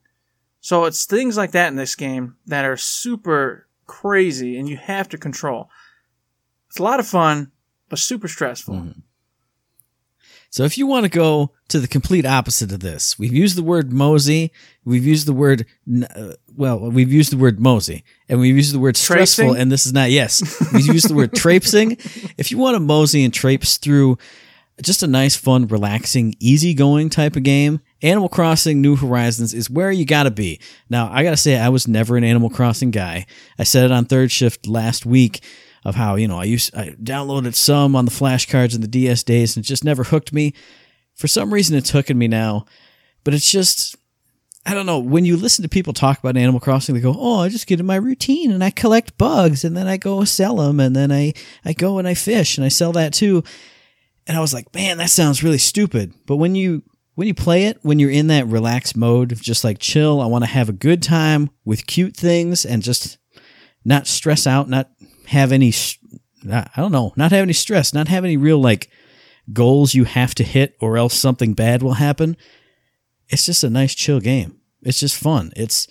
So 0.63 0.85
it's 0.85 1.05
things 1.05 1.37
like 1.37 1.51
that 1.51 1.69
in 1.69 1.77
this 1.77 1.97
game 1.97 2.37
that 2.47 2.65
are 2.65 2.77
super 2.77 3.67
crazy 3.85 4.57
and 4.57 4.69
you 4.69 4.77
have 4.77 5.09
to 5.09 5.19
control. 5.19 5.69
It's 6.69 6.79
a 6.79 6.85
lot 6.85 7.01
of 7.01 7.07
fun, 7.07 7.51
but 7.89 7.99
super 7.99 8.29
stressful. 8.29 8.95
So 10.51 10.63
if 10.63 10.79
you 10.79 10.87
want 10.87 11.05
to 11.05 11.11
go 11.11 11.51
to 11.69 11.81
the 11.81 11.89
complete 11.89 12.25
opposite 12.25 12.71
of 12.71 12.79
this, 12.79 13.19
we've 13.19 13.33
used 13.33 13.57
the 13.57 13.63
word 13.65 13.93
mosey, 13.93 14.53
we've 14.85 15.05
used 15.05 15.27
the 15.27 15.33
word 15.33 15.67
uh, 16.15 16.35
well, 16.55 16.79
we've 16.79 17.13
used 17.13 17.33
the 17.33 17.39
word 17.39 17.59
mosey, 17.59 18.05
and 18.29 18.39
we've 18.39 18.55
used 18.55 18.73
the 18.73 18.79
word 18.79 18.97
stressful, 18.97 19.47
Traipsing? 19.47 19.61
and 19.61 19.73
this 19.73 19.85
is 19.85 19.93
not 19.93 20.11
yes. 20.11 20.43
We've 20.73 20.87
used 20.87 21.11
the 21.11 21.15
word 21.15 21.35
traipsing. 21.35 21.93
If 22.39 22.53
you 22.53 22.59
want 22.59 22.77
to 22.77 22.81
mosey 22.81 23.25
and 23.25 23.35
traipse 23.35 23.79
through 23.79 24.17
just 24.81 25.03
a 25.03 25.07
nice, 25.09 25.35
fun, 25.35 25.67
relaxing, 25.67 26.35
easygoing 26.39 27.11
type 27.11 27.35
of 27.35 27.43
game, 27.43 27.81
Animal 28.03 28.29
Crossing 28.29 28.81
New 28.81 28.97
Horizons 28.97 29.55
is 29.55 29.71
where 29.71 29.91
you 29.91 30.05
gotta 30.05 30.31
be. 30.31 30.61
Now, 30.91 31.11
I 31.13 31.23
gotta 31.23 31.37
say, 31.37 31.59
I 31.59 31.69
was 31.69 31.87
never 31.87 32.17
an 32.17 32.25
Animal 32.25 32.51
Crossing 32.51 32.91
guy. 32.91 33.27
I 33.59 33.65
said 33.65 33.85
it 33.85 33.93
on 33.93 34.05
third 34.05 34.31
shift 34.33 34.67
last 34.67 35.07
week 35.07 35.43
of 35.85 35.95
how, 35.95 36.17
you 36.17 36.29
know, 36.29 36.39
I 36.39 36.45
used, 36.45 36.75
I 36.75 36.91
downloaded 36.91 37.55
some 37.55 37.97
on 37.97 38.05
the 38.05 38.11
flashcards 38.11 38.75
in 38.75 38.81
the 38.81 38.89
DS 38.89 39.23
days 39.23 39.57
and 39.57 39.65
it 39.65 39.69
just 39.69 39.85
never 39.85 40.05
hooked 40.05 40.33
me. 40.33 40.53
For 41.15 41.29
some 41.29 41.53
reason, 41.53 41.77
it's 41.77 41.91
hooking 41.91 42.19
me 42.19 42.29
now, 42.29 42.67
but 43.25 43.35
it's 43.35 43.51
just, 43.51 43.97
I 44.65 44.75
don't 44.75 44.87
know. 44.87 44.99
When 44.99 45.25
you 45.25 45.37
listen 45.37 45.63
to 45.63 45.69
people 45.69 45.93
talk 45.93 46.19
about 46.19 46.37
Animal 46.37 46.61
Crossing, 46.61 46.95
they 46.95 47.01
go, 47.01 47.17
"Oh, 47.19 47.41
I 47.41 47.49
just 47.49 47.67
get 47.67 47.81
in 47.81 47.87
my 47.87 47.97
routine 47.97 48.53
and 48.53 48.63
I 48.63 48.71
collect 48.71 49.19
bugs, 49.19 49.65
and 49.65 49.77
then 49.77 49.89
I 49.89 49.97
go 49.97 50.23
sell 50.25 50.57
them, 50.57 50.79
and 50.79 50.95
then 50.95 51.11
I 51.11 51.33
I 51.65 51.73
go 51.73 51.99
and 51.99 52.07
I 52.07 52.15
fish 52.15 52.57
and 52.57 52.65
I 52.65 52.69
sell 52.69 52.93
that 52.93 53.13
too." 53.13 53.43
And 54.25 54.37
I 54.37 54.41
was 54.41 54.55
like, 54.55 54.73
"Man, 54.73 54.99
that 54.99 55.11
sounds 55.11 55.43
really 55.43 55.59
stupid." 55.59 56.15
But 56.27 56.37
when 56.37 56.55
you 56.55 56.85
when 57.15 57.29
you 57.29 57.35
play 57.35 57.65
it, 57.65 57.79
when 57.83 57.99
you're 57.99 58.11
in 58.11 58.29
that 58.29 58.47
relaxed 58.47 58.97
mode 58.97 59.33
of 59.33 59.43
just 59.43 59.65
like 59.65 59.79
chill, 59.79 60.21
I 60.21 60.27
want 60.27 60.45
to 60.45 60.51
have 60.51 60.69
a 60.69 60.73
good 60.73 61.03
time 61.03 61.51
with 61.65 61.87
cute 61.87 62.17
things 62.17 62.65
and 62.65 62.83
just 62.83 63.19
not 63.85 64.07
stress 64.07 64.47
out, 64.47 64.69
not 64.69 64.91
have 65.27 65.53
any, 65.53 65.73
I 66.51 66.69
don't 66.77 66.93
know, 66.93 67.13
not 67.17 67.33
have 67.33 67.43
any 67.43 67.53
stress, 67.53 67.93
not 67.93 68.09
have 68.09 68.25
any 68.25 68.37
real 68.37 68.61
like 68.61 68.89
goals 69.53 69.95
you 69.95 70.05
have 70.05 70.35
to 70.37 70.45
hit 70.45 70.77
or 70.81 70.97
else 70.97 71.15
something 71.15 71.53
bad 71.53 71.83
will 71.83 71.95
happen 71.95 72.37
it's 73.33 73.47
just 73.47 73.65
a 73.65 73.71
nice 73.71 73.95
chill 73.95 74.21
game. 74.21 74.59
It's 74.83 75.01
just 75.01 75.17
fun. 75.17 75.53
It's 75.57 75.89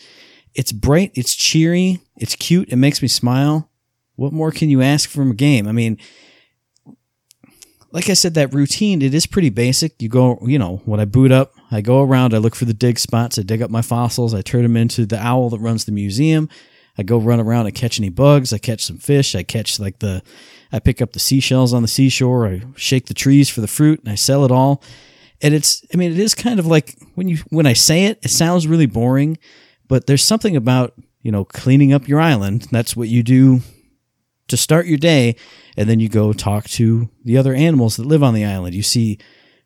it's 0.53 0.71
bright, 0.71 1.11
it's 1.15 1.35
cheery, 1.35 1.99
it's 2.17 2.35
cute, 2.35 2.69
it 2.69 2.75
makes 2.75 3.01
me 3.01 3.07
smile. 3.07 3.69
What 4.15 4.33
more 4.33 4.51
can 4.51 4.69
you 4.69 4.81
ask 4.81 5.09
from 5.09 5.31
a 5.31 5.35
game? 5.35 5.67
I 5.67 5.71
mean, 5.71 5.97
like 7.91 8.09
I 8.09 8.13
said, 8.13 8.33
that 8.35 8.53
routine, 8.53 9.01
it 9.01 9.13
is 9.13 9.25
pretty 9.25 9.49
basic. 9.49 10.01
You 10.01 10.09
go, 10.09 10.39
you 10.45 10.57
know, 10.57 10.81
when 10.85 10.99
I 10.99 11.05
boot 11.05 11.31
up, 11.31 11.53
I 11.71 11.81
go 11.81 12.01
around, 12.01 12.33
I 12.33 12.37
look 12.37 12.55
for 12.55 12.65
the 12.65 12.73
dig 12.73 12.99
spots, 12.99 13.37
I 13.37 13.43
dig 13.43 13.61
up 13.61 13.69
my 13.69 13.81
fossils, 13.81 14.33
I 14.33 14.41
turn 14.41 14.63
them 14.63 14.77
into 14.77 15.05
the 15.05 15.19
owl 15.19 15.49
that 15.49 15.59
runs 15.59 15.85
the 15.85 15.91
museum. 15.91 16.49
I 16.97 17.03
go 17.03 17.17
run 17.17 17.39
around, 17.39 17.67
I 17.67 17.71
catch 17.71 17.99
any 17.99 18.09
bugs, 18.09 18.51
I 18.51 18.57
catch 18.57 18.83
some 18.83 18.97
fish, 18.97 19.33
I 19.33 19.43
catch 19.43 19.79
like 19.79 19.99
the, 19.99 20.21
I 20.71 20.79
pick 20.79 21.01
up 21.01 21.13
the 21.13 21.19
seashells 21.19 21.73
on 21.73 21.81
the 21.81 21.87
seashore, 21.87 22.47
I 22.47 22.63
shake 22.75 23.07
the 23.07 23.13
trees 23.13 23.49
for 23.49 23.61
the 23.61 23.67
fruit, 23.67 24.01
and 24.01 24.09
I 24.09 24.15
sell 24.15 24.43
it 24.45 24.51
all 24.51 24.83
and 25.41 25.53
it's 25.53 25.83
i 25.93 25.97
mean 25.97 26.11
it 26.11 26.19
is 26.19 26.35
kind 26.35 26.59
of 26.59 26.65
like 26.65 26.95
when 27.15 27.27
you 27.27 27.37
when 27.49 27.65
i 27.65 27.73
say 27.73 28.05
it 28.05 28.19
it 28.21 28.29
sounds 28.29 28.67
really 28.67 28.85
boring 28.85 29.37
but 29.87 30.07
there's 30.07 30.23
something 30.23 30.55
about 30.55 30.93
you 31.21 31.31
know 31.31 31.43
cleaning 31.43 31.93
up 31.93 32.07
your 32.07 32.21
island 32.21 32.67
that's 32.71 32.95
what 32.95 33.07
you 33.07 33.23
do 33.23 33.61
to 34.51 34.57
start 34.57 34.85
your 34.85 34.97
day 34.97 35.35
and 35.75 35.89
then 35.89 35.99
you 35.99 36.07
go 36.07 36.33
talk 36.33 36.65
to 36.65 37.09
the 37.23 37.37
other 37.37 37.53
animals 37.53 37.97
that 37.97 38.05
live 38.05 38.23
on 38.23 38.33
the 38.33 38.45
island. 38.45 38.75
You 38.75 38.83
see 38.83 39.17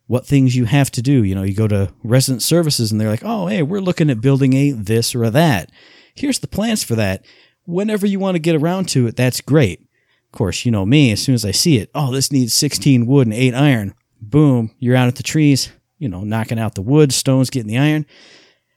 what 0.06 0.26
things 0.26 0.56
you 0.56 0.64
have 0.64 0.90
to 0.92 1.02
do. 1.02 1.22
You 1.22 1.34
know 1.34 1.42
you 1.42 1.54
go 1.54 1.68
to 1.68 1.92
resident 2.02 2.42
services 2.42 2.90
and 2.90 3.00
they're 3.00 3.10
like 3.10 3.24
oh 3.24 3.46
hey 3.46 3.62
we're 3.62 3.80
looking 3.80 4.10
at 4.10 4.20
building 4.20 4.54
a 4.54 4.70
this 4.72 5.14
or 5.14 5.24
a 5.24 5.30
that. 5.30 5.70
Here's 6.14 6.38
the 6.38 6.48
plans 6.48 6.82
for 6.82 6.94
that. 6.94 7.24
Whenever 7.64 8.06
you 8.06 8.18
want 8.18 8.36
to 8.36 8.40
get 8.40 8.56
around 8.56 8.88
to 8.90 9.06
it 9.06 9.16
that's 9.16 9.40
great. 9.40 9.80
Of 9.80 10.32
course 10.32 10.64
you 10.64 10.72
know 10.72 10.86
me 10.86 11.12
as 11.12 11.22
soon 11.22 11.34
as 11.34 11.44
i 11.44 11.50
see 11.50 11.78
it 11.78 11.90
oh 11.94 12.12
this 12.12 12.32
needs 12.32 12.54
16 12.54 13.06
wood 13.06 13.26
and 13.26 13.34
8 13.34 13.54
iron. 13.54 13.94
Boom, 14.20 14.70
you're 14.78 14.96
out 14.96 15.08
at 15.08 15.16
the 15.16 15.22
trees, 15.22 15.70
you 15.98 16.08
know, 16.08 16.24
knocking 16.24 16.58
out 16.58 16.74
the 16.74 16.82
wood, 16.82 17.12
stones 17.12 17.50
getting 17.50 17.68
the 17.68 17.78
iron. 17.78 18.06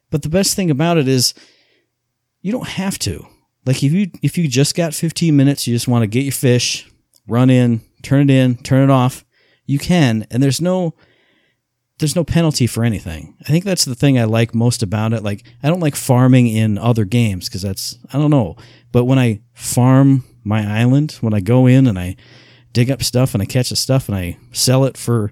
But 0.10 0.22
the 0.22 0.30
best 0.30 0.56
thing 0.56 0.70
about 0.70 0.98
it 0.98 1.08
is 1.08 1.34
you 2.42 2.52
don't 2.52 2.68
have 2.68 2.98
to. 3.00 3.26
Like 3.70 3.84
if 3.84 3.94
you 3.94 4.10
if 4.24 4.36
you 4.36 4.48
just 4.48 4.74
got 4.74 4.96
15 4.96 5.36
minutes, 5.36 5.68
you 5.68 5.76
just 5.76 5.88
want 5.88 6.02
to 6.02 6.08
get 6.08 6.24
your 6.24 6.32
fish, 6.32 6.92
run 7.28 7.52
in, 7.52 7.82
turn 8.02 8.28
it 8.28 8.34
in, 8.34 8.58
turn 8.58 8.90
it 8.90 8.92
off, 8.92 9.24
you 9.68 9.78
can. 9.78 10.26
And 10.32 10.42
there's 10.42 10.60
no 10.60 10.96
there's 12.00 12.16
no 12.16 12.24
penalty 12.24 12.66
for 12.66 12.84
anything. 12.84 13.38
I 13.42 13.44
think 13.44 13.66
that's 13.66 13.86
the 13.86 13.94
thing 13.94 14.18
I 14.18 14.24
like 14.24 14.56
most 14.56 14.82
about 14.82 15.14
it. 15.14 15.22
Like 15.22 15.44
I 15.62 15.70
don't 15.70 15.82
like 15.82 15.96
farming 15.96 16.48
in 16.48 16.80
other 16.80 17.06
games 17.06 17.48
because 17.48 17.62
that's 17.62 18.00
I 18.12 18.18
don't 18.18 18.32
know. 18.32 18.56
But 18.92 19.06
when 19.06 19.20
I 19.20 19.42
farm 19.54 20.24
my 20.44 20.66
island, 20.68 21.20
when 21.22 21.36
I 21.36 21.40
go 21.40 21.68
in 21.68 21.86
and 21.86 22.00
I 22.00 22.16
dig 22.74 22.90
up 22.90 23.04
stuff 23.04 23.36
and 23.36 23.44
I 23.44 23.46
catch 23.46 23.70
the 23.70 23.76
stuff 23.76 24.10
and 24.10 24.18
I 24.18 24.40
sell 24.52 24.84
it 24.86 24.98
for 24.98 25.32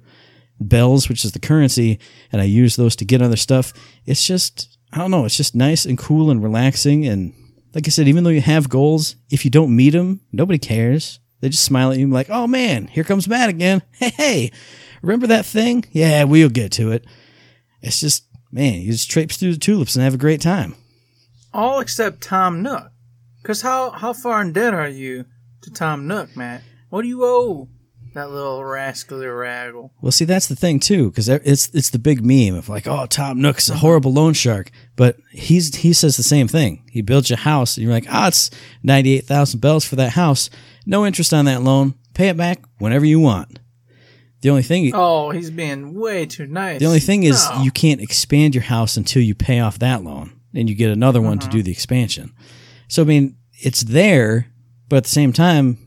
bells, 0.59 1.09
which 1.09 1.25
is 1.25 1.31
the 1.31 1.39
currency, 1.39 1.97
and 2.31 2.39
I 2.39 2.45
use 2.45 2.75
those 2.75 2.95
to 2.97 3.03
get 3.05 3.23
other 3.23 3.35
stuff, 3.35 3.73
it's 4.05 4.27
just 4.27 4.77
I 4.93 4.99
don't 4.99 5.09
know, 5.09 5.25
it's 5.25 5.37
just 5.37 5.55
nice 5.55 5.85
and 5.85 5.97
cool 5.97 6.29
and 6.29 6.43
relaxing 6.43 7.07
and 7.07 7.33
like 7.73 7.87
I 7.87 7.89
said, 7.89 8.07
even 8.07 8.23
though 8.23 8.29
you 8.29 8.41
have 8.41 8.69
goals, 8.69 9.15
if 9.29 9.45
you 9.45 9.51
don't 9.51 9.75
meet 9.75 9.91
them, 9.91 10.21
nobody 10.31 10.57
cares. 10.59 11.19
They 11.39 11.49
just 11.49 11.63
smile 11.65 11.91
at 11.91 11.99
you 11.99 12.07
like, 12.07 12.29
"Oh 12.29 12.47
man, 12.47 12.87
here 12.87 13.03
comes 13.03 13.27
Matt 13.27 13.49
again. 13.49 13.81
Hey, 13.93 14.09
hey, 14.09 14.51
remember 15.01 15.27
that 15.27 15.45
thing? 15.45 15.85
Yeah, 15.91 16.23
we'll 16.23 16.49
get 16.49 16.71
to 16.73 16.91
it." 16.91 17.05
It's 17.81 17.99
just, 17.99 18.25
man, 18.51 18.81
you 18.81 18.91
just 18.91 19.11
traipse 19.11 19.37
through 19.37 19.53
the 19.53 19.59
tulips 19.59 19.95
and 19.95 20.03
have 20.03 20.15
a 20.15 20.17
great 20.17 20.41
time. 20.41 20.75
All 21.53 21.79
except 21.79 22.21
Tom 22.21 22.61
Nook. 22.63 22.91
Cause 23.43 23.61
how 23.61 23.91
how 23.91 24.13
far 24.13 24.41
in 24.41 24.51
debt 24.51 24.73
are 24.73 24.89
you 24.89 25.25
to 25.61 25.71
Tom 25.71 26.07
Nook, 26.07 26.35
Matt? 26.35 26.63
What 26.89 27.03
do 27.03 27.07
you 27.07 27.23
owe 27.23 27.69
that 28.17 28.31
little 28.31 28.63
rascally 28.63 29.25
raggle? 29.25 29.91
Well, 30.01 30.11
see, 30.11 30.25
that's 30.25 30.47
the 30.47 30.55
thing 30.55 30.79
too, 30.79 31.09
because 31.09 31.29
it's 31.29 31.69
it's 31.73 31.89
the 31.89 31.99
big 31.99 32.23
meme 32.23 32.57
of 32.57 32.69
like, 32.69 32.87
oh, 32.87 33.05
Tom 33.05 33.41
Nook's 33.41 33.69
a 33.69 33.75
horrible 33.75 34.13
loan 34.13 34.33
shark, 34.33 34.69
but 34.95 35.17
he's 35.31 35.75
he 35.77 35.93
says 35.93 36.17
the 36.17 36.23
same 36.23 36.47
thing. 36.47 36.83
He 36.91 37.01
builds 37.01 37.29
your 37.29 37.37
house, 37.37 37.77
and 37.77 37.83
you're 37.83 37.93
like, 37.93 38.07
ah, 38.09 38.25
oh, 38.25 38.27
it's 38.27 38.51
ninety 38.83 39.15
eight 39.15 39.25
thousand 39.25 39.59
bells 39.61 39.85
for 39.85 39.95
that 39.95 40.11
house, 40.11 40.49
no 40.85 41.05
interest 41.05 41.33
on 41.33 41.45
that 41.45 41.63
loan, 41.63 41.95
pay 42.13 42.29
it 42.29 42.37
back 42.37 42.59
whenever 42.79 43.05
you 43.05 43.19
want. 43.19 43.59
The 44.41 44.51
only 44.51 44.63
thing, 44.63 44.91
oh, 44.93 45.31
he's 45.31 45.49
being 45.49 45.93
way 45.93 46.25
too 46.25 46.45
nice. 46.45 46.79
The 46.79 46.85
only 46.85 46.99
thing 46.99 47.23
is, 47.23 47.47
you 47.61 47.71
can't 47.71 48.01
expand 48.01 48.53
your 48.53 48.63
house 48.63 48.95
until 48.95 49.23
you 49.23 49.33
pay 49.33 49.59
off 49.59 49.79
that 49.79 50.03
loan, 50.03 50.39
and 50.53 50.69
you 50.69 50.75
get 50.75 50.91
another 50.91 51.21
one 51.21 51.39
uh-huh. 51.39 51.49
to 51.49 51.57
do 51.57 51.63
the 51.63 51.71
expansion. 51.71 52.33
So 52.87 53.01
I 53.01 53.05
mean, 53.05 53.35
it's 53.53 53.81
there, 53.81 54.47
but 54.89 54.97
at 54.97 55.03
the 55.03 55.09
same 55.09 55.33
time, 55.33 55.77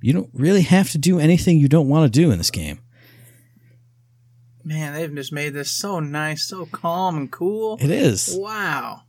you 0.00 0.12
don't 0.12 0.30
really 0.32 0.62
have 0.62 0.90
to 0.90 0.98
do 0.98 1.18
anything 1.18 1.58
you 1.58 1.68
don't 1.68 1.88
want 1.88 2.12
to 2.12 2.20
do 2.20 2.30
in 2.30 2.38
this 2.38 2.50
game. 2.50 2.80
Man, 4.64 4.94
they've 4.94 5.14
just 5.14 5.32
made 5.32 5.54
this 5.54 5.70
so 5.70 6.00
nice, 6.00 6.46
so 6.46 6.66
calm 6.66 7.16
and 7.16 7.30
cool. 7.30 7.78
It 7.80 7.90
is. 7.90 8.36
Wow. 8.38 9.02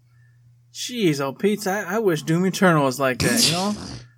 Jeez, 0.73 1.19
oh 1.19 1.33
Pete, 1.33 1.67
I, 1.67 1.95
I 1.95 1.99
wish 1.99 2.23
Doom 2.23 2.45
Eternal 2.45 2.85
was 2.85 2.99
like 2.99 3.19
that, 3.19 3.45
you 3.45 3.51
know? 3.51 3.75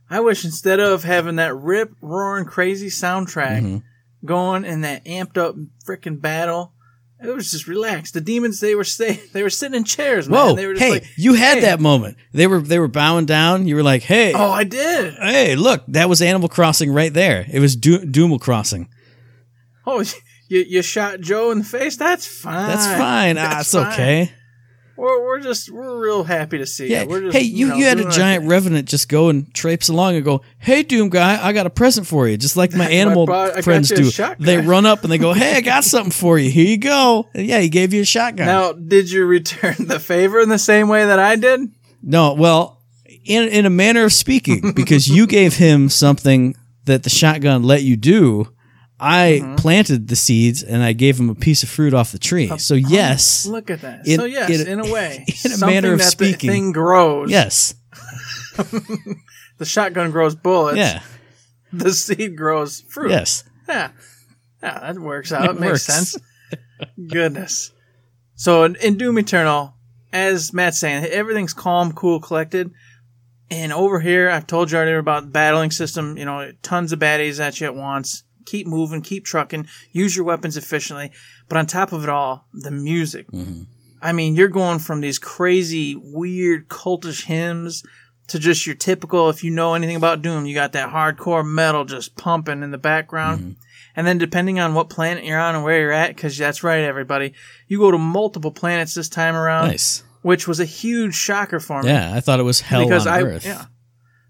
I 0.09 0.19
wish 0.19 0.45
instead 0.45 0.79
of 0.79 1.03
having 1.03 1.37
that 1.37 1.55
rip 1.55 1.91
roaring 1.99 2.45
crazy 2.45 2.87
soundtrack 2.87 3.61
mm-hmm. 3.61 3.77
going 4.25 4.63
and 4.63 4.83
that 4.83 5.05
amped 5.05 5.37
up 5.37 5.55
freaking 5.83 6.21
battle, 6.21 6.73
it 7.23 7.33
was 7.33 7.51
just 7.51 7.67
relaxed. 7.67 8.13
The 8.13 8.21
demons 8.21 8.59
they 8.59 8.75
were 8.75 8.83
stay 8.83 9.13
they 9.33 9.43
were 9.43 9.49
sitting 9.49 9.77
in 9.77 9.83
chairs. 9.83 10.27
Man. 10.27 10.39
Whoa! 10.39 10.55
They 10.55 10.67
were 10.67 10.75
hey, 10.75 10.91
like, 10.91 11.07
you 11.17 11.33
had 11.33 11.55
hey. 11.55 11.61
that 11.61 11.79
moment. 11.79 12.17
They 12.33 12.47
were 12.47 12.59
they 12.59 12.79
were 12.79 12.87
bowing 12.87 13.25
down. 13.25 13.67
You 13.67 13.75
were 13.75 13.83
like, 13.83 14.03
hey. 14.03 14.33
Oh, 14.33 14.51
I 14.51 14.63
did. 14.63 15.13
Hey, 15.15 15.55
look, 15.55 15.83
that 15.87 16.09
was 16.09 16.21
Animal 16.21 16.49
Crossing 16.49 16.91
right 16.91 17.13
there. 17.13 17.45
It 17.51 17.59
was 17.59 17.75
Do- 17.75 18.05
Doomal 18.05 18.39
Crossing. 18.39 18.89
Oh, 19.85 20.03
you 20.47 20.65
you 20.67 20.81
shot 20.81 21.21
Joe 21.21 21.51
in 21.51 21.59
the 21.59 21.63
face. 21.63 21.97
That's 21.97 22.27
fine. 22.27 22.67
That's 22.67 22.85
fine. 22.87 23.35
That's 23.35 23.55
ah, 23.55 23.59
it's 23.59 23.71
fine. 23.71 23.93
okay. 23.93 24.31
We're, 24.95 25.23
we're 25.23 25.39
just 25.39 25.71
we're 25.71 25.99
real 25.99 26.23
happy 26.23 26.59
to 26.59 26.67
see 26.67 26.87
yeah. 26.87 27.05
We're 27.05 27.21
just, 27.21 27.37
hey, 27.37 27.43
you, 27.43 27.57
you, 27.57 27.67
know, 27.67 27.75
you 27.77 27.85
had 27.85 27.99
a 27.99 28.09
giant 28.11 28.45
revenant 28.45 28.87
just 28.87 29.09
go 29.09 29.29
and 29.29 29.51
traipse 29.53 29.89
along 29.89 30.15
and 30.15 30.23
go, 30.23 30.43
"Hey, 30.59 30.83
Doom 30.83 31.09
guy, 31.09 31.43
I 31.43 31.51
got 31.51 31.65
a 31.65 31.71
present 31.71 32.05
for 32.05 32.27
you." 32.27 32.37
Just 32.37 32.55
like 32.55 32.73
my 32.73 32.89
animal 32.89 33.25
brought, 33.25 33.63
friends 33.63 33.89
do. 33.89 34.11
They 34.39 34.57
run 34.57 34.85
up 34.85 35.03
and 35.03 35.11
they 35.11 35.17
go, 35.17 35.33
"Hey, 35.33 35.57
I 35.57 35.61
got 35.61 35.83
something 35.83 36.11
for 36.11 36.37
you. 36.37 36.51
Here 36.51 36.67
you 36.67 36.77
go." 36.77 37.27
And 37.33 37.47
yeah, 37.47 37.59
he 37.59 37.69
gave 37.69 37.91
you 37.91 38.01
a 38.01 38.05
shotgun. 38.05 38.45
Now, 38.45 38.73
did 38.73 39.09
you 39.09 39.25
return 39.25 39.75
the 39.79 39.99
favor 39.99 40.39
in 40.39 40.49
the 40.49 40.59
same 40.59 40.89
way 40.89 41.05
that 41.05 41.19
I 41.19 41.37
did? 41.37 41.71
No. 42.03 42.33
Well, 42.33 42.79
in 43.25 43.49
in 43.49 43.65
a 43.65 43.71
manner 43.71 44.05
of 44.05 44.13
speaking, 44.13 44.73
because 44.73 45.07
you 45.07 45.25
gave 45.25 45.57
him 45.57 45.89
something 45.89 46.55
that 46.85 47.01
the 47.01 47.09
shotgun 47.09 47.63
let 47.63 47.81
you 47.81 47.97
do 47.97 48.52
I 49.05 49.41
mm-hmm. 49.41 49.55
planted 49.55 50.07
the 50.07 50.15
seeds 50.15 50.63
and 50.63 50.81
I 50.81 50.93
gave 50.93 51.19
him 51.19 51.29
a 51.29 51.35
piece 51.35 51.61
of 51.61 51.67
fruit 51.67 51.93
off 51.93 52.13
the 52.13 52.19
tree. 52.19 52.57
so 52.57 52.73
yes, 52.73 53.45
look 53.45 53.69
at 53.69 53.81
that. 53.81 54.07
In, 54.07 54.17
so 54.17 54.23
yes, 54.23 54.49
in, 54.49 54.65
in, 54.65 54.79
a 54.79 54.89
way, 54.89 55.25
in 55.45 55.51
a 55.51 55.57
manner 55.57 55.91
of 55.91 55.99
that 55.99 56.05
speaking, 56.05 56.47
the 56.49 56.53
thing 56.53 56.71
grows. 56.71 57.29
Yes, 57.29 57.75
the 58.55 59.65
shotgun 59.65 60.11
grows 60.11 60.35
bullets. 60.35 60.77
Yeah, 60.77 61.01
the 61.73 61.91
seed 61.91 62.37
grows 62.37 62.79
fruit. 62.87 63.11
Yes, 63.11 63.43
yeah, 63.67 63.91
yeah, 64.61 64.79
that 64.79 64.97
works 64.97 65.33
out. 65.33 65.45
It, 65.45 65.51
it 65.51 65.59
makes 65.59 65.71
works. 65.71 65.83
sense. 65.83 66.17
Goodness. 67.05 67.73
So 68.35 68.63
in, 68.63 68.77
in 68.77 68.97
Doom 68.97 69.19
Eternal, 69.19 69.73
as 70.13 70.53
Matt's 70.53 70.79
saying, 70.79 71.03
everything's 71.03 71.53
calm, 71.53 71.91
cool, 71.91 72.21
collected. 72.21 72.71
And 73.51 73.73
over 73.73 73.99
here, 73.99 74.29
I've 74.29 74.47
told 74.47 74.71
you 74.71 74.77
already 74.77 74.93
about 74.93 75.25
the 75.25 75.29
battling 75.31 75.71
system. 75.71 76.17
You 76.17 76.23
know, 76.23 76.53
tons 76.61 76.93
of 76.93 76.99
baddies 76.99 77.41
at 77.41 77.59
you 77.59 77.67
at 77.67 77.75
once 77.75 78.23
keep 78.45 78.67
moving, 78.67 79.01
keep 79.01 79.25
trucking, 79.25 79.67
use 79.91 80.15
your 80.15 80.25
weapons 80.25 80.57
efficiently. 80.57 81.11
But 81.49 81.57
on 81.57 81.65
top 81.65 81.91
of 81.91 82.03
it 82.03 82.09
all, 82.09 82.47
the 82.53 82.71
music. 82.71 83.29
Mm-hmm. 83.31 83.63
I 84.01 84.11
mean, 84.11 84.35
you're 84.35 84.49
going 84.49 84.79
from 84.79 85.01
these 85.01 85.19
crazy, 85.19 85.95
weird, 85.95 86.67
cultish 86.67 87.23
hymns 87.23 87.83
to 88.27 88.39
just 88.39 88.65
your 88.65 88.75
typical, 88.75 89.29
if 89.29 89.43
you 89.43 89.51
know 89.51 89.73
anything 89.73 89.95
about 89.95 90.21
Doom, 90.21 90.45
you 90.45 90.53
got 90.53 90.73
that 90.73 90.89
hardcore 90.89 91.45
metal 91.45 91.85
just 91.85 92.15
pumping 92.15 92.63
in 92.63 92.71
the 92.71 92.77
background. 92.77 93.39
Mm-hmm. 93.39 93.51
And 93.95 94.07
then 94.07 94.17
depending 94.17 94.59
on 94.59 94.73
what 94.73 94.89
planet 94.89 95.23
you're 95.23 95.39
on 95.39 95.55
and 95.55 95.63
where 95.63 95.79
you're 95.79 95.91
at, 95.91 96.15
because 96.15 96.37
that's 96.37 96.63
right, 96.63 96.83
everybody, 96.83 97.33
you 97.67 97.79
go 97.79 97.91
to 97.91 97.97
multiple 97.97 98.51
planets 98.51 98.93
this 98.93 99.09
time 99.09 99.35
around. 99.35 99.67
Nice. 99.67 100.03
Which 100.21 100.47
was 100.47 100.59
a 100.59 100.65
huge 100.65 101.15
shocker 101.15 101.59
for 101.59 101.83
me. 101.83 101.89
Yeah, 101.89 102.15
I 102.15 102.21
thought 102.21 102.39
it 102.39 102.43
was 102.43 102.61
hell 102.61 102.85
because 102.85 103.05
on 103.05 103.13
I, 103.13 103.21
Earth. 103.23 103.45
Yeah. 103.45 103.65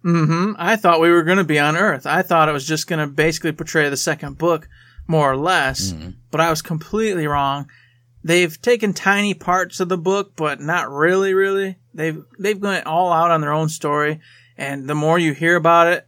Mm-hmm. 0.03 0.53
I 0.57 0.75
thought 0.75 1.01
we 1.01 1.09
were 1.09 1.23
going 1.23 1.37
to 1.37 1.43
be 1.43 1.59
on 1.59 1.77
Earth. 1.77 2.05
I 2.05 2.21
thought 2.21 2.49
it 2.49 2.53
was 2.53 2.67
just 2.67 2.87
going 2.87 2.99
to 2.99 3.07
basically 3.07 3.53
portray 3.53 3.89
the 3.89 3.97
second 3.97 4.37
book, 4.37 4.67
more 5.07 5.31
or 5.31 5.37
less. 5.37 5.91
Mm-hmm. 5.91 6.09
But 6.29 6.41
I 6.41 6.49
was 6.49 6.61
completely 6.61 7.27
wrong. 7.27 7.69
They've 8.23 8.61
taken 8.61 8.93
tiny 8.93 9.33
parts 9.33 9.79
of 9.79 9.89
the 9.89 9.97
book, 9.97 10.33
but 10.35 10.61
not 10.61 10.89
really, 10.89 11.33
really. 11.33 11.77
They've 11.93 12.23
they've 12.39 12.59
gone 12.59 12.83
all 12.85 13.11
out 13.11 13.31
on 13.31 13.41
their 13.41 13.51
own 13.51 13.69
story, 13.69 14.19
and 14.57 14.87
the 14.87 14.95
more 14.95 15.19
you 15.19 15.33
hear 15.33 15.55
about 15.55 15.87
it, 15.87 16.07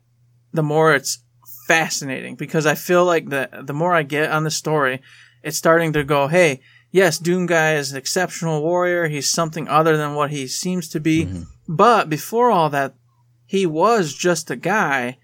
the 0.53 0.63
more 0.63 0.93
it's 0.93 1.19
fascinating. 1.67 2.35
Because 2.35 2.65
I 2.65 2.75
feel 2.75 3.05
like 3.05 3.29
the 3.29 3.49
the 3.63 3.73
more 3.73 3.93
I 3.93 4.03
get 4.03 4.31
on 4.31 4.45
the 4.45 4.51
story, 4.51 5.01
it's 5.43 5.57
starting 5.57 5.91
to 5.93 6.03
go, 6.03 6.27
hey, 6.27 6.61
yes, 6.91 7.17
Doom 7.19 7.45
Guy 7.45 7.75
is 7.75 7.91
an 7.91 7.97
exceptional 7.97 8.61
warrior. 8.61 9.07
He's 9.07 9.29
something 9.29 9.67
other 9.67 9.97
than 9.97 10.15
what 10.15 10.31
he 10.31 10.47
seems 10.47 10.87
to 10.89 11.01
be. 11.01 11.25
Mm-hmm. 11.25 11.43
But 11.67 12.09
before 12.09 12.49
all 12.49 12.69
that, 12.69 12.95
he 13.55 13.65
was 13.65 14.13
just 14.13 14.51
a 14.51 14.55
guy 14.55 15.17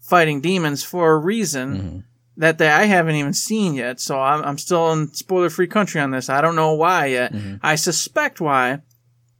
fighting 0.00 0.40
demons 0.40 0.84
for 0.84 1.12
a 1.12 1.18
reason 1.18 1.76
mm-hmm. 1.76 1.98
that 2.36 2.58
they, 2.58 2.68
I 2.68 2.84
haven't 2.84 3.16
even 3.16 3.32
seen 3.32 3.74
yet. 3.74 4.00
So 4.00 4.20
I'm, 4.20 4.42
I'm 4.44 4.58
still 4.58 4.92
in 4.92 5.12
spoiler 5.14 5.50
free 5.50 5.66
country 5.66 6.00
on 6.00 6.12
this. 6.12 6.28
I 6.28 6.40
don't 6.40 6.56
know 6.56 6.74
why 6.74 7.06
yet. 7.06 7.32
Mm-hmm. 7.32 7.56
I 7.62 7.74
suspect 7.74 8.40
why, 8.40 8.82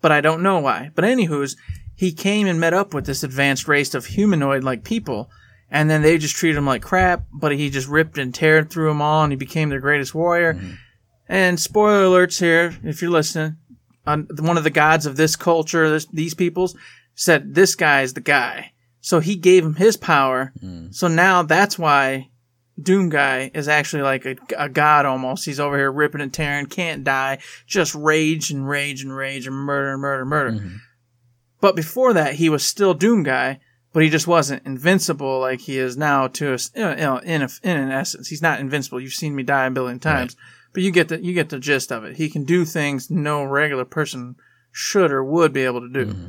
but 0.00 0.12
I 0.12 0.20
don't 0.20 0.42
know 0.42 0.58
why. 0.58 0.90
But 0.94 1.04
anywho's, 1.04 1.56
he 1.94 2.12
came 2.12 2.46
and 2.46 2.58
met 2.58 2.74
up 2.74 2.94
with 2.94 3.06
this 3.06 3.22
advanced 3.22 3.68
race 3.68 3.94
of 3.94 4.06
humanoid 4.06 4.64
like 4.64 4.84
people. 4.84 5.30
And 5.70 5.88
then 5.88 6.02
they 6.02 6.18
just 6.18 6.36
treated 6.36 6.58
him 6.58 6.66
like 6.66 6.82
crap, 6.82 7.24
but 7.32 7.52
he 7.52 7.70
just 7.70 7.88
ripped 7.88 8.18
and 8.18 8.34
teared 8.34 8.70
through 8.70 8.88
them 8.88 9.00
all 9.00 9.22
and 9.22 9.32
he 9.32 9.36
became 9.36 9.68
their 9.68 9.80
greatest 9.80 10.14
warrior. 10.14 10.54
Mm-hmm. 10.54 10.72
And 11.28 11.60
spoiler 11.60 12.04
alerts 12.04 12.40
here, 12.40 12.76
if 12.82 13.00
you're 13.00 13.10
listening, 13.10 13.56
on 14.06 14.26
one 14.38 14.58
of 14.58 14.64
the 14.64 14.70
gods 14.70 15.06
of 15.06 15.16
this 15.16 15.36
culture, 15.36 15.88
this, 15.88 16.06
these 16.06 16.34
peoples, 16.34 16.76
said 17.22 17.54
this 17.54 17.76
guy's 17.76 18.14
the 18.14 18.20
guy. 18.20 18.72
So 19.00 19.20
he 19.20 19.36
gave 19.36 19.64
him 19.64 19.76
his 19.76 19.96
power. 19.96 20.52
Mm. 20.60 20.92
So 20.92 21.06
now 21.06 21.42
that's 21.42 21.78
why 21.78 22.30
Doom 22.80 23.10
Guy 23.10 23.50
is 23.54 23.68
actually 23.68 24.02
like 24.02 24.26
a, 24.26 24.36
a, 24.58 24.68
god 24.68 25.06
almost. 25.06 25.44
He's 25.44 25.60
over 25.60 25.76
here 25.76 25.92
ripping 25.92 26.20
and 26.20 26.34
tearing, 26.34 26.66
can't 26.66 27.04
die, 27.04 27.38
just 27.64 27.94
rage 27.94 28.50
and 28.50 28.68
rage 28.68 29.02
and 29.02 29.14
rage 29.14 29.46
and 29.46 29.54
murder 29.54 29.92
and 29.92 30.02
murder 30.02 30.20
and 30.22 30.30
murder. 30.30 30.50
Mm-hmm. 30.52 30.76
But 31.60 31.76
before 31.76 32.12
that, 32.14 32.34
he 32.34 32.48
was 32.48 32.66
still 32.66 32.92
Doom 32.92 33.22
Guy, 33.22 33.60
but 33.92 34.02
he 34.02 34.10
just 34.10 34.26
wasn't 34.26 34.66
invincible 34.66 35.38
like 35.38 35.60
he 35.60 35.78
is 35.78 35.96
now 35.96 36.26
to 36.26 36.54
us. 36.54 36.72
You 36.74 36.82
know, 36.82 37.18
in, 37.18 37.42
a, 37.42 37.48
in 37.62 37.76
an 37.76 37.92
essence, 37.92 38.28
he's 38.28 38.42
not 38.42 38.58
invincible. 38.58 39.00
You've 39.00 39.12
seen 39.12 39.36
me 39.36 39.44
die 39.44 39.66
a 39.66 39.70
billion 39.70 40.00
times, 40.00 40.34
right. 40.34 40.72
but 40.72 40.82
you 40.82 40.90
get 40.90 41.08
the 41.08 41.22
you 41.22 41.34
get 41.34 41.50
the 41.50 41.60
gist 41.60 41.92
of 41.92 42.02
it. 42.02 42.16
He 42.16 42.28
can 42.28 42.42
do 42.42 42.64
things 42.64 43.10
no 43.10 43.44
regular 43.44 43.84
person 43.84 44.34
should 44.72 45.12
or 45.12 45.22
would 45.22 45.52
be 45.52 45.64
able 45.64 45.82
to 45.82 45.88
do. 45.88 46.06
Mm-hmm. 46.06 46.28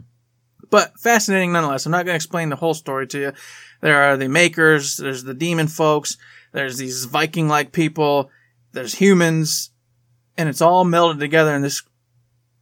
But 0.73 0.99
fascinating 0.99 1.51
nonetheless. 1.51 1.85
I'm 1.85 1.91
not 1.91 2.03
going 2.03 2.13
to 2.13 2.15
explain 2.15 2.49
the 2.49 2.55
whole 2.55 2.73
story 2.73 3.05
to 3.09 3.19
you. 3.19 3.33
There 3.81 4.01
are 4.01 4.17
the 4.17 4.27
makers, 4.27 4.97
there's 4.97 5.23
the 5.23 5.35
demon 5.35 5.67
folks, 5.67 6.17
there's 6.51 6.79
these 6.79 7.05
Viking 7.05 7.47
like 7.47 7.71
people, 7.71 8.31
there's 8.71 8.95
humans, 8.95 9.69
and 10.35 10.49
it's 10.49 10.61
all 10.61 10.83
melded 10.83 11.19
together 11.19 11.53
in 11.53 11.61
this 11.61 11.83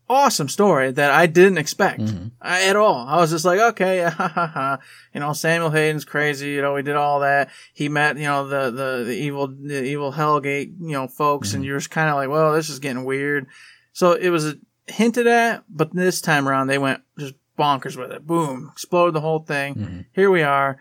awesome 0.10 0.50
story 0.50 0.91
that 0.91 1.10
I 1.10 1.26
didn't 1.26 1.58
expect 1.58 2.02
mm-hmm. 2.02 2.28
I- 2.41 2.65
at 2.65 2.76
all. 2.76 3.08
I 3.08 3.15
was 3.15 3.32
just 3.32 3.45
like, 3.45 3.62
okay, 3.62 4.02
ha 4.10 4.28
ha 4.28 4.45
ha. 4.45 4.80
You 5.13 5.21
know, 5.21 5.32
Samuel 5.32 5.69
Hayden's 5.69 6.04
crazy. 6.04 6.50
You 6.50 6.62
know, 6.62 6.74
we 6.74 6.82
did 6.82 6.97
all 6.97 7.21
that. 7.21 7.50
He 7.74 7.88
met, 7.88 8.17
you 8.17 8.24
know, 8.24 8.45
the 8.45 8.71
the, 8.71 9.04
the 9.06 9.15
evil 9.15 9.47
the 9.47 9.86
evil 9.86 10.12
Hellgate, 10.12 10.74
you 10.82 10.91
know, 10.91 11.08
folks, 11.08 11.54
and 11.54 11.62
mm-hmm. 11.62 11.69
you're 11.69 11.80
just 11.80 11.91
kind 11.91 12.10
of 12.10 12.15
like, 12.15 12.28
well, 12.28 12.52
this 12.52 12.69
is 12.69 12.80
getting 12.80 13.06
weird. 13.06 13.47
So 13.93 14.12
it 14.12 14.32
was 14.32 14.56
hinted 14.88 15.28
at, 15.28 15.63
but 15.69 15.95
this 15.95 16.19
time 16.19 16.50
around 16.50 16.67
they 16.67 16.78
went 16.78 17.02
just 17.17 17.36
bonkers 17.58 17.98
with 17.98 18.12
it. 18.12 18.26
Boom, 18.26 18.70
explode 18.72 19.12
the 19.12 19.22
whole 19.22 19.40
thing. 19.40 19.76
Mm-hmm. 19.76 20.02
Here 20.14 20.30
we 20.32 20.42
are. 20.42 20.78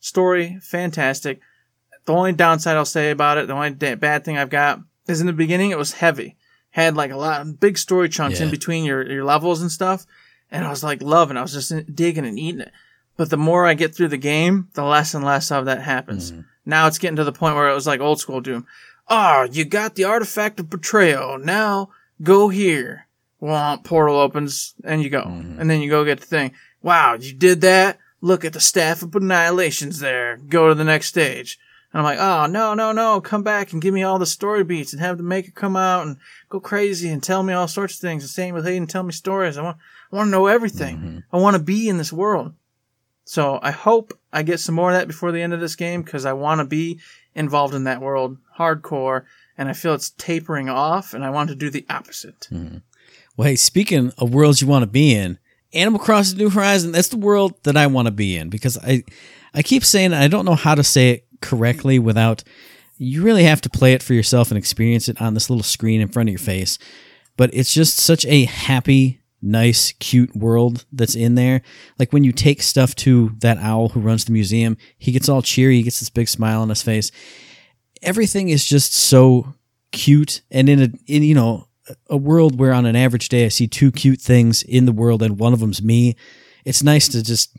Story 0.00 0.58
fantastic. 0.62 1.40
The 2.04 2.12
only 2.12 2.32
downside 2.32 2.76
I'll 2.76 2.84
say 2.84 3.10
about 3.10 3.38
it, 3.38 3.48
the 3.48 3.54
only 3.54 3.70
da- 3.70 3.96
bad 3.96 4.24
thing 4.24 4.38
I've 4.38 4.50
got 4.50 4.80
is 5.08 5.20
in 5.20 5.26
the 5.26 5.32
beginning 5.32 5.70
it 5.70 5.78
was 5.78 5.94
heavy. 5.94 6.36
Had 6.70 6.94
like 6.94 7.10
a 7.10 7.16
lot 7.16 7.40
of 7.40 7.58
big 7.58 7.78
story 7.78 8.08
chunks 8.08 8.40
in 8.40 8.50
between 8.50 8.84
your, 8.84 9.10
your 9.10 9.24
levels 9.24 9.62
and 9.62 9.72
stuff. 9.72 10.06
And 10.50 10.64
I 10.64 10.70
was 10.70 10.84
like 10.84 11.02
loving 11.02 11.36
it. 11.36 11.40
I 11.40 11.42
was 11.42 11.52
just 11.52 11.94
digging 11.94 12.26
and 12.26 12.38
eating 12.38 12.60
it. 12.60 12.72
But 13.16 13.30
the 13.30 13.36
more 13.38 13.66
I 13.66 13.74
get 13.74 13.94
through 13.94 14.08
the 14.08 14.18
game, 14.18 14.68
the 14.74 14.84
less 14.84 15.14
and 15.14 15.24
less 15.24 15.50
of 15.50 15.64
that 15.64 15.80
happens. 15.82 16.32
Mm-hmm. 16.32 16.42
Now 16.66 16.86
it's 16.86 16.98
getting 16.98 17.16
to 17.16 17.24
the 17.24 17.32
point 17.32 17.56
where 17.56 17.68
it 17.68 17.74
was 17.74 17.86
like 17.86 18.00
old 18.00 18.20
school 18.20 18.40
Doom. 18.40 18.66
Oh, 19.08 19.48
you 19.50 19.64
got 19.64 19.94
the 19.94 20.04
artifact 20.04 20.60
of 20.60 20.68
betrayal. 20.68 21.38
Now 21.38 21.90
go 22.22 22.48
here. 22.48 23.05
Well, 23.40 23.78
portal 23.78 24.18
opens 24.18 24.74
and 24.84 25.02
you 25.02 25.10
go. 25.10 25.22
Mm-hmm. 25.22 25.60
And 25.60 25.70
then 25.70 25.80
you 25.80 25.90
go 25.90 26.04
get 26.04 26.20
the 26.20 26.26
thing. 26.26 26.52
Wow, 26.82 27.14
you 27.14 27.32
did 27.32 27.60
that? 27.62 27.98
Look 28.20 28.44
at 28.44 28.52
the 28.52 28.60
staff 28.60 29.02
of 29.02 29.14
annihilations 29.14 30.00
there. 30.00 30.36
Go 30.36 30.68
to 30.68 30.74
the 30.74 30.84
next 30.84 31.06
stage. 31.06 31.58
And 31.92 32.00
I'm 32.00 32.04
like, 32.04 32.18
oh, 32.18 32.50
no, 32.50 32.74
no, 32.74 32.92
no. 32.92 33.20
Come 33.20 33.42
back 33.42 33.72
and 33.72 33.80
give 33.80 33.94
me 33.94 34.02
all 34.02 34.18
the 34.18 34.26
story 34.26 34.64
beats 34.64 34.92
and 34.92 35.00
have 35.00 35.16
the 35.16 35.22
maker 35.22 35.50
come 35.50 35.76
out 35.76 36.06
and 36.06 36.16
go 36.48 36.60
crazy 36.60 37.08
and 37.08 37.22
tell 37.22 37.42
me 37.42 37.52
all 37.52 37.68
sorts 37.68 37.94
of 37.94 38.00
things. 38.00 38.22
The 38.22 38.28
same 38.28 38.54
with 38.54 38.66
Hayden, 38.66 38.86
tell 38.86 39.02
me 39.02 39.12
stories. 39.12 39.56
I 39.56 39.62
want, 39.62 39.76
I 40.12 40.16
want 40.16 40.26
to 40.26 40.30
know 40.30 40.46
everything. 40.46 40.96
Mm-hmm. 40.96 41.18
I 41.32 41.38
want 41.38 41.56
to 41.56 41.62
be 41.62 41.88
in 41.88 41.98
this 41.98 42.12
world. 42.12 42.54
So 43.24 43.58
I 43.62 43.70
hope 43.70 44.12
I 44.32 44.42
get 44.42 44.60
some 44.60 44.74
more 44.74 44.90
of 44.90 44.96
that 44.96 45.08
before 45.08 45.32
the 45.32 45.42
end 45.42 45.52
of 45.52 45.60
this 45.60 45.76
game 45.76 46.02
because 46.02 46.24
I 46.24 46.32
want 46.32 46.60
to 46.60 46.64
be 46.64 47.00
involved 47.34 47.74
in 47.74 47.84
that 47.84 48.00
world 48.00 48.38
hardcore. 48.58 49.24
And 49.58 49.68
I 49.68 49.72
feel 49.72 49.94
it's 49.94 50.10
tapering 50.10 50.68
off 50.68 51.14
and 51.14 51.24
I 51.24 51.30
want 51.30 51.48
to 51.48 51.54
do 51.54 51.70
the 51.70 51.86
opposite. 51.88 52.48
Mm-hmm. 52.52 52.78
Well, 53.36 53.48
hey, 53.48 53.56
speaking 53.56 54.12
of 54.16 54.32
worlds 54.32 54.62
you 54.62 54.66
want 54.66 54.84
to 54.84 54.86
be 54.86 55.14
in, 55.14 55.38
Animal 55.74 56.00
Crossing 56.00 56.38
New 56.38 56.48
Horizon, 56.48 56.92
that's 56.92 57.08
the 57.08 57.18
world 57.18 57.62
that 57.64 57.76
I 57.76 57.86
want 57.86 58.06
to 58.06 58.12
be 58.12 58.36
in 58.36 58.48
because 58.48 58.78
I 58.78 59.04
I 59.52 59.62
keep 59.62 59.84
saying 59.84 60.14
I 60.14 60.28
don't 60.28 60.46
know 60.46 60.54
how 60.54 60.74
to 60.74 60.82
say 60.82 61.10
it 61.10 61.26
correctly 61.42 61.98
without 61.98 62.42
you 62.96 63.22
really 63.22 63.44
have 63.44 63.60
to 63.60 63.68
play 63.68 63.92
it 63.92 64.02
for 64.02 64.14
yourself 64.14 64.50
and 64.50 64.56
experience 64.56 65.08
it 65.08 65.20
on 65.20 65.34
this 65.34 65.50
little 65.50 65.62
screen 65.62 66.00
in 66.00 66.08
front 66.08 66.30
of 66.30 66.32
your 66.32 66.38
face. 66.38 66.78
But 67.36 67.50
it's 67.52 67.74
just 67.74 67.98
such 67.98 68.24
a 68.24 68.44
happy, 68.46 69.20
nice, 69.42 69.92
cute 69.92 70.34
world 70.34 70.86
that's 70.90 71.14
in 71.14 71.34
there. 71.34 71.60
Like 71.98 72.14
when 72.14 72.24
you 72.24 72.32
take 72.32 72.62
stuff 72.62 72.94
to 72.96 73.32
that 73.40 73.58
owl 73.58 73.90
who 73.90 74.00
runs 74.00 74.24
the 74.24 74.32
museum, 74.32 74.78
he 74.96 75.12
gets 75.12 75.28
all 75.28 75.42
cheery, 75.42 75.76
he 75.76 75.82
gets 75.82 76.00
this 76.00 76.08
big 76.08 76.28
smile 76.28 76.62
on 76.62 76.70
his 76.70 76.82
face. 76.82 77.12
Everything 78.00 78.48
is 78.48 78.64
just 78.64 78.94
so 78.94 79.54
cute 79.92 80.40
and 80.50 80.70
in 80.70 80.82
a 80.82 80.88
in 81.06 81.22
you 81.22 81.34
know 81.34 81.66
a 82.08 82.16
world 82.16 82.58
where 82.58 82.72
on 82.72 82.86
an 82.86 82.96
average 82.96 83.28
day 83.28 83.44
I 83.44 83.48
see 83.48 83.66
two 83.66 83.92
cute 83.92 84.20
things 84.20 84.62
in 84.62 84.86
the 84.86 84.92
world 84.92 85.22
and 85.22 85.38
one 85.38 85.52
of 85.52 85.60
them's 85.60 85.82
me. 85.82 86.16
It's 86.64 86.82
nice 86.82 87.08
to 87.08 87.22
just 87.22 87.56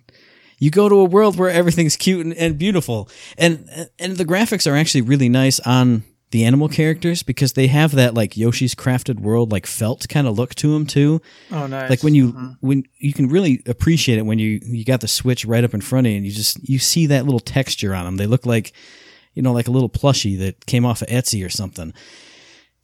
you 0.59 0.71
go 0.71 0.89
to 0.89 0.95
a 0.95 1.05
world 1.05 1.37
where 1.37 1.49
everything's 1.49 1.95
cute 1.95 2.25
and, 2.25 2.33
and 2.35 2.57
beautiful, 2.57 3.09
and 3.37 3.69
and 3.99 4.17
the 4.17 4.25
graphics 4.25 4.69
are 4.69 4.75
actually 4.75 5.01
really 5.01 5.29
nice 5.29 5.59
on 5.61 6.03
the 6.31 6.43
animal 6.43 6.67
characters 6.67 7.23
because 7.23 7.53
they 7.53 7.67
have 7.67 7.93
that 7.93 8.13
like 8.13 8.35
Yoshi's 8.35 8.75
Crafted 8.75 9.19
World 9.19 9.51
like 9.51 9.65
felt 9.65 10.09
kind 10.09 10.27
of 10.27 10.37
look 10.37 10.55
to 10.55 10.73
them 10.73 10.85
too. 10.85 11.21
Oh, 11.51 11.67
nice. 11.67 11.89
Like 11.89 12.03
when 12.03 12.15
you 12.15 12.33
mm-hmm. 12.33 12.51
when 12.59 12.83
you 12.97 13.13
can 13.13 13.29
really 13.29 13.61
appreciate 13.65 14.17
it 14.17 14.23
when 14.23 14.39
you 14.39 14.59
you 14.63 14.83
got 14.83 15.01
the 15.01 15.07
Switch 15.07 15.45
right 15.45 15.63
up 15.63 15.73
in 15.73 15.81
front 15.81 16.07
of 16.07 16.11
you 16.11 16.17
and 16.17 16.25
you 16.25 16.31
just 16.31 16.67
you 16.67 16.79
see 16.79 17.05
that 17.07 17.25
little 17.25 17.39
texture 17.39 17.93
on 17.93 18.05
them. 18.05 18.17
They 18.17 18.27
look 18.27 18.45
like 18.45 18.73
you 19.35 19.41
know 19.41 19.53
like 19.53 19.67
a 19.67 19.71
little 19.71 19.89
plushie 19.89 20.37
that 20.39 20.65
came 20.65 20.85
off 20.85 21.01
of 21.01 21.07
Etsy 21.07 21.45
or 21.45 21.49
something. 21.49 21.93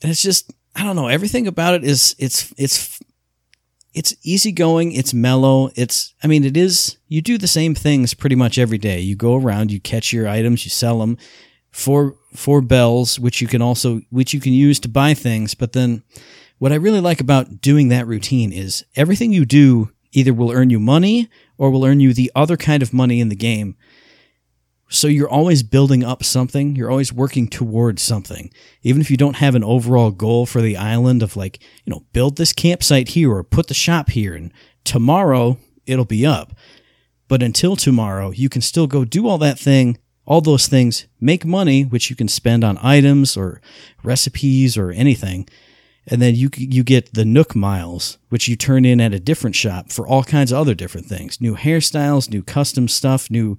And 0.02 0.12
it's 0.12 0.22
just 0.22 0.54
I 0.76 0.84
don't 0.84 0.96
know 0.96 1.08
everything 1.08 1.48
about 1.48 1.76
it 1.76 1.84
is 1.84 2.16
it's 2.18 2.54
it's 2.58 3.00
it's 3.94 4.16
easygoing, 4.24 4.92
it's 4.92 5.14
mellow, 5.14 5.70
it's 5.76 6.14
I 6.24 6.28
mean 6.28 6.44
it 6.44 6.58
is 6.58 6.98
you 7.08 7.22
do 7.22 7.38
the 7.38 7.48
same 7.48 7.76
things 7.76 8.14
pretty 8.14 8.36
much 8.36 8.58
every 8.58 8.78
day. 8.78 9.00
You 9.00 9.16
go 9.16 9.36
around, 9.36 9.72
you 9.72 9.80
catch 9.80 10.12
your 10.12 10.28
items, 10.28 10.66
you 10.66 10.70
sell 10.70 11.00
them 11.00 11.18
for 11.72 12.16
for 12.34 12.62
bells, 12.62 13.20
which 13.20 13.42
you 13.42 13.48
can 13.48 13.62
also 13.62 14.02
which 14.10 14.34
you 14.34 14.40
can 14.40 14.54
use 14.54 14.80
to 14.82 14.90
buy 14.90 15.14
things, 15.14 15.54
but 15.54 15.74
then 15.74 16.04
what 16.58 16.72
I 16.72 16.76
really 16.76 17.02
like 17.02 17.20
about 17.20 17.62
doing 17.62 17.90
that 17.90 18.08
routine 18.08 18.54
is 18.54 18.86
everything 18.96 19.34
you 19.34 19.46
do 19.46 19.92
either 20.14 20.34
will 20.34 20.52
earn 20.52 20.70
you 20.70 20.80
money 20.80 21.30
or 21.58 21.70
will 21.70 21.86
earn 21.86 22.00
you 22.00 22.14
the 22.14 22.32
other 22.36 22.56
kind 22.56 22.82
of 22.82 22.94
money 22.94 23.20
in 23.20 23.30
the 23.30 23.36
game. 23.36 23.76
So 24.94 25.08
you're 25.08 25.30
always 25.30 25.64
building 25.64 26.04
up 26.04 26.24
something, 26.24 26.76
you're 26.76 26.92
always 26.92 27.12
working 27.12 27.48
towards 27.48 28.04
something. 28.04 28.52
Even 28.84 29.02
if 29.02 29.10
you 29.10 29.18
don't 29.18 29.38
have 29.38 29.56
an 29.56 29.64
overall 29.64 30.12
goal 30.12 30.46
for 30.46 30.62
the 30.62 30.78
island 30.78 31.24
of 31.24 31.36
like, 31.36 31.60
you 31.84 31.92
know, 31.92 32.06
build 32.14 32.38
this 32.38 32.54
campsite 32.54 33.10
here 33.10 33.32
or 33.32 33.44
put 33.44 33.68
the 33.68 33.74
shop 33.74 34.12
here 34.12 34.36
and 34.36 34.54
tomorrow 34.84 35.58
it'll 35.88 36.06
be 36.06 36.28
up. 36.28 36.54
But 37.28 37.42
until 37.42 37.76
tomorrow, 37.76 38.30
you 38.30 38.50
can 38.50 38.62
still 38.62 38.86
go 38.86 39.04
do 39.04 39.28
all 39.28 39.40
that 39.40 39.58
thing, 39.58 39.98
all 40.28 40.42
those 40.42 40.68
things, 40.68 41.08
make 41.20 41.44
money 41.44 41.84
which 41.84 42.12
you 42.12 42.16
can 42.16 42.28
spend 42.28 42.64
on 42.64 42.78
items 42.80 43.36
or 43.36 43.62
recipes 44.04 44.78
or 44.78 44.92
anything 44.92 45.48
and 46.06 46.22
then 46.22 46.36
you 46.36 46.50
you 46.56 46.84
get 46.84 47.14
the 47.14 47.26
Nook 47.26 47.56
miles, 47.56 48.18
which 48.30 48.48
you 48.48 48.56
turn 48.56 48.86
in 48.86 49.00
at 49.00 49.14
a 49.14 49.20
different 49.20 49.56
shop 49.56 49.90
for 49.90 50.06
all 50.06 50.24
kinds 50.24 50.52
of 50.52 50.60
other 50.60 50.76
different 50.76 51.08
things, 51.08 51.40
new 51.40 51.56
hairstyles, 51.56 52.30
new 52.30 52.44
custom 52.44 52.88
stuff, 52.88 53.32
new 53.32 53.58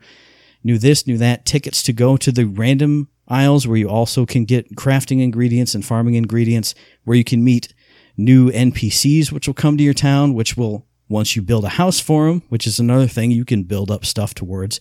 new 0.65 0.79
this, 0.79 1.07
new 1.07 1.19
that, 1.19 1.45
tickets 1.45 1.83
to 1.85 1.93
go 1.93 2.17
to 2.17 2.33
the 2.33 2.47
random 2.47 3.09
isles 3.29 3.67
where 3.67 3.77
you 3.77 3.89
also 3.89 4.27
can 4.27 4.45
get 4.45 4.75
crafting 4.75 5.23
ingredients 5.23 5.75
and 5.75 5.85
farming 5.85 6.15
ingredients, 6.15 6.75
where 7.05 7.17
you 7.17 7.25
can 7.25 7.45
meet 7.45 7.73
new 8.17 8.51
NPCs, 8.51 9.31
which 9.31 9.47
will 9.47 9.55
come 9.55 9.77
to 9.77 9.85
your 9.85 9.95
town, 9.95 10.35
which 10.35 10.57
will 10.57 10.87
once 11.09 11.37
you 11.37 11.43
build 11.43 11.65
a 11.65 11.71
house 11.71 12.01
for 12.01 12.27
them, 12.27 12.43
which 12.49 12.67
is 12.67 12.79
another 12.79 13.07
thing 13.07 13.31
you 13.31 13.45
can 13.45 13.63
build 13.63 13.91
up 13.91 14.05
stuff 14.05 14.35
towards. 14.35 14.81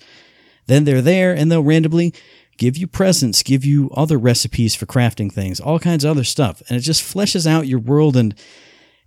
Then 0.67 0.85
they're 0.85 1.01
there 1.01 1.33
and 1.33 1.51
they'll 1.51 1.63
randomly 1.63 2.13
give 2.57 2.77
you 2.77 2.87
presents, 2.87 3.43
give 3.43 3.65
you 3.65 3.89
other 3.95 4.17
recipes 4.17 4.75
for 4.75 4.85
crafting 4.85 5.31
things, 5.31 5.59
all 5.59 5.79
kinds 5.79 6.03
of 6.03 6.11
other 6.11 6.23
stuff. 6.23 6.61
And 6.67 6.77
it 6.77 6.81
just 6.81 7.01
fleshes 7.03 7.47
out 7.47 7.67
your 7.67 7.79
world. 7.79 8.15
And 8.15 8.35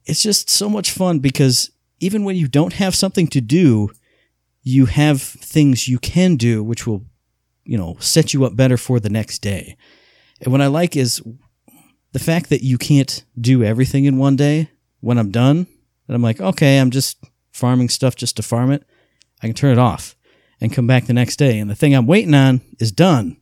it's 0.04 0.22
just 0.22 0.50
so 0.50 0.68
much 0.68 0.90
fun 0.90 1.20
because 1.20 1.70
even 2.00 2.24
when 2.24 2.36
you 2.36 2.48
don't 2.48 2.74
have 2.74 2.94
something 2.94 3.28
to 3.28 3.40
do, 3.40 3.90
you 4.66 4.87
have 4.87 5.22
things 5.22 5.87
you 5.87 5.96
can 5.96 6.35
do, 6.35 6.61
which 6.61 6.88
will, 6.88 7.05
you 7.64 7.79
know, 7.79 7.96
set 8.00 8.35
you 8.35 8.44
up 8.44 8.57
better 8.57 8.76
for 8.76 8.98
the 8.98 9.09
next 9.09 9.38
day. 9.38 9.76
And 10.40 10.50
what 10.50 10.61
I 10.61 10.66
like 10.66 10.96
is 10.96 11.22
the 12.11 12.18
fact 12.18 12.50
that 12.50 12.64
you 12.64 12.76
can't 12.76 13.24
do 13.40 13.62
everything 13.62 14.07
in 14.07 14.18
one 14.18 14.35
day 14.35 14.70
when 14.98 15.18
I'm 15.18 15.31
done. 15.31 15.68
And 16.09 16.16
I'm 16.16 16.22
like, 16.22 16.40
okay, 16.40 16.81
I'm 16.81 16.90
just 16.90 17.22
farming 17.52 17.90
stuff 17.90 18.16
just 18.16 18.37
to 18.38 18.42
farm 18.42 18.72
it. 18.72 18.83
I 19.40 19.46
can 19.46 19.55
turn 19.55 19.70
it 19.70 19.79
off 19.79 20.16
and 20.61 20.72
come 20.72 20.88
back 20.88 21.07
the 21.07 21.14
next 21.14 21.37
day. 21.37 21.61
And 21.61 21.70
the 21.70 21.76
thing 21.76 21.94
I'm 21.94 22.09
waiting 22.09 22.35
on 22.35 22.61
is 22.81 22.90
done. 22.90 23.37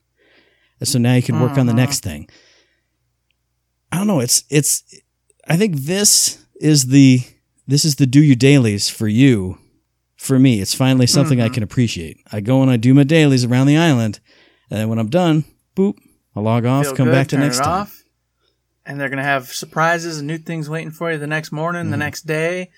And 0.78 0.87
so 0.87 0.98
now 0.98 1.14
you 1.14 1.22
can 1.22 1.40
work 1.40 1.56
on 1.56 1.64
the 1.64 1.72
uh-huh. 1.72 1.80
next 1.80 2.00
thing. 2.00 2.28
I 3.90 3.96
don't 3.96 4.06
know. 4.06 4.20
It's, 4.20 4.44
it's, 4.50 4.84
I 5.48 5.56
think 5.56 5.76
this 5.76 6.44
is 6.60 6.88
the, 6.88 7.22
this 7.66 7.87
is 7.87 7.96
the 7.96 8.04
do 8.04 8.22
you 8.22 8.37
dailies 8.37 8.90
for 8.90 9.08
you. 9.08 9.58
For 10.24 10.38
me, 10.38 10.60
it's 10.60 10.74
finally 10.74 11.06
something 11.06 11.40
I 11.40 11.48
can 11.50 11.62
appreciate. 11.62 12.18
I 12.32 12.40
go 12.40 12.62
and 12.62 12.70
I 12.70 12.76
do 12.78 12.94
my 12.94 13.04
dailies 13.04 13.44
around 13.44 13.66
the 13.66 13.76
island. 13.76 14.20
And 14.70 14.80
then 14.80 14.88
when 14.88 14.98
I'm 14.98 15.10
done, 15.10 15.44
boop, 15.76 15.96
I 16.34 16.40
log 16.40 16.64
off, 16.64 16.87
Feel 16.87 16.96
come 16.96 17.06
good, 17.06 17.12
back 17.12 17.28
to 17.28 17.38
next 17.38 17.58
time. 17.58 17.82
off, 17.82 18.02
and 18.87 18.98
they're 18.98 19.10
gonna 19.10 19.22
have 19.22 19.48
surprises 19.52 20.18
and 20.18 20.26
new 20.26 20.38
things 20.38 20.68
waiting 20.70 20.90
for 20.90 21.12
you 21.12 21.18
the 21.18 21.26
next 21.26 21.52
morning, 21.52 21.82
Mm-hmm. 21.82 21.90
the 21.90 21.96
next 21.98 22.22
day. 22.26 22.70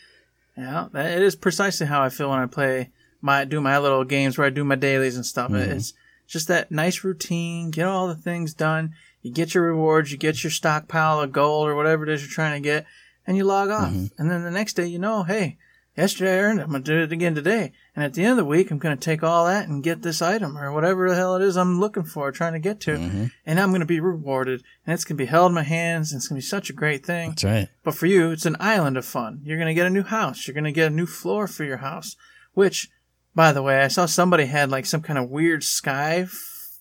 Yeah, 0.56 0.88
that, 0.92 1.12
it 1.16 1.22
is 1.22 1.37
precisely 1.37 1.87
how 1.87 2.02
I 2.02 2.09
feel 2.09 2.30
when 2.30 2.40
I 2.40 2.46
play 2.46 2.90
my 3.22 3.44
do 3.44 3.61
my 3.61 3.78
little 3.78 4.04
games 4.04 4.37
where 4.37 4.46
I 4.46 4.50
do 4.50 4.64
my 4.64 4.74
dailies 4.74 5.14
and 5.16 5.24
stuff. 5.24 5.50
Mm-hmm. 5.52 5.70
It's 5.72 5.92
just 6.26 6.48
that 6.48 6.72
nice 6.72 7.04
routine. 7.04 7.70
Get 7.70 7.87
all 7.87 8.09
the 8.09 8.14
things 8.16 8.54
done. 8.54 8.92
You 9.22 9.32
get 9.32 9.54
your 9.54 9.64
rewards. 9.64 10.11
You 10.11 10.18
get 10.18 10.42
your 10.42 10.50
stockpile 10.50 11.20
of 11.20 11.30
gold 11.32 11.68
or 11.68 11.76
whatever 11.76 12.02
it 12.04 12.11
is 12.11 12.22
you're 12.22 12.30
trying 12.30 12.61
to 12.61 12.66
get, 12.68 12.87
and 13.26 13.37
you 13.37 13.44
log 13.44 13.70
off. 13.70 13.90
Mm-hmm. 13.90 14.20
And 14.20 14.30
then 14.30 14.42
the 14.42 14.50
next 14.50 14.74
day, 14.74 14.87
you 14.87 14.98
know, 14.98 15.22
hey, 15.22 15.59
yesterday 15.96 16.37
I 16.37 16.40
earned 16.42 16.61
it. 16.61 16.64
I'm 16.64 16.70
gonna 16.72 16.85
do 16.85 16.98
it 17.02 17.12
again 17.12 17.35
today. 17.35 17.72
And 17.94 18.04
at 18.04 18.14
the 18.14 18.22
end 18.22 18.32
of 18.32 18.37
the 18.37 18.44
week, 18.44 18.70
I'm 18.70 18.78
gonna 18.78 18.96
take 18.96 19.22
all 19.22 19.46
that 19.46 19.68
and 19.68 19.82
get 19.82 20.02
this 20.02 20.20
item 20.20 20.56
or 20.59 20.72
whatever 20.72 21.09
the 21.09 21.14
hell 21.16 21.37
it 21.37 21.42
is 21.42 21.56
I'm 21.56 21.80
looking 21.80 22.04
for, 22.04 22.30
trying 22.32 22.52
to 22.52 22.59
get 22.59 22.80
to, 22.80 22.92
Mm-hmm. 22.96 23.24
and 23.46 23.61
I'm 23.61 23.72
gonna 23.72 23.87
be 23.87 24.00
rewarded. 24.00 24.62
And 24.87 24.94
it's 24.94 25.04
gonna 25.04 25.16
be 25.18 25.26
held 25.26 25.50
in 25.50 25.54
my 25.54 25.62
hands. 25.62 26.12
And 26.12 26.18
it's 26.18 26.28
gonna 26.28 26.38
be 26.38 26.42
such 26.42 26.70
a 26.70 26.74
great 26.74 27.04
thing. 27.06 27.30
That's 27.30 27.44
right. 27.44 27.68
But 27.85 27.94
for 27.94 28.06
you, 28.06 28.30
it's 28.30 28.46
an 28.46 28.56
island 28.61 28.96
of 28.96 29.04
fun. 29.04 29.40
You're 29.44 29.59
going 29.59 29.68
to 29.68 29.74
get 29.74 29.87
a 29.87 29.90
new 29.90 30.02
house. 30.02 30.46
You're 30.46 30.54
going 30.54 30.64
to 30.64 30.72
get 30.72 30.90
a 30.90 30.94
new 30.94 31.06
floor 31.06 31.46
for 31.46 31.62
your 31.64 31.76
house. 31.76 32.16
Which, 32.54 32.88
by 33.35 33.52
the 33.52 33.62
way, 33.62 33.80
I 33.82 33.88
saw 33.88 34.06
somebody 34.06 34.46
had 34.46 34.70
like 34.70 34.87
some 34.87 35.02
kind 35.02 35.18
of 35.18 35.30
weird 35.30 35.62
sky 35.62 36.22
f- 36.22 36.78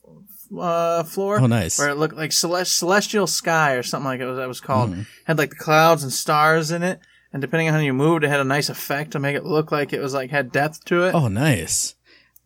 uh, 0.58 1.04
floor. 1.04 1.40
Oh, 1.40 1.46
nice. 1.48 1.78
Where 1.78 1.90
it 1.90 1.96
looked 1.98 2.16
like 2.16 2.32
celest- 2.32 2.78
celestial 2.78 3.28
sky 3.28 3.74
or 3.74 3.84
something 3.84 4.06
like 4.06 4.20
it 4.20 4.26
was, 4.26 4.38
that 4.38 4.48
was 4.48 4.62
called. 4.62 4.92
Mm-hmm. 4.92 5.02
Had 5.26 5.38
like 5.38 5.52
the 5.52 5.56
clouds 5.58 6.04
and 6.04 6.12
stars 6.14 6.72
in 6.72 6.82
it. 6.84 7.00
And 7.36 7.42
depending 7.42 7.68
on 7.68 7.74
how 7.74 7.82
you 7.82 7.92
moved, 7.92 8.24
it 8.24 8.30
had 8.30 8.40
a 8.40 8.46
nice 8.46 8.70
effect 8.70 9.12
to 9.12 9.20
make 9.20 9.36
it 9.36 9.44
look 9.44 9.70
like 9.70 9.92
it 9.92 10.00
was 10.00 10.14
like 10.14 10.30
had 10.30 10.54
depth 10.54 10.86
to 10.86 11.04
it. 11.04 11.14
Oh, 11.14 11.28
nice. 11.28 11.94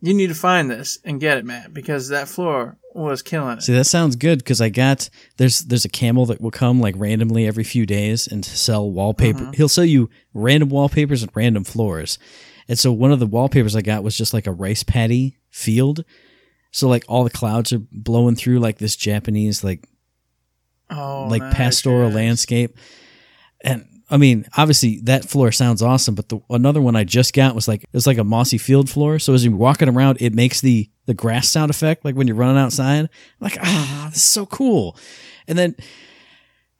You 0.00 0.12
need 0.12 0.30
to 0.30 0.34
find 0.34 0.68
this 0.68 0.98
and 1.04 1.20
get 1.20 1.38
it, 1.38 1.44
Matt, 1.44 1.72
because 1.72 2.08
that 2.08 2.26
floor 2.26 2.76
was 2.92 3.22
killing 3.22 3.58
it. 3.58 3.62
See, 3.62 3.72
that 3.72 3.84
sounds 3.84 4.16
good 4.16 4.40
because 4.40 4.60
I 4.60 4.68
got 4.68 5.08
there's 5.36 5.60
there's 5.60 5.84
a 5.84 5.88
camel 5.88 6.26
that 6.26 6.40
will 6.40 6.50
come 6.50 6.80
like 6.80 6.96
randomly 6.98 7.46
every 7.46 7.62
few 7.62 7.86
days 7.86 8.26
and 8.26 8.44
sell 8.44 8.90
wallpaper. 8.90 9.38
Mm-hmm. 9.38 9.52
He'll 9.52 9.68
sell 9.68 9.84
you 9.84 10.10
random 10.34 10.70
wallpapers 10.70 11.22
and 11.22 11.30
random 11.36 11.62
floors. 11.62 12.18
And 12.66 12.76
so 12.76 12.90
one 12.92 13.12
of 13.12 13.20
the 13.20 13.28
wallpapers 13.28 13.76
I 13.76 13.82
got 13.82 14.02
was 14.02 14.18
just 14.18 14.34
like 14.34 14.48
a 14.48 14.52
rice 14.52 14.82
paddy 14.82 15.36
field. 15.50 16.04
So 16.72 16.88
like 16.88 17.04
all 17.06 17.22
the 17.22 17.30
clouds 17.30 17.72
are 17.72 17.82
blowing 17.92 18.34
through 18.34 18.58
like 18.58 18.78
this 18.78 18.96
Japanese 18.96 19.62
like 19.62 19.86
Oh, 20.90 21.28
like 21.30 21.42
nice, 21.42 21.54
pastoral 21.54 22.08
yes. 22.08 22.14
landscape. 22.16 22.76
And 23.62 23.86
I 24.10 24.16
mean, 24.16 24.46
obviously 24.56 25.00
that 25.04 25.24
floor 25.24 25.52
sounds 25.52 25.82
awesome, 25.82 26.14
but 26.14 26.28
the 26.28 26.40
another 26.50 26.82
one 26.82 26.96
I 26.96 27.04
just 27.04 27.32
got 27.32 27.54
was 27.54 27.68
like 27.68 27.84
it 27.84 27.88
was 27.92 28.06
like 28.06 28.18
a 28.18 28.24
mossy 28.24 28.58
field 28.58 28.90
floor. 28.90 29.18
So 29.18 29.34
as 29.34 29.44
you're 29.44 29.54
walking 29.54 29.88
around, 29.88 30.18
it 30.20 30.34
makes 30.34 30.60
the 30.60 30.90
the 31.06 31.14
grass 31.14 31.48
sound 31.48 31.70
effect 31.70 32.04
like 32.04 32.16
when 32.16 32.26
you're 32.26 32.36
running 32.36 32.58
outside. 32.58 33.04
I'm 33.04 33.08
like, 33.40 33.58
ah, 33.60 34.08
this 34.10 34.18
is 34.18 34.24
so 34.24 34.46
cool. 34.46 34.96
And 35.46 35.56
then 35.56 35.76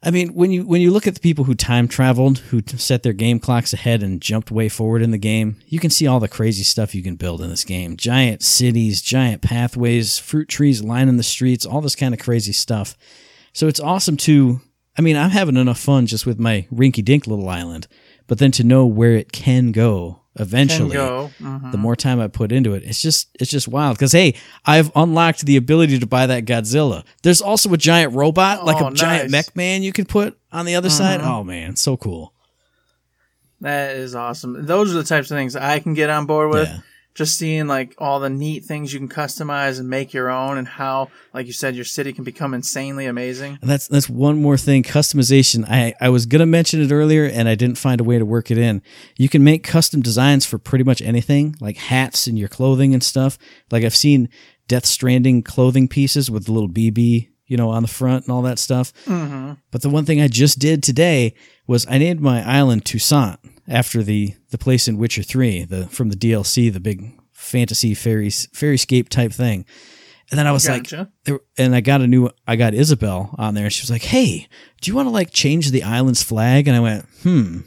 I 0.03 0.11
mean, 0.11 0.35
when 0.35 0.51
you 0.51 0.67
when 0.67 0.81
you 0.81 0.91
look 0.91 1.07
at 1.07 1.15
the 1.15 1.21
people 1.21 1.45
who 1.45 1.55
time 1.55 1.87
traveled, 1.87 2.39
who 2.39 2.63
set 2.67 3.03
their 3.03 3.13
game 3.13 3.39
clocks 3.39 3.75
ahead 3.75 4.03
and 4.03 4.21
jumped 4.21 4.51
way 4.51 4.71
forward 4.71 5.03
in 5.03 5.11
the 5.11 5.19
game, 5.19 5.57
you 5.67 5.79
can 5.79 5.91
see 5.91 6.07
all 6.07 6.21
the 6.21 6.29
crazy 6.29 6.63
stuff 6.63 6.95
you 6.95 7.03
can 7.03 7.17
build 7.17 7.43
in 7.43 7.51
this 7.51 7.65
game. 7.65 7.99
Giant 7.99 8.43
cities, 8.43 9.03
giant 9.03 9.43
pathways, 9.43 10.19
fruit 10.19 10.49
trees 10.49 10.83
lining 10.83 11.19
the 11.19 11.23
streets, 11.23 11.67
all 11.67 11.83
this 11.83 11.97
kind 11.97 12.15
of 12.15 12.21
crazy 12.21 12.53
stuff. 12.53 12.97
So 13.53 13.69
it's 13.69 13.81
awesome 13.81 14.17
to 14.19 14.63
I 14.99 15.03
mean, 15.03 15.17
I'm 15.17 15.31
having 15.31 15.57
enough 15.57 15.79
fun 15.81 16.07
just 16.07 16.27
with 16.27 16.39
my 16.39 16.67
rinky 16.73 17.05
dink 17.05 17.27
little 17.27 17.49
island, 17.49 17.87
but 18.27 18.39
then 18.39 18.51
to 18.53 18.65
know 18.65 18.87
where 18.87 19.13
it 19.17 19.33
can 19.33 19.73
go 19.73 20.21
Can 20.37 20.43
eventually 20.47 20.93
go. 20.93 21.31
Mhm. 21.41 21.73
the 21.73 21.79
more 21.79 21.97
time 21.97 22.21
I 22.21 22.29
put 22.29 22.53
into 22.53 22.75
it, 22.75 22.83
it's 22.85 23.01
just 23.01 23.29
it's 23.39 23.51
just 23.51 23.69
wild. 23.69 23.97
Because 23.97 24.13
hey, 24.13 24.35
I've 24.67 24.91
unlocked 24.95 25.47
the 25.47 25.57
ability 25.57 25.99
to 25.99 26.07
buy 26.07 26.27
that 26.27 26.45
Godzilla. 26.45 27.05
There's 27.23 27.41
also 27.41 27.73
a 27.73 27.77
giant 27.77 28.15
robot, 28.15 28.65
like 28.65 28.83
Oh, 28.83 28.89
a 28.89 28.95
giant 28.95 29.31
mech 29.31 29.55
man, 29.57 29.83
you 29.83 29.93
can 29.93 30.05
put 30.07 30.39
on 30.53 30.67
the 30.67 30.75
other 30.75 30.91
side. 30.91 31.21
Mhm. 31.21 31.27
Oh 31.27 31.45
man, 31.45 31.77
so 31.77 31.97
cool. 31.97 32.33
That 33.61 33.97
is 33.97 34.15
awesome. 34.15 34.65
Those 34.67 34.91
are 34.95 34.99
the 34.99 35.05
types 35.05 35.31
of 35.31 35.37
things 35.37 35.55
I 35.55 35.81
can 35.81 35.95
get 35.95 36.09
on 36.11 36.27
board 36.27 36.51
with. 36.51 36.69
Yeah. 36.69 36.79
Just 37.15 37.37
seeing 37.37 37.67
like 37.67 37.95
all 37.99 38.21
the 38.21 38.31
neat 38.31 38.65
things 38.65 38.93
you 38.93 38.99
can 38.99 39.09
customize 39.09 39.81
and 39.81 39.89
make 39.89 40.13
your 40.13 40.31
own, 40.31 40.57
and 40.59 40.67
how, 40.67 41.11
like 41.35 41.47
you 41.47 41.53
said, 41.53 41.75
your 41.75 41.85
city 41.85 42.13
can 42.13 42.25
become 42.25 42.55
insanely 42.55 43.07
amazing. 43.07 43.59
And 43.61 43.71
that's 43.71 43.89
that's 43.89 44.09
one 44.09 44.41
more 44.41 44.57
thing. 44.57 44.83
Customization. 44.83 45.65
I 45.69 45.95
I 46.01 46.09
was 46.09 46.27
gonna 46.27 46.47
mention 46.47 46.81
it 46.81 46.93
earlier, 46.93 47.25
and 47.25 47.49
I 47.49 47.55
didn't 47.57 47.79
find 47.79 48.01
a 48.01 48.05
way 48.05 48.19
to 48.19 48.25
work 48.25 48.51
it 48.51 48.59
in. 48.59 48.83
You 49.17 49.29
can 49.29 49.43
make 49.43 49.65
custom 49.65 50.03
designs 50.03 50.47
for 50.47 50.59
pretty 50.59 50.85
much 50.85 51.03
anything, 51.03 51.57
like 51.61 51.77
hats 51.77 52.27
and 52.27 52.39
your 52.39 52.49
clothing 52.49 52.95
and 52.95 53.03
stuff. 53.03 53.39
Like 53.71 53.85
I've 53.85 53.97
seen 53.97 54.29
Death 54.69 54.87
Stranding 54.87 55.43
clothing 55.43 55.89
pieces 55.89 56.31
with 56.31 56.49
little 56.49 56.69
BB, 56.69 57.30
you 57.51 57.57
know, 57.57 57.71
on 57.71 57.83
the 57.83 57.89
front 57.89 58.25
and 58.25 58.33
all 58.33 58.43
that 58.43 58.59
stuff. 58.59 58.93
Mm-hmm. 59.05 59.55
But 59.73 59.83
the 59.83 59.91
one 59.91 60.05
thing 60.05 60.21
I 60.21 60.29
just 60.29 60.59
did 60.59 60.83
today 60.83 61.35
was 61.67 61.85
I 61.91 61.99
named 61.99 62.21
my 62.21 62.49
island 62.49 62.85
Toussaint 62.85 63.39
after 63.69 64.03
the 64.03 64.35
the 64.51 64.59
place 64.59 64.87
in 64.89 64.97
Witcher 64.97 65.25
Three, 65.25 65.65
the 65.65 65.89
from 65.89 66.11
the 66.11 66.17
DLC, 66.17 66.73
the 66.73 66.81
big 66.81 67.13
fantasy 67.33 67.93
fairy 67.95 68.29
fairyscape 68.29 69.09
type 69.09 69.33
thing. 69.33 69.67
And 70.31 70.39
then 70.39 70.47
I 70.47 70.53
was 70.53 70.69
like, 70.69 70.85
Gotcha. 70.85 71.11
there, 71.25 71.41
and 71.59 71.75
I 71.75 71.81
got 71.81 72.03
a 72.03 72.07
new, 72.07 72.31
I 72.47 72.55
got 72.55 72.73
Isabelle 72.73 73.35
on 73.37 73.55
there, 73.55 73.65
and 73.65 73.73
she 73.73 73.83
was 73.83 73.91
like, 73.91 74.05
"Hey, 74.05 74.47
do 74.81 74.89
you 74.89 74.95
want 74.95 75.07
to 75.07 75.11
like 75.11 75.33
change 75.33 75.73
the 75.73 75.83
island's 75.83 76.23
flag?" 76.23 76.69
And 76.69 76.77
I 76.77 76.81
went, 76.81 77.07
"Hmm." 77.25 77.61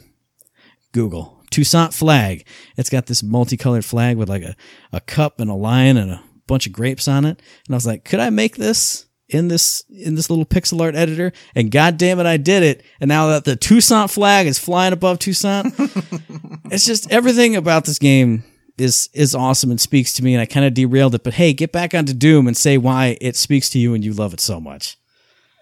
Google 0.92 1.42
Toussaint 1.50 1.92
flag. 1.92 2.46
It's 2.78 2.88
got 2.88 3.06
this 3.06 3.22
multicolored 3.22 3.84
flag 3.84 4.16
with 4.16 4.30
like 4.30 4.42
a, 4.44 4.56
a 4.92 5.00
cup 5.00 5.40
and 5.40 5.50
a 5.50 5.54
lion 5.54 5.96
and 5.96 6.10
a 6.10 6.22
bunch 6.46 6.66
of 6.66 6.72
grapes 6.72 7.06
on 7.08 7.24
it. 7.24 7.42
And 7.66 7.74
I 7.74 7.76
was 7.76 7.86
like, 7.86 8.04
could 8.04 8.20
I 8.20 8.30
make 8.30 8.56
this 8.56 9.06
in 9.28 9.48
this 9.48 9.82
in 9.88 10.14
this 10.14 10.28
little 10.30 10.44
pixel 10.44 10.80
art 10.80 10.94
editor? 10.94 11.32
And 11.54 11.70
god 11.70 11.96
damn 11.98 12.20
it, 12.20 12.26
I 12.26 12.36
did 12.36 12.62
it. 12.62 12.82
And 13.00 13.08
now 13.08 13.28
that 13.28 13.44
the 13.44 13.56
Toussaint 13.56 14.10
flag 14.10 14.46
is 14.46 14.58
flying 14.58 14.92
above 14.92 15.18
Toussaint, 15.18 15.74
it's 16.70 16.84
just 16.86 17.10
everything 17.10 17.56
about 17.56 17.84
this 17.84 17.98
game 17.98 18.44
is 18.76 19.08
is 19.14 19.34
awesome 19.34 19.70
and 19.70 19.80
speaks 19.80 20.12
to 20.14 20.24
me. 20.24 20.34
And 20.34 20.40
I 20.40 20.46
kind 20.46 20.66
of 20.66 20.74
derailed 20.74 21.14
it, 21.14 21.24
but 21.24 21.34
hey, 21.34 21.52
get 21.52 21.72
back 21.72 21.94
onto 21.94 22.12
Doom 22.12 22.46
and 22.46 22.56
say 22.56 22.76
why 22.78 23.16
it 23.20 23.36
speaks 23.36 23.70
to 23.70 23.78
you 23.78 23.94
and 23.94 24.04
you 24.04 24.12
love 24.12 24.34
it 24.34 24.40
so 24.40 24.60
much. 24.60 24.96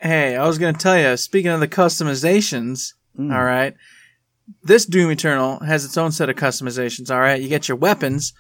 Hey, 0.00 0.36
I 0.36 0.46
was 0.46 0.58
going 0.58 0.74
to 0.74 0.80
tell 0.80 0.98
you, 0.98 1.16
speaking 1.16 1.50
of 1.50 1.60
the 1.60 1.68
customizations, 1.68 2.94
Mm. 3.18 3.30
all 3.30 3.44
right, 3.44 3.74
this 4.62 4.86
Doom 4.86 5.10
Eternal 5.10 5.60
has 5.60 5.84
its 5.84 5.98
own 5.98 6.12
set 6.12 6.30
of 6.30 6.36
customizations, 6.36 7.10
all 7.10 7.20
right? 7.20 7.40
You 7.42 7.48
get 7.50 7.68
your 7.68 7.76
weapons 7.76 8.32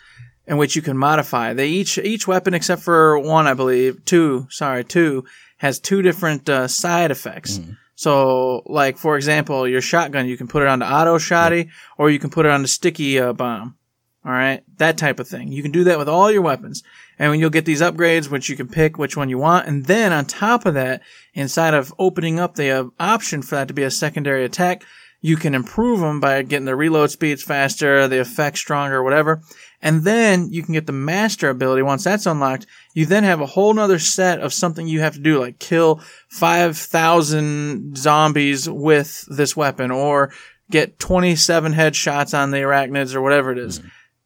in 0.46 0.56
which 0.56 0.76
you 0.76 0.82
can 0.82 0.96
modify. 0.96 1.52
They 1.52 1.68
each, 1.68 1.98
each 1.98 2.26
weapon 2.26 2.54
except 2.54 2.82
for 2.82 3.18
one, 3.18 3.46
I 3.46 3.54
believe, 3.54 4.04
two, 4.04 4.46
sorry, 4.50 4.84
two, 4.84 5.24
has 5.58 5.78
two 5.78 6.02
different 6.02 6.48
uh, 6.48 6.68
side 6.68 7.10
effects. 7.10 7.60
So, 7.94 8.62
like, 8.66 8.98
for 8.98 9.16
example, 9.16 9.68
your 9.68 9.80
shotgun, 9.80 10.26
you 10.26 10.36
can 10.36 10.48
put 10.48 10.62
it 10.62 10.68
on 10.68 10.80
the 10.80 10.92
auto 10.92 11.18
shotty 11.18 11.68
or 11.96 12.10
you 12.10 12.18
can 12.18 12.30
put 12.30 12.46
it 12.46 12.50
on 12.50 12.62
the 12.62 12.68
sticky 12.68 13.20
uh, 13.20 13.32
bomb. 13.32 13.76
All 14.24 14.30
right, 14.30 14.62
that 14.76 14.98
type 14.98 15.18
of 15.18 15.26
thing. 15.26 15.50
You 15.50 15.62
can 15.62 15.72
do 15.72 15.82
that 15.84 15.98
with 15.98 16.08
all 16.08 16.30
your 16.30 16.42
weapons, 16.42 16.84
and 17.18 17.30
when 17.30 17.40
you'll 17.40 17.50
get 17.50 17.64
these 17.64 17.80
upgrades, 17.80 18.30
which 18.30 18.48
you 18.48 18.54
can 18.54 18.68
pick 18.68 18.96
which 18.96 19.16
one 19.16 19.28
you 19.28 19.36
want, 19.36 19.66
and 19.66 19.86
then 19.86 20.12
on 20.12 20.26
top 20.26 20.64
of 20.64 20.74
that, 20.74 21.02
inside 21.34 21.74
of 21.74 21.92
opening 21.98 22.38
up 22.38 22.54
the 22.54 22.70
uh, 22.70 22.84
option 23.00 23.42
for 23.42 23.56
that 23.56 23.66
to 23.66 23.74
be 23.74 23.82
a 23.82 23.90
secondary 23.90 24.44
attack, 24.44 24.84
you 25.20 25.36
can 25.36 25.56
improve 25.56 25.98
them 25.98 26.20
by 26.20 26.42
getting 26.42 26.66
the 26.66 26.76
reload 26.76 27.10
speeds 27.10 27.42
faster, 27.42 28.06
the 28.06 28.20
effects 28.20 28.60
stronger, 28.60 29.02
whatever, 29.02 29.42
and 29.82 30.04
then 30.04 30.48
you 30.50 30.62
can 30.62 30.72
get 30.72 30.86
the 30.86 30.92
master 30.92 31.50
ability. 31.50 31.82
Once 31.82 32.04
that's 32.04 32.26
unlocked, 32.26 32.66
you 32.94 33.04
then 33.04 33.24
have 33.24 33.40
a 33.40 33.46
whole 33.46 33.74
nother 33.74 33.98
set 33.98 34.40
of 34.40 34.52
something 34.52 34.86
you 34.86 35.00
have 35.00 35.14
to 35.14 35.20
do, 35.20 35.40
like 35.40 35.58
kill 35.58 36.00
five 36.28 36.76
thousand 36.76 37.96
zombies 37.96 38.68
with 38.68 39.24
this 39.28 39.56
weapon, 39.56 39.90
or 39.90 40.32
get 40.70 40.98
twenty-seven 40.98 41.74
headshots 41.74 42.38
on 42.38 42.50
the 42.50 42.58
arachnids, 42.58 43.14
or 43.14 43.20
whatever 43.20 43.52
it 43.52 43.58
is 43.58 43.80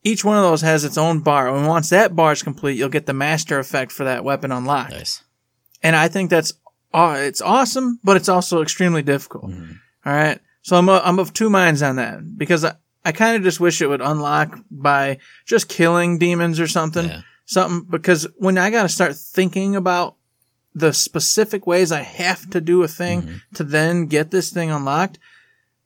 each 0.06 0.24
one 0.24 0.36
of 0.36 0.44
those 0.44 0.60
has 0.60 0.84
its 0.84 0.96
own 0.96 1.18
bar. 1.18 1.52
And 1.52 1.66
once 1.66 1.90
that 1.90 2.14
bar 2.14 2.30
is 2.30 2.40
complete, 2.40 2.78
you'll 2.78 2.88
get 2.88 3.06
the 3.06 3.12
master 3.12 3.58
effect 3.58 3.90
for 3.90 4.04
that 4.04 4.22
weapon 4.22 4.52
unlocked. 4.52 4.92
Nice. 4.92 5.24
And 5.82 5.96
I 5.96 6.06
think 6.06 6.30
that's 6.30 6.52
uh, 6.94 7.16
it's 7.18 7.42
awesome, 7.42 7.98
but 8.04 8.16
it's 8.16 8.28
also 8.28 8.62
extremely 8.62 9.02
difficult. 9.02 9.50
Mm-hmm. 9.50 9.72
All 10.06 10.12
right, 10.12 10.38
so 10.62 10.76
I'm 10.76 10.88
i 10.88 11.00
I'm 11.00 11.18
of 11.18 11.32
two 11.32 11.50
minds 11.50 11.82
on 11.82 11.96
that 11.96 12.38
because 12.38 12.64
I, 12.64 12.74
I 13.06 13.12
kind 13.12 13.36
of 13.36 13.42
just 13.42 13.60
wish 13.60 13.80
it 13.80 13.86
would 13.88 14.00
unlock 14.02 14.58
by 14.70 15.18
just 15.46 15.68
killing 15.68 16.18
demons 16.18 16.58
or 16.60 16.66
something, 16.66 17.06
Yeah. 17.08 17.20
something. 17.44 17.86
Because 17.88 18.26
when 18.36 18.58
I 18.58 18.70
got 18.70 18.82
to 18.82 18.88
start 18.88 19.14
thinking 19.16 19.76
about 19.76 20.16
the 20.74 20.92
specific 20.92 21.66
ways 21.66 21.90
I 21.92 22.02
have 22.02 22.50
to 22.50 22.60
do 22.60 22.82
a 22.82 22.88
thing 22.88 23.22
Mm-hmm. 23.22 23.36
to 23.54 23.64
then 23.64 24.06
get 24.06 24.30
this 24.30 24.50
thing 24.50 24.70
unlocked, 24.70 25.18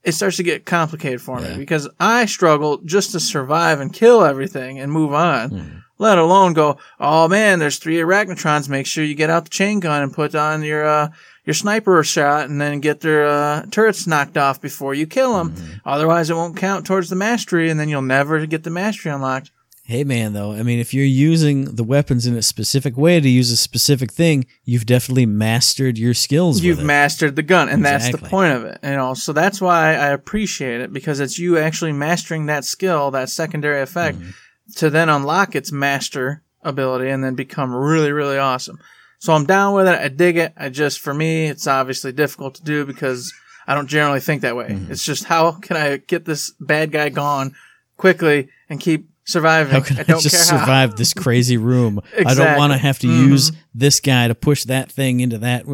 it 0.02 0.12
starts 0.12 0.38
to 0.38 0.42
get 0.42 0.64
complicated 0.64 1.20
for 1.20 1.40
Yeah. 1.40 1.50
me 1.52 1.56
because 1.59 1.87
I 2.00 2.24
struggle 2.26 2.78
just 2.78 3.12
to 3.12 3.20
survive 3.20 3.80
and 3.80 3.92
kill 3.92 4.24
everything 4.24 4.78
and 4.80 4.90
move 4.90 5.12
on. 5.12 5.50
Mm-hmm. 5.50 5.76
Let 5.98 6.16
alone 6.16 6.54
go, 6.54 6.78
oh 6.98 7.28
man, 7.28 7.59
there's 7.59 7.76
three 7.78 7.96
arachnotrons. 7.98 8.70
Make 8.70 8.87
sure 8.87 9.04
you 9.04 9.14
get 9.14 9.28
out 9.28 9.44
the 9.44 9.50
chain 9.50 9.80
gun 9.80 10.02
and 10.02 10.12
put 10.12 10.35
on 10.35 10.62
your 10.62 10.87
uh, 10.87 11.09
your 11.44 11.55
sniper 11.55 12.03
shot, 12.05 12.48
and 12.48 12.61
then 12.61 12.81
get 12.81 13.00
their 13.00 13.26
uh, 13.26 13.66
turrets 13.70 14.07
knocked 14.07 14.37
off 14.37 14.61
before 14.61 14.94
you 14.94 15.07
kill 15.07 15.37
them. 15.38 15.53
Mm-hmm. 15.53 15.88
Otherwise, 15.88 16.31
it 16.31 16.35
won't 16.35 16.57
count 16.57 16.87
towards 16.87 17.09
the 17.11 17.16
mastery, 17.16 17.70
and 17.70 17.79
then 17.81 17.88
you'll 17.88 18.03
never 18.03 18.44
get 18.46 18.62
the 18.64 18.70
mastery 18.70 19.11
unlocked. 19.12 19.50
Hey 19.85 20.05
man, 20.05 20.35
though, 20.35 20.53
I 20.53 20.62
mean, 20.62 20.79
if 20.79 20.94
you're 20.94 21.05
using 21.05 21.64
the 21.74 21.83
weapons 21.83 22.24
in 22.24 22.37
a 22.37 22.42
specific 22.42 22.96
way 22.96 23.18
to 23.18 23.29
use 23.29 23.50
a 23.50 23.57
specific 23.57 24.12
thing, 24.12 24.46
you've 24.64 24.87
definitely 24.87 25.26
mastered 25.26 25.98
your 25.98 26.14
skills. 26.14 26.61
You've 26.62 26.76
with 26.76 26.85
it. 26.85 26.87
mastered 26.87 27.35
the 27.35 27.42
gun, 27.42 27.68
and 27.68 27.85
that's 27.85 28.09
the 28.12 28.18
point 28.18 28.53
of 28.55 28.64
it. 28.66 28.79
You 28.85 28.90
know, 28.90 29.14
so 29.14 29.33
that's 29.33 29.61
why 29.61 29.94
I 29.96 30.09
appreciate 30.11 30.81
it 30.81 30.92
because 30.92 31.18
it's 31.18 31.40
you 31.40 31.59
actually 31.59 31.90
mastering 31.92 32.46
that 32.46 32.64
skill, 32.64 33.11
that 33.11 33.31
secondary 33.31 33.81
effect, 33.83 34.18
Mm-hmm. 34.18 34.31
to 34.76 34.90
then 34.90 35.09
unlock 35.09 35.57
its 35.57 35.72
master 35.72 36.42
ability 36.62 37.09
and 37.11 37.24
then 37.24 37.35
become 37.35 37.74
really, 37.74 38.12
really 38.12 38.38
awesome. 38.38 38.79
So 39.20 39.33
I'm 39.35 39.44
down 39.44 39.74
with 39.74 39.87
it. 39.87 39.98
I 40.00 40.09
dig 40.09 40.37
it. 40.38 40.52
I 40.56 40.70
just, 40.70 40.98
for 41.00 41.14
me, 41.14 41.46
it's 41.46 41.66
obviously 41.66 42.11
difficult 42.11 42.54
to 42.56 42.64
do 42.64 42.85
because 42.87 43.33
I 43.66 43.74
don't 43.74 43.87
generally 43.87 44.18
think 44.20 44.42
that 44.42 44.56
way. 44.56 44.70
Mm-hmm. 44.70 44.90
It's 44.90 45.04
just 45.04 45.24
how 45.24 45.52
can 45.52 45.76
I 45.76 45.98
get 45.98 46.25
this 46.25 46.52
bad 46.58 46.90
guy 46.90 47.10
gone 47.10 47.54
quickly 47.98 48.48
and 48.71 48.81
keep 48.81 49.08
surviving? 49.25 49.73
How 49.73 49.81
can 49.81 49.98
I, 49.98 50.02
don't 50.04 50.21
just 50.23 50.35
care 50.48 50.58
how. 50.58 50.64
survive 50.64 50.96
this 50.96 51.12
crazy 51.25 51.58
room? 51.58 52.00
I 52.27 52.35
don't 52.35 52.56
want 52.56 52.73
to 52.73 52.79
have 52.79 52.98
to 53.00 53.06
Mhm. 53.06 53.29
use 53.29 53.52
this 53.75 54.00
guy 54.00 54.27
to 54.27 54.35
push 54.35 54.64
that 54.64 54.90
thing 54.90 55.21
into 55.21 55.37
that. 55.38 55.64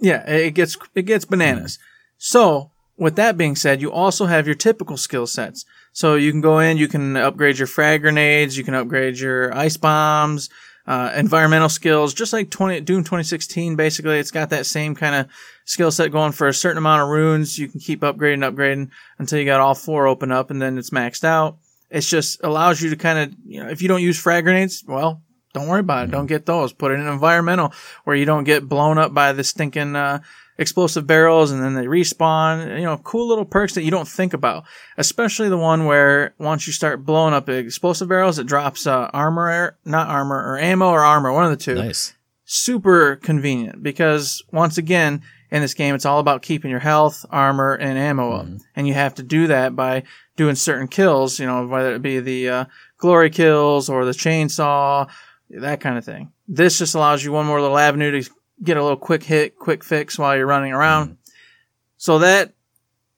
Yeah, 0.00 0.28
it 0.28 0.54
gets 0.54 0.76
it 0.94 1.02
gets 1.02 1.24
bananas. 1.24 1.78
So, 2.18 2.72
with 2.96 3.14
that 3.16 3.36
being 3.36 3.54
said, 3.54 3.80
you 3.80 3.92
also 3.92 4.26
have 4.26 4.46
your 4.46 4.56
typical 4.56 4.96
skill 4.96 5.26
sets. 5.28 5.64
So 5.92 6.14
you 6.16 6.30
can 6.32 6.40
go 6.40 6.58
in, 6.58 6.76
you 6.78 6.88
can 6.88 7.16
upgrade 7.16 7.58
your 7.58 7.66
frag 7.68 8.02
grenades, 8.02 8.58
you 8.58 8.64
can 8.64 8.74
upgrade 8.74 9.18
your 9.18 9.54
ice 9.56 9.76
bombs, 9.76 10.50
uh, 10.88 11.12
environmental 11.14 11.68
skills, 11.68 12.14
just 12.14 12.32
like 12.32 12.48
20, 12.50 12.80
Doom 12.80 13.04
2016. 13.04 13.76
Basically, 13.76 14.18
it's 14.18 14.30
got 14.30 14.48
that 14.48 14.64
same 14.64 14.94
kind 14.94 15.14
of 15.14 15.26
skill 15.66 15.90
set 15.90 16.10
going 16.10 16.32
for 16.32 16.48
a 16.48 16.54
certain 16.54 16.78
amount 16.78 17.02
of 17.02 17.08
runes. 17.08 17.58
You 17.58 17.68
can 17.68 17.78
keep 17.78 18.00
upgrading, 18.00 18.50
upgrading 18.50 18.88
until 19.18 19.38
you 19.38 19.44
got 19.44 19.60
all 19.60 19.74
four 19.74 20.06
open 20.06 20.32
up, 20.32 20.50
and 20.50 20.62
then 20.62 20.78
it's 20.78 20.88
maxed 20.88 21.24
out. 21.24 21.58
It's 21.90 22.08
just 22.08 22.42
allows 22.42 22.80
you 22.80 22.88
to 22.88 22.96
kind 22.96 23.18
of, 23.18 23.38
you 23.44 23.62
know, 23.62 23.68
if 23.68 23.82
you 23.82 23.88
don't 23.88 24.00
use 24.00 24.18
frag 24.18 24.44
grenades, 24.44 24.82
well, 24.88 25.20
don't 25.54 25.68
worry 25.68 25.80
about 25.80 26.04
it. 26.04 26.10
Don't 26.10 26.26
get 26.26 26.46
those. 26.46 26.72
Put 26.72 26.92
it 26.92 26.94
in 26.94 27.00
an 27.00 27.12
environmental 27.12 27.72
where 28.04 28.16
you 28.16 28.24
don't 28.24 28.44
get 28.44 28.68
blown 28.68 28.98
up 28.98 29.14
by 29.14 29.32
the 29.32 29.42
stinking 29.44 29.96
uh, 29.96 30.20
explosive 30.58 31.06
barrels 31.06 31.50
and 31.50 31.62
then 31.62 31.74
they 31.74 31.86
respawn. 31.86 32.78
You 32.78 32.84
know, 32.84 32.98
cool 32.98 33.28
little 33.28 33.44
perks 33.44 33.74
that 33.74 33.82
you 33.82 33.90
don't 33.90 34.08
think 34.08 34.34
about. 34.34 34.64
Especially 34.96 35.48
the 35.48 35.56
one 35.56 35.86
where 35.86 36.34
once 36.38 36.66
you 36.66 36.72
start 36.72 37.04
blowing 37.04 37.34
up 37.34 37.48
explosive 37.48 38.08
barrels, 38.08 38.38
it 38.38 38.46
drops 38.46 38.86
uh, 38.86 39.10
armor, 39.12 39.76
not 39.84 40.08
armor, 40.08 40.36
or 40.36 40.58
ammo 40.58 40.88
or 40.90 41.00
armor, 41.00 41.32
one 41.32 41.44
of 41.44 41.50
the 41.50 41.56
two. 41.56 41.74
Nice. 41.76 42.14
Super 42.44 43.16
convenient 43.16 43.82
because 43.82 44.42
once 44.52 44.78
again, 44.78 45.22
in 45.50 45.62
this 45.62 45.74
game, 45.74 45.94
it's 45.94 46.04
all 46.04 46.18
about 46.18 46.42
keeping 46.42 46.70
your 46.70 46.80
health, 46.80 47.24
armor, 47.30 47.74
and 47.74 47.98
ammo 47.98 48.32
up. 48.32 48.46
And 48.76 48.86
you 48.86 48.94
have 48.94 49.14
to 49.14 49.22
do 49.22 49.46
that 49.46 49.74
by 49.74 50.02
doing 50.36 50.54
certain 50.54 50.88
kills, 50.88 51.38
you 51.38 51.46
know, 51.46 51.66
whether 51.66 51.94
it 51.94 52.02
be 52.02 52.20
the 52.20 52.48
uh, 52.48 52.64
glory 52.98 53.30
kills 53.30 53.88
or 53.88 54.04
the 54.04 54.12
chainsaw, 54.12 55.08
that 55.50 55.80
kind 55.80 55.98
of 55.98 56.04
thing. 56.04 56.32
This 56.46 56.78
just 56.78 56.94
allows 56.94 57.24
you 57.24 57.32
one 57.32 57.46
more 57.46 57.60
little 57.60 57.78
avenue 57.78 58.20
to 58.22 58.30
get 58.62 58.76
a 58.76 58.82
little 58.82 58.96
quick 58.96 59.22
hit, 59.22 59.58
quick 59.58 59.84
fix 59.84 60.18
while 60.18 60.36
you're 60.36 60.46
running 60.46 60.72
around. 60.72 61.06
Mm-hmm. 61.06 61.14
So 61.96 62.18
that 62.20 62.52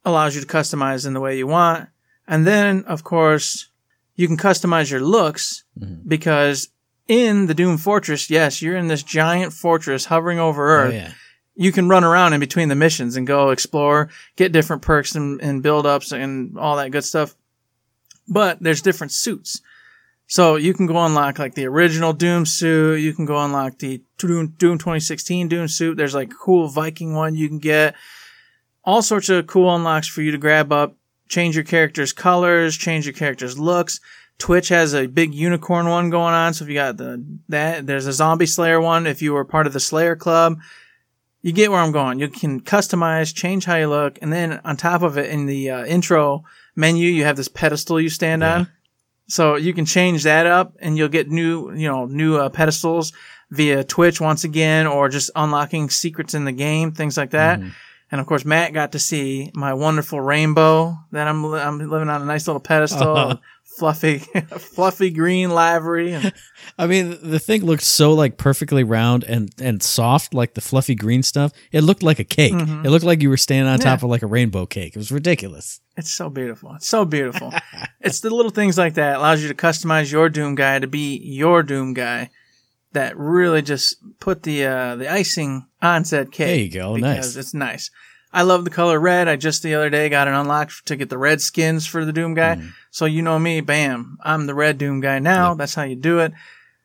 allows 0.04 0.34
you 0.34 0.40
to 0.40 0.46
customize 0.46 1.06
in 1.06 1.14
the 1.14 1.20
way 1.20 1.36
you 1.36 1.46
want. 1.46 1.88
And 2.26 2.46
then, 2.46 2.84
of 2.84 3.04
course, 3.04 3.68
you 4.14 4.26
can 4.26 4.36
customize 4.36 4.90
your 4.90 5.00
looks 5.00 5.64
mm-hmm. 5.78 6.06
because 6.08 6.68
in 7.08 7.46
the 7.46 7.54
Doom 7.54 7.76
Fortress, 7.76 8.30
yes, 8.30 8.62
you're 8.62 8.76
in 8.76 8.88
this 8.88 9.02
giant 9.02 9.52
fortress 9.52 10.04
hovering 10.04 10.38
over 10.38 10.70
Oh, 10.70 10.74
Earth 10.84 10.94
yeah. 10.94 11.12
you 11.56 11.72
can 11.72 11.88
run 11.88 12.04
around 12.04 12.32
in 12.32 12.40
between 12.40 12.68
the 12.68 12.74
missions 12.74 13.16
and 13.16 13.26
go 13.26 13.50
explore, 13.50 14.08
get 14.36 14.52
different 14.52 14.82
perks 14.82 15.14
and, 15.14 15.40
and 15.42 15.62
build 15.62 15.86
ups 15.86 16.12
and 16.12 16.56
all 16.58 16.76
that 16.76 16.92
good 16.92 17.04
stuff. 17.04 17.34
But 18.28 18.58
there's 18.60 18.82
different 18.82 19.12
suits. 19.12 19.60
So 20.30 20.54
you 20.54 20.74
can 20.74 20.86
go 20.86 20.96
unlock 21.04 21.40
like 21.40 21.56
the 21.56 21.66
original 21.66 22.12
Doom 22.12 22.46
suit. 22.46 23.00
You 23.00 23.12
can 23.12 23.24
go 23.26 23.36
unlock 23.36 23.78
the 23.78 24.00
Doom, 24.16 24.54
Doom 24.58 24.78
2016 24.78 25.48
Doom 25.48 25.66
suit. 25.66 25.96
There's 25.96 26.14
like 26.14 26.30
a 26.30 26.36
cool 26.36 26.68
Viking 26.68 27.16
one 27.16 27.34
you 27.34 27.48
can 27.48 27.58
get. 27.58 27.96
All 28.84 29.02
sorts 29.02 29.28
of 29.28 29.48
cool 29.48 29.74
unlocks 29.74 30.06
for 30.06 30.22
you 30.22 30.30
to 30.30 30.38
grab 30.38 30.70
up. 30.70 30.94
Change 31.28 31.56
your 31.56 31.64
character's 31.64 32.12
colors, 32.12 32.76
change 32.76 33.06
your 33.06 33.12
character's 33.12 33.58
looks. 33.58 33.98
Twitch 34.38 34.68
has 34.68 34.94
a 34.94 35.08
big 35.08 35.34
unicorn 35.34 35.88
one 35.88 36.10
going 36.10 36.32
on. 36.32 36.54
So 36.54 36.64
if 36.64 36.68
you 36.68 36.76
got 36.76 36.96
the, 36.96 37.24
that, 37.48 37.88
there's 37.88 38.06
a 38.06 38.12
zombie 38.12 38.46
slayer 38.46 38.80
one. 38.80 39.08
If 39.08 39.22
you 39.22 39.32
were 39.32 39.44
part 39.44 39.66
of 39.66 39.72
the 39.72 39.80
slayer 39.80 40.14
club, 40.14 40.60
you 41.42 41.50
get 41.50 41.72
where 41.72 41.80
I'm 41.80 41.90
going. 41.90 42.20
You 42.20 42.28
can 42.28 42.60
customize, 42.60 43.34
change 43.34 43.64
how 43.64 43.74
you 43.74 43.88
look, 43.88 44.16
and 44.22 44.32
then 44.32 44.60
on 44.64 44.76
top 44.76 45.02
of 45.02 45.18
it, 45.18 45.28
in 45.28 45.46
the 45.46 45.70
uh, 45.70 45.84
intro 45.86 46.44
menu, 46.76 47.08
you 47.08 47.24
have 47.24 47.36
this 47.36 47.48
pedestal 47.48 48.00
you 48.00 48.08
stand 48.10 48.44
on. 48.44 48.68
So 49.30 49.54
you 49.56 49.72
can 49.72 49.84
change 49.86 50.24
that 50.24 50.46
up, 50.46 50.74
and 50.80 50.98
you'll 50.98 51.08
get 51.08 51.30
new, 51.30 51.72
you 51.72 51.88
know, 51.88 52.06
new 52.06 52.36
uh, 52.36 52.48
pedestals 52.48 53.12
via 53.50 53.84
Twitch 53.84 54.20
once 54.20 54.44
again, 54.44 54.86
or 54.86 55.08
just 55.08 55.30
unlocking 55.36 55.88
secrets 55.90 56.34
in 56.34 56.44
the 56.44 56.52
game, 56.52 56.92
things 56.92 57.16
like 57.16 57.30
that. 57.30 57.60
And 58.12 58.20
of 58.20 58.26
course, 58.26 58.44
Matt 58.44 58.72
got 58.72 58.92
to 58.92 58.98
see 58.98 59.52
my 59.54 59.72
wonderful 59.72 60.20
rainbow 60.20 60.98
that 61.12 61.28
I'm 61.28 61.44
I'm 61.44 61.78
living 61.78 62.08
on 62.08 62.22
a 62.22 62.24
nice 62.24 62.48
little 62.48 62.60
pedestal, 62.60 63.40
fluffy, 63.80 64.18
fluffy 64.58 65.10
green 65.10 65.50
livery. 65.50 66.12
And 66.12 66.32
I 66.78 66.86
mean, 66.86 67.18
the 67.22 67.38
thing 67.38 67.64
looked 67.64 67.82
so 67.82 68.12
like 68.12 68.36
perfectly 68.36 68.84
round 68.84 69.24
and 69.24 69.50
and 69.60 69.82
soft, 69.82 70.34
like 70.34 70.54
the 70.54 70.60
fluffy 70.60 70.94
green 70.94 71.22
stuff. 71.22 71.52
It 71.72 71.80
looked 71.80 72.02
like 72.02 72.18
a 72.18 72.24
cake. 72.24 72.52
It 72.52 72.90
looked 72.90 73.04
like 73.04 73.22
you 73.22 73.30
were 73.30 73.36
standing 73.36 73.72
on 73.72 73.78
top 73.78 74.02
of 74.02 74.10
like 74.10 74.22
a 74.22 74.26
rainbow 74.26 74.66
cake. 74.66 74.94
It 74.94 74.98
was 74.98 75.10
ridiculous. 75.10 75.80
It's 75.96 76.12
so 76.12 76.28
beautiful. 76.28 76.74
It's 76.76 76.88
so 76.88 77.04
beautiful. 77.04 77.52
it's 78.00 78.20
the 78.20 78.30
little 78.30 78.52
things 78.52 78.78
like 78.78 78.94
that 78.94 79.16
allows 79.16 79.42
you 79.42 79.48
to 79.48 79.54
customize 79.54 80.12
your 80.12 80.28
Doom 80.28 80.54
guy 80.54 80.78
to 80.78 80.86
be 80.86 81.18
your 81.18 81.62
Doom 81.62 81.94
guy. 81.94 82.30
That 82.92 83.16
really 83.16 83.62
just 83.62 83.96
put 84.18 84.42
the 84.42 84.66
uh, 84.66 84.96
the 84.96 85.10
icing 85.10 85.66
on 85.80 86.04
said 86.04 86.32
cake. 86.32 86.46
There 86.46 86.56
you 86.56 86.70
go. 86.70 86.94
because 86.96 87.36
Nice. 87.36 87.36
It's 87.36 87.54
nice. 87.54 87.90
I 88.32 88.42
love 88.42 88.64
the 88.64 88.70
color 88.70 88.98
red. 89.00 89.28
I 89.28 89.36
just 89.36 89.62
the 89.62 89.74
other 89.74 89.90
day 89.90 90.08
got 90.08 90.28
it 90.28 90.34
unlocked 90.34 90.86
to 90.86 90.96
get 90.96 91.08
the 91.08 91.18
red 91.18 91.40
skins 91.40 91.86
for 91.86 92.04
the 92.04 92.12
Doom 92.12 92.34
guy. 92.34 92.56
Mm. 92.56 92.72
So 92.90 93.04
you 93.04 93.22
know 93.22 93.38
me, 93.38 93.60
bam, 93.60 94.18
I'm 94.22 94.46
the 94.46 94.54
red 94.54 94.78
Doom 94.78 95.00
guy 95.00 95.18
now. 95.18 95.54
That's 95.54 95.74
how 95.74 95.82
you 95.82 95.96
do 95.96 96.20
it. 96.20 96.32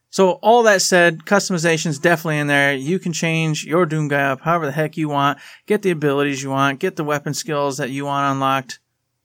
So 0.10 0.32
all 0.41 0.64
that 0.64 0.82
said, 0.82 1.26
customization's 1.26 2.00
definitely 2.00 2.39
in 2.39 2.48
there. 2.48 2.74
You 2.74 3.00
can 3.00 3.14
change 3.14 3.66
your 3.66 3.86
Doom 3.86 4.08
guy 4.08 4.32
up 4.32 4.41
however 4.41 4.66
the 4.66 4.72
heck 4.72 4.98
you 4.98 5.10
want, 5.10 5.39
get 5.66 5.82
the 5.82 5.91
abilities 5.91 6.41
you 6.41 6.50
want, 6.50 6.80
get 6.80 6.96
the 6.96 7.04
weapon 7.04 7.34
skills 7.34 7.78
that 7.78 7.89
you 7.89 8.06
want 8.06 8.32
unlocked. 8.32 8.80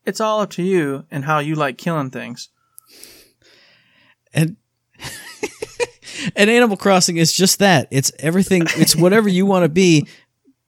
It's 0.05 0.21
all 0.21 0.41
up 0.41 0.51
to 0.51 0.63
you 0.63 1.07
and 1.11 1.25
how 1.25 1.39
you 1.39 1.55
like 1.55 1.79
killing 1.79 2.11
things. 2.11 2.49
And 4.35 4.57
and 6.37 6.51
Animal 6.51 6.77
Crossing 6.77 7.17
is 7.17 7.33
just 7.33 7.61
that. 7.61 7.89
It's 7.91 8.13
everything. 8.19 8.65
It's 8.77 8.97
whatever 8.97 9.29
you 9.29 9.47
want 9.47 9.65
to 9.65 9.69
be, 9.69 10.09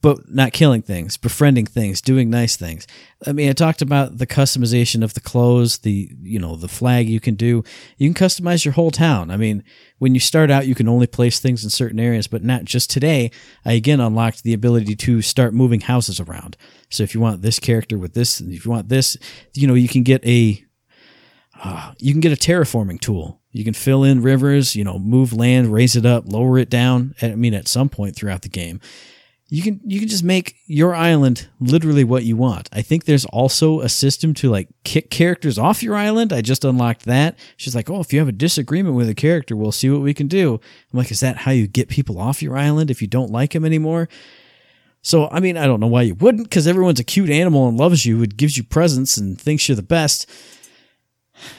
but 0.02 0.28
not 0.28 0.52
killing 0.52 0.82
things, 0.82 1.16
befriending 1.16 1.64
things, 1.64 2.00
doing 2.00 2.28
nice 2.28 2.56
things. 2.56 2.88
I 3.24 3.32
mean, 3.32 3.48
I 3.48 3.52
talked 3.52 3.80
about 3.80 4.18
the 4.18 4.26
customization 4.26 5.04
of 5.04 5.14
the 5.14 5.20
clothes, 5.20 5.78
the 5.78 6.10
you 6.22 6.40
know 6.40 6.56
the 6.56 6.68
flag 6.68 7.08
you 7.08 7.20
can 7.20 7.36
do. 7.36 7.62
You 7.96 8.12
can 8.12 8.26
customize 8.26 8.64
your 8.64 8.74
whole 8.74 8.90
town. 8.90 9.30
I 9.30 9.36
mean, 9.36 9.62
when 9.98 10.12
you 10.12 10.20
start 10.20 10.50
out, 10.50 10.66
you 10.66 10.74
can 10.74 10.88
only 10.88 11.06
place 11.06 11.38
things 11.38 11.62
in 11.62 11.70
certain 11.70 12.00
areas, 12.00 12.26
but 12.26 12.42
not 12.42 12.64
just 12.64 12.90
today. 12.90 13.30
I 13.64 13.74
again 13.74 14.00
unlocked 14.00 14.42
the 14.42 14.52
ability 14.52 14.96
to 14.96 15.22
start 15.22 15.54
moving 15.54 15.82
houses 15.82 16.18
around. 16.18 16.56
So 16.90 17.04
if 17.04 17.14
you 17.14 17.20
want 17.20 17.42
this 17.42 17.60
character 17.60 17.96
with 17.96 18.14
this, 18.14 18.40
and 18.40 18.52
if 18.52 18.64
you 18.64 18.72
want 18.72 18.88
this, 18.88 19.16
you 19.54 19.68
know, 19.68 19.74
you 19.74 19.88
can 19.88 20.02
get 20.02 20.26
a 20.26 20.64
uh, 21.62 21.92
you 21.98 22.12
can 22.12 22.20
get 22.20 22.32
a 22.32 22.36
terraforming 22.36 23.00
tool. 23.00 23.40
You 23.52 23.62
can 23.62 23.74
fill 23.74 24.02
in 24.02 24.20
rivers, 24.20 24.74
you 24.74 24.82
know, 24.82 24.98
move 24.98 25.32
land, 25.32 25.72
raise 25.72 25.94
it 25.94 26.04
up, 26.04 26.24
lower 26.26 26.58
it 26.58 26.70
down. 26.70 27.14
I 27.22 27.36
mean, 27.36 27.54
at 27.54 27.68
some 27.68 27.88
point 27.88 28.16
throughout 28.16 28.42
the 28.42 28.48
game, 28.48 28.80
you 29.52 29.62
can 29.62 29.82
you 29.84 30.00
can 30.00 30.08
just 30.08 30.24
make 30.24 30.56
your 30.64 30.94
island 30.94 31.46
literally 31.60 32.04
what 32.04 32.24
you 32.24 32.38
want. 32.38 32.70
I 32.72 32.80
think 32.80 33.04
there's 33.04 33.26
also 33.26 33.80
a 33.80 33.88
system 33.90 34.32
to 34.34 34.48
like 34.48 34.68
kick 34.82 35.10
characters 35.10 35.58
off 35.58 35.82
your 35.82 35.94
island. 35.94 36.32
I 36.32 36.40
just 36.40 36.64
unlocked 36.64 37.04
that. 37.04 37.38
She's 37.58 37.74
like, 37.74 37.90
"Oh, 37.90 38.00
if 38.00 38.14
you 38.14 38.18
have 38.20 38.28
a 38.28 38.32
disagreement 38.32 38.96
with 38.96 39.10
a 39.10 39.14
character, 39.14 39.54
we'll 39.54 39.70
see 39.70 39.90
what 39.90 40.00
we 40.00 40.14
can 40.14 40.26
do." 40.26 40.54
I'm 40.54 40.96
like, 40.96 41.10
"Is 41.10 41.20
that 41.20 41.36
how 41.36 41.50
you 41.50 41.66
get 41.66 41.90
people 41.90 42.18
off 42.18 42.40
your 42.42 42.56
island 42.56 42.90
if 42.90 43.02
you 43.02 43.08
don't 43.08 43.30
like 43.30 43.52
them 43.52 43.66
anymore?" 43.66 44.08
So, 45.02 45.28
I 45.30 45.38
mean, 45.38 45.58
I 45.58 45.66
don't 45.66 45.80
know 45.80 45.86
why 45.86 46.02
you 46.02 46.14
wouldn't, 46.14 46.44
because 46.44 46.66
everyone's 46.66 47.00
a 47.00 47.04
cute 47.04 47.28
animal 47.28 47.68
and 47.68 47.76
loves 47.76 48.06
you, 48.06 48.22
and 48.22 48.34
gives 48.34 48.56
you 48.56 48.64
presents 48.64 49.18
and 49.18 49.38
thinks 49.38 49.68
you're 49.68 49.76
the 49.76 49.82
best. 49.82 50.30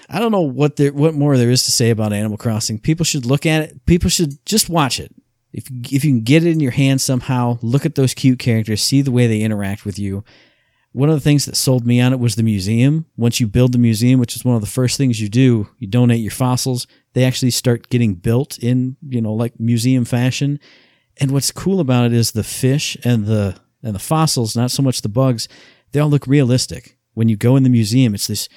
I 0.09 0.17
don't 0.17 0.31
know 0.31 0.41
what 0.41 0.77
there, 0.77 0.93
what 0.93 1.13
more 1.13 1.37
there 1.37 1.51
is 1.51 1.63
to 1.65 1.71
say 1.71 1.91
about 1.91 2.11
Animal 2.11 2.39
Crossing. 2.39 2.79
People 2.79 3.05
should 3.05 3.27
look 3.27 3.45
at 3.45 3.61
it. 3.61 3.85
People 3.85 4.09
should 4.09 4.43
just 4.47 4.67
watch 4.67 4.99
it. 4.99 5.13
If 5.53 5.69
if 5.69 6.03
you 6.03 6.11
can 6.11 6.21
get 6.21 6.43
it 6.43 6.51
in 6.51 6.59
your 6.59 6.71
hand 6.71 6.99
somehow, 6.99 7.59
look 7.61 7.85
at 7.85 7.95
those 7.95 8.13
cute 8.13 8.39
characters, 8.39 8.81
see 8.81 9.01
the 9.01 9.11
way 9.11 9.27
they 9.27 9.41
interact 9.41 9.85
with 9.85 9.99
you. 9.99 10.23
One 10.93 11.09
of 11.09 11.15
the 11.15 11.21
things 11.21 11.45
that 11.45 11.55
sold 11.55 11.87
me 11.87 11.99
on 12.01 12.13
it 12.13 12.19
was 12.19 12.35
the 12.35 12.43
museum. 12.43 13.07
Once 13.17 13.39
you 13.39 13.47
build 13.47 13.71
the 13.71 13.79
museum, 13.79 14.19
which 14.19 14.35
is 14.35 14.45
one 14.45 14.55
of 14.55 14.61
the 14.61 14.67
first 14.67 14.95
things 14.95 15.19
you 15.19 15.27
do, 15.27 15.67
you 15.79 15.87
donate 15.87 16.19
your 16.19 16.31
fossils. 16.31 16.85
They 17.13 17.23
actually 17.23 17.49
start 17.51 17.89
getting 17.89 18.13
built 18.13 18.59
in, 18.59 18.97
you 19.07 19.19
know, 19.19 19.33
like 19.33 19.59
museum 19.59 20.05
fashion. 20.05 20.59
And 21.17 21.31
what's 21.31 21.51
cool 21.51 21.79
about 21.79 22.05
it 22.05 22.13
is 22.13 22.31
the 22.31 22.43
fish 22.43 22.95
and 23.03 23.25
the 23.25 23.55
and 23.81 23.93
the 23.93 23.99
fossils, 23.99 24.55
not 24.55 24.71
so 24.71 24.81
much 24.81 25.01
the 25.01 25.09
bugs, 25.09 25.47
they 25.91 25.99
all 25.99 26.09
look 26.09 26.25
realistic. 26.27 26.97
When 27.15 27.27
you 27.27 27.37
go 27.37 27.55
in 27.55 27.63
the 27.63 27.69
museum, 27.69 28.15
it's 28.15 28.27
this 28.27 28.47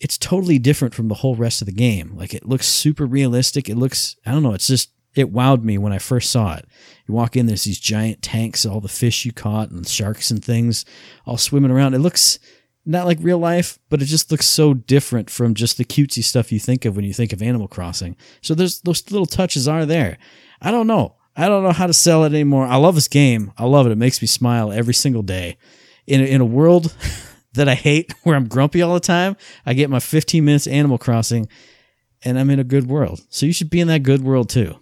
it's 0.00 0.18
totally 0.18 0.58
different 0.58 0.94
from 0.94 1.08
the 1.08 1.14
whole 1.14 1.36
rest 1.36 1.62
of 1.62 1.66
the 1.66 1.72
game. 1.72 2.14
Like 2.16 2.34
it 2.34 2.46
looks 2.46 2.66
super 2.66 3.06
realistic. 3.06 3.68
It 3.68 3.76
looks 3.76 4.16
I 4.24 4.32
don't 4.32 4.42
know, 4.42 4.54
it's 4.54 4.66
just 4.66 4.90
it 5.16 5.32
wowed 5.32 5.64
me 5.64 5.78
when 5.78 5.92
I 5.92 5.98
first 5.98 6.30
saw 6.30 6.54
it. 6.54 6.66
You 7.08 7.14
walk 7.14 7.36
in, 7.36 7.46
there's 7.46 7.64
these 7.64 7.80
giant 7.80 8.22
tanks, 8.22 8.66
all 8.66 8.80
the 8.80 8.88
fish 8.88 9.24
you 9.24 9.32
caught 9.32 9.70
and 9.70 9.88
sharks 9.88 10.30
and 10.30 10.44
things 10.44 10.84
all 11.24 11.38
swimming 11.38 11.70
around. 11.70 11.94
It 11.94 12.00
looks 12.00 12.38
not 12.84 13.06
like 13.06 13.18
real 13.20 13.38
life, 13.38 13.78
but 13.88 14.02
it 14.02 14.04
just 14.04 14.30
looks 14.30 14.46
so 14.46 14.74
different 14.74 15.30
from 15.30 15.54
just 15.54 15.78
the 15.78 15.84
cutesy 15.84 16.22
stuff 16.22 16.52
you 16.52 16.60
think 16.60 16.84
of 16.84 16.94
when 16.94 17.04
you 17.04 17.14
think 17.14 17.32
of 17.32 17.42
Animal 17.42 17.66
Crossing. 17.66 18.14
So 18.42 18.54
there's 18.54 18.80
those 18.82 19.10
little 19.10 19.26
touches 19.26 19.66
are 19.66 19.86
there. 19.86 20.18
I 20.60 20.70
don't 20.70 20.86
know. 20.86 21.16
I 21.34 21.48
don't 21.48 21.64
know 21.64 21.72
how 21.72 21.86
to 21.86 21.92
sell 21.92 22.24
it 22.24 22.32
anymore. 22.32 22.66
I 22.66 22.76
love 22.76 22.94
this 22.94 23.08
game. 23.08 23.52
I 23.58 23.64
love 23.64 23.86
it. 23.86 23.92
It 23.92 23.98
makes 23.98 24.22
me 24.22 24.28
smile 24.28 24.70
every 24.70 24.94
single 24.94 25.22
day. 25.22 25.56
In 26.06 26.20
a, 26.20 26.24
in 26.24 26.40
a 26.40 26.46
world 26.46 26.94
that 27.54 27.68
I 27.68 27.74
hate, 27.74 28.12
where 28.22 28.36
I'm 28.36 28.48
grumpy 28.48 28.82
all 28.82 28.94
the 28.94 29.00
time, 29.00 29.36
I 29.64 29.74
get 29.74 29.90
my 29.90 29.98
15 29.98 30.44
minutes 30.44 30.66
Animal 30.66 30.98
Crossing, 30.98 31.48
and 32.22 32.38
I'm 32.38 32.50
in 32.50 32.60
a 32.60 32.64
good 32.64 32.86
world. 32.86 33.22
So 33.30 33.46
you 33.46 33.52
should 33.52 33.70
be 33.70 33.80
in 33.80 33.88
that 33.88 34.02
good 34.02 34.22
world 34.22 34.48
too. 34.48 34.76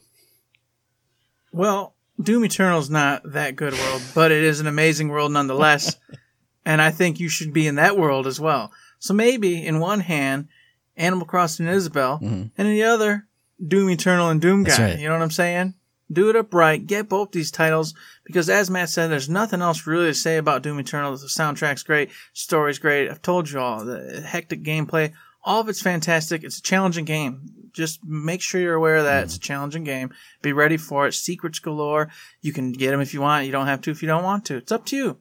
Well, 1.55 1.95
Doom 2.21 2.45
Eternal's 2.45 2.91
not 2.91 3.23
that 3.33 3.55
good 3.55 3.75
world, 3.75 4.03
but 4.13 4.33
it 4.33 4.43
is 4.43 4.59
an 4.59 4.67
amazing 4.67 5.09
world 5.09 5.31
nonetheless. 5.31 5.97
and 6.65 6.83
I 6.83 6.91
think 6.91 7.21
you 7.21 7.29
should 7.29 7.53
be 7.53 7.69
in 7.69 7.77
that 7.77 7.97
world 7.97 8.27
as 8.27 8.41
well. 8.41 8.73
So 8.99 9.15
maybe 9.15 9.65
in 9.65 9.79
one 9.79 10.01
hand, 10.01 10.49
Animal 10.97 11.27
Crossing 11.27 11.67
and 11.67 11.75
Isabelle, 11.77 12.17
mm-hmm. 12.17 12.47
and 12.59 12.69
in 12.69 12.75
the 12.75 12.83
other, 12.83 13.29
Doom 13.65 13.91
Eternal 13.91 14.31
and 14.31 14.41
Doom 14.41 14.65
Guy. 14.65 14.79
right. 14.79 14.99
You 14.99 15.07
know 15.07 15.15
what 15.15 15.23
I'm 15.23 15.31
saying? 15.31 15.75
Do 16.11 16.29
it 16.29 16.35
upright. 16.35 16.89
Get 16.89 17.09
both 17.09 17.31
these 17.31 17.53
titles 17.53 17.95
because, 18.25 18.51
as 18.51 18.69
Matt 18.69 18.91
said, 18.91 19.09
there's 19.09 19.29
nothing 19.29 19.63
else 19.63 19.87
really 19.87 20.07
to 20.07 20.15
say 20.15 20.37
about 20.39 20.63
Doom 20.63 20.81
Eternal. 20.81 21.17
The 21.17 21.27
soundtrack's 21.27 21.85
great, 21.85 22.11
story's 22.33 22.81
great. 22.81 23.09
I've 23.09 23.23
told 23.23 23.49
you 23.49 23.61
all 23.61 23.85
the 23.85 24.23
hectic 24.23 24.65
gameplay. 24.65 25.13
All 25.45 25.61
of 25.61 25.69
it's 25.69 25.83
fantastic. 25.83 26.43
It's 26.43 26.59
a 26.59 26.63
challenging 26.63 27.05
game. 27.05 27.64
Just 27.75 28.03
make 28.05 28.41
sure 28.41 28.61
you're 28.61 28.75
aware 28.75 28.97
of 28.97 29.05
that 29.05 29.25
it's 29.25 29.35
a 29.35 29.39
mm-hmm. 29.39 29.45
challenging 29.45 29.85
game. 29.85 30.15
Be 30.41 30.53
ready 30.53 30.77
for 30.77 31.07
it. 31.07 31.13
Secrets 31.13 31.59
galore. 31.59 32.09
You 32.41 32.53
can 32.53 32.73
get 32.73 32.93
them 32.93 33.01
if 33.01 33.13
you 33.13 33.21
want. 33.21 33.47
You 33.47 33.53
don't 33.53 33.67
have 33.67 33.83
to 33.83 33.91
if 33.91 34.01
you 34.01 34.09
don't 34.09 34.25
want 34.25 34.47
to. 34.47 34.57
It's 34.57 34.73
up 34.73 34.87
to 34.87 34.97
you. 34.97 35.19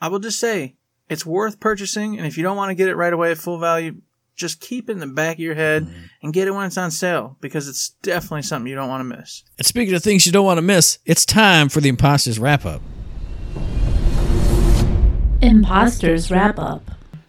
I 0.00 0.08
will 0.08 0.18
just 0.18 0.38
say 0.38 0.76
it's 1.08 1.26
worth 1.26 1.58
purchasing, 1.58 2.16
and 2.16 2.26
if 2.26 2.36
you 2.36 2.44
don't 2.44 2.56
want 2.56 2.70
to 2.70 2.74
get 2.74 2.88
it 2.88 2.96
right 2.96 3.12
away 3.12 3.32
at 3.32 3.38
full 3.38 3.58
value, 3.58 4.00
just 4.36 4.60
keep 4.60 4.88
it 4.88 4.92
in 4.92 5.00
the 5.00 5.06
back 5.06 5.36
of 5.36 5.40
your 5.40 5.54
head 5.54 5.84
mm-hmm. 5.84 6.04
and 6.22 6.32
get 6.32 6.48
it 6.48 6.52
when 6.52 6.66
it's 6.66 6.78
on 6.78 6.90
sale 6.90 7.36
because 7.40 7.68
it's 7.68 7.90
definitely 8.02 8.42
something 8.42 8.68
you 8.68 8.76
don't 8.76 8.88
want 8.88 9.00
to 9.00 9.16
miss. 9.16 9.42
And 9.58 9.66
speaking 9.66 9.94
of 9.94 10.02
things 10.02 10.24
you 10.24 10.32
don't 10.32 10.46
want 10.46 10.58
to 10.58 10.62
miss, 10.62 10.98
it's 11.04 11.26
time 11.26 11.68
for 11.68 11.80
the 11.80 11.88
Imposters 11.88 12.38
wrap 12.38 12.64
up. 12.64 12.80
Imposters 15.42 16.30
wrap 16.30 16.58
up. 16.58 16.82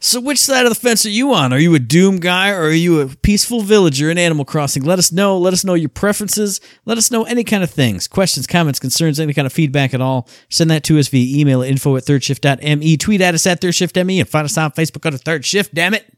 So, 0.03 0.19
which 0.19 0.39
side 0.39 0.65
of 0.65 0.71
the 0.71 0.79
fence 0.79 1.05
are 1.05 1.11
you 1.11 1.31
on? 1.31 1.53
Are 1.53 1.59
you 1.59 1.75
a 1.75 1.79
Doom 1.79 2.17
guy 2.17 2.49
or 2.49 2.63
are 2.63 2.71
you 2.71 3.01
a 3.01 3.07
peaceful 3.07 3.61
villager 3.61 4.09
in 4.09 4.17
Animal 4.17 4.45
Crossing? 4.45 4.83
Let 4.83 4.97
us 4.97 5.11
know. 5.11 5.37
Let 5.37 5.53
us 5.53 5.63
know 5.63 5.75
your 5.75 5.89
preferences. 5.89 6.59
Let 6.85 6.97
us 6.97 7.11
know 7.11 7.23
any 7.25 7.43
kind 7.43 7.61
of 7.61 7.69
things 7.69 8.07
questions, 8.07 8.47
comments, 8.47 8.79
concerns, 8.79 9.19
any 9.19 9.35
kind 9.35 9.45
of 9.45 9.53
feedback 9.53 9.93
at 9.93 10.01
all. 10.01 10.27
Send 10.49 10.71
that 10.71 10.83
to 10.85 10.97
us 10.97 11.07
via 11.07 11.39
email 11.39 11.61
at 11.61 11.69
info 11.69 11.95
at 11.97 12.03
thirdshift.me. 12.05 12.97
Tweet 12.97 13.21
at 13.21 13.35
us 13.35 13.45
at 13.45 13.61
thirdshiftme 13.61 14.19
and 14.19 14.27
find 14.27 14.45
us 14.45 14.57
on 14.57 14.71
Facebook 14.71 15.05
under 15.05 15.19
Third 15.19 15.45
Shift, 15.45 15.71
damn 15.75 15.93
it. 15.93 16.11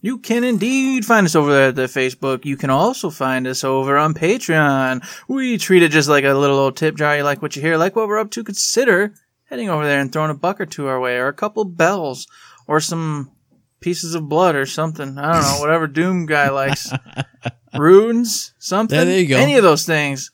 You 0.00 0.16
can 0.16 0.42
indeed 0.42 1.04
find 1.04 1.26
us 1.26 1.34
over 1.34 1.52
there 1.52 1.68
at 1.68 1.76
the 1.76 1.82
Facebook. 1.82 2.46
You 2.46 2.56
can 2.56 2.70
also 2.70 3.10
find 3.10 3.46
us 3.46 3.64
over 3.64 3.98
on 3.98 4.14
Patreon. 4.14 5.04
We 5.28 5.58
treat 5.58 5.82
it 5.82 5.90
just 5.90 6.08
like 6.08 6.24
a 6.24 6.32
little 6.32 6.56
old 6.56 6.78
tip 6.78 6.96
jar. 6.96 7.18
You 7.18 7.22
like 7.22 7.42
what 7.42 7.54
you 7.54 7.60
hear, 7.60 7.76
like 7.76 7.96
what 7.96 8.08
we're 8.08 8.18
up 8.18 8.30
to, 8.30 8.42
consider 8.42 9.12
heading 9.48 9.70
over 9.70 9.86
there 9.86 10.00
and 10.00 10.12
throwing 10.12 10.30
a 10.30 10.34
buck 10.34 10.60
or 10.60 10.66
two 10.66 10.86
our 10.86 11.00
way, 11.00 11.16
or 11.16 11.28
a 11.28 11.32
couple 11.32 11.64
bells, 11.64 12.26
or 12.68 12.78
some 12.78 13.32
pieces 13.80 14.14
of 14.14 14.28
blood 14.28 14.54
or 14.54 14.66
something. 14.66 15.18
I 15.18 15.32
don't 15.32 15.42
know, 15.42 15.56
whatever 15.60 15.88
Doom 15.88 16.26
guy 16.26 16.50
likes. 16.50 16.92
Runes, 17.76 18.52
something. 18.58 18.96
Yeah, 18.98 19.04
there 19.04 19.20
you 19.20 19.28
go. 19.28 19.36
Any 19.38 19.56
of 19.56 19.62
those 19.62 19.84
things. 19.84 20.30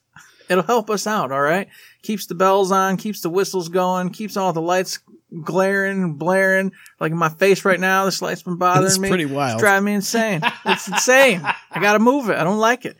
It'll 0.49 0.62
help 0.64 0.91
us 0.91 1.07
out, 1.07 1.32
all 1.32 1.41
right? 1.41 1.68
Keeps 2.03 2.26
the 2.26 2.35
bells 2.35 2.70
on, 2.70 2.99
keeps 2.99 3.22
the 3.22 3.30
whistles 3.30 3.70
going, 3.70 4.11
keeps 4.11 4.37
all 4.37 4.53
the 4.53 4.61
lights 4.61 4.99
glaring, 5.43 6.14
blaring. 6.14 6.72
Like 7.01 7.12
in 7.12 7.18
my 7.18 7.30
face 7.30 7.64
right 7.64 7.80
now, 7.80 8.05
this 8.05 8.20
light's 8.20 8.43
been 8.43 8.57
bothering 8.57 8.87
It's 8.87 8.99
me. 8.99 9.09
pretty 9.09 9.24
wild. 9.24 9.55
It's 9.55 9.62
driving 9.62 9.87
me 9.87 9.95
insane. 9.95 10.43
it's 10.66 10.87
insane. 10.87 11.41
I 11.43 11.80
gotta 11.80 11.99
move 11.99 12.28
it. 12.28 12.37
I 12.37 12.45
don't 12.45 12.59
like 12.59 12.85
it. 12.85 12.97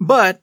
But 0.00 0.42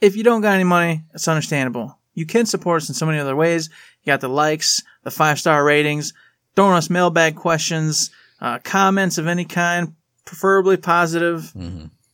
if 0.00 0.16
you 0.16 0.22
don't 0.22 0.40
got 0.40 0.54
any 0.54 0.64
money, 0.64 1.02
it's 1.14 1.26
understandable. 1.28 1.98
You 2.14 2.26
can 2.26 2.46
support 2.46 2.82
us 2.82 2.88
in 2.88 2.94
so 2.94 3.06
many 3.06 3.18
other 3.18 3.34
ways. 3.36 3.68
You 4.02 4.12
got 4.12 4.20
the 4.20 4.28
likes, 4.28 4.82
the 5.02 5.10
five 5.10 5.38
star 5.40 5.64
ratings, 5.64 6.12
throwing 6.56 6.74
us 6.74 6.90
mailbag 6.90 7.36
questions, 7.36 8.10
uh, 8.40 8.58
comments 8.64 9.18
of 9.18 9.26
any 9.26 9.44
kind, 9.44 9.94
preferably 10.24 10.76
positive. 10.76 11.52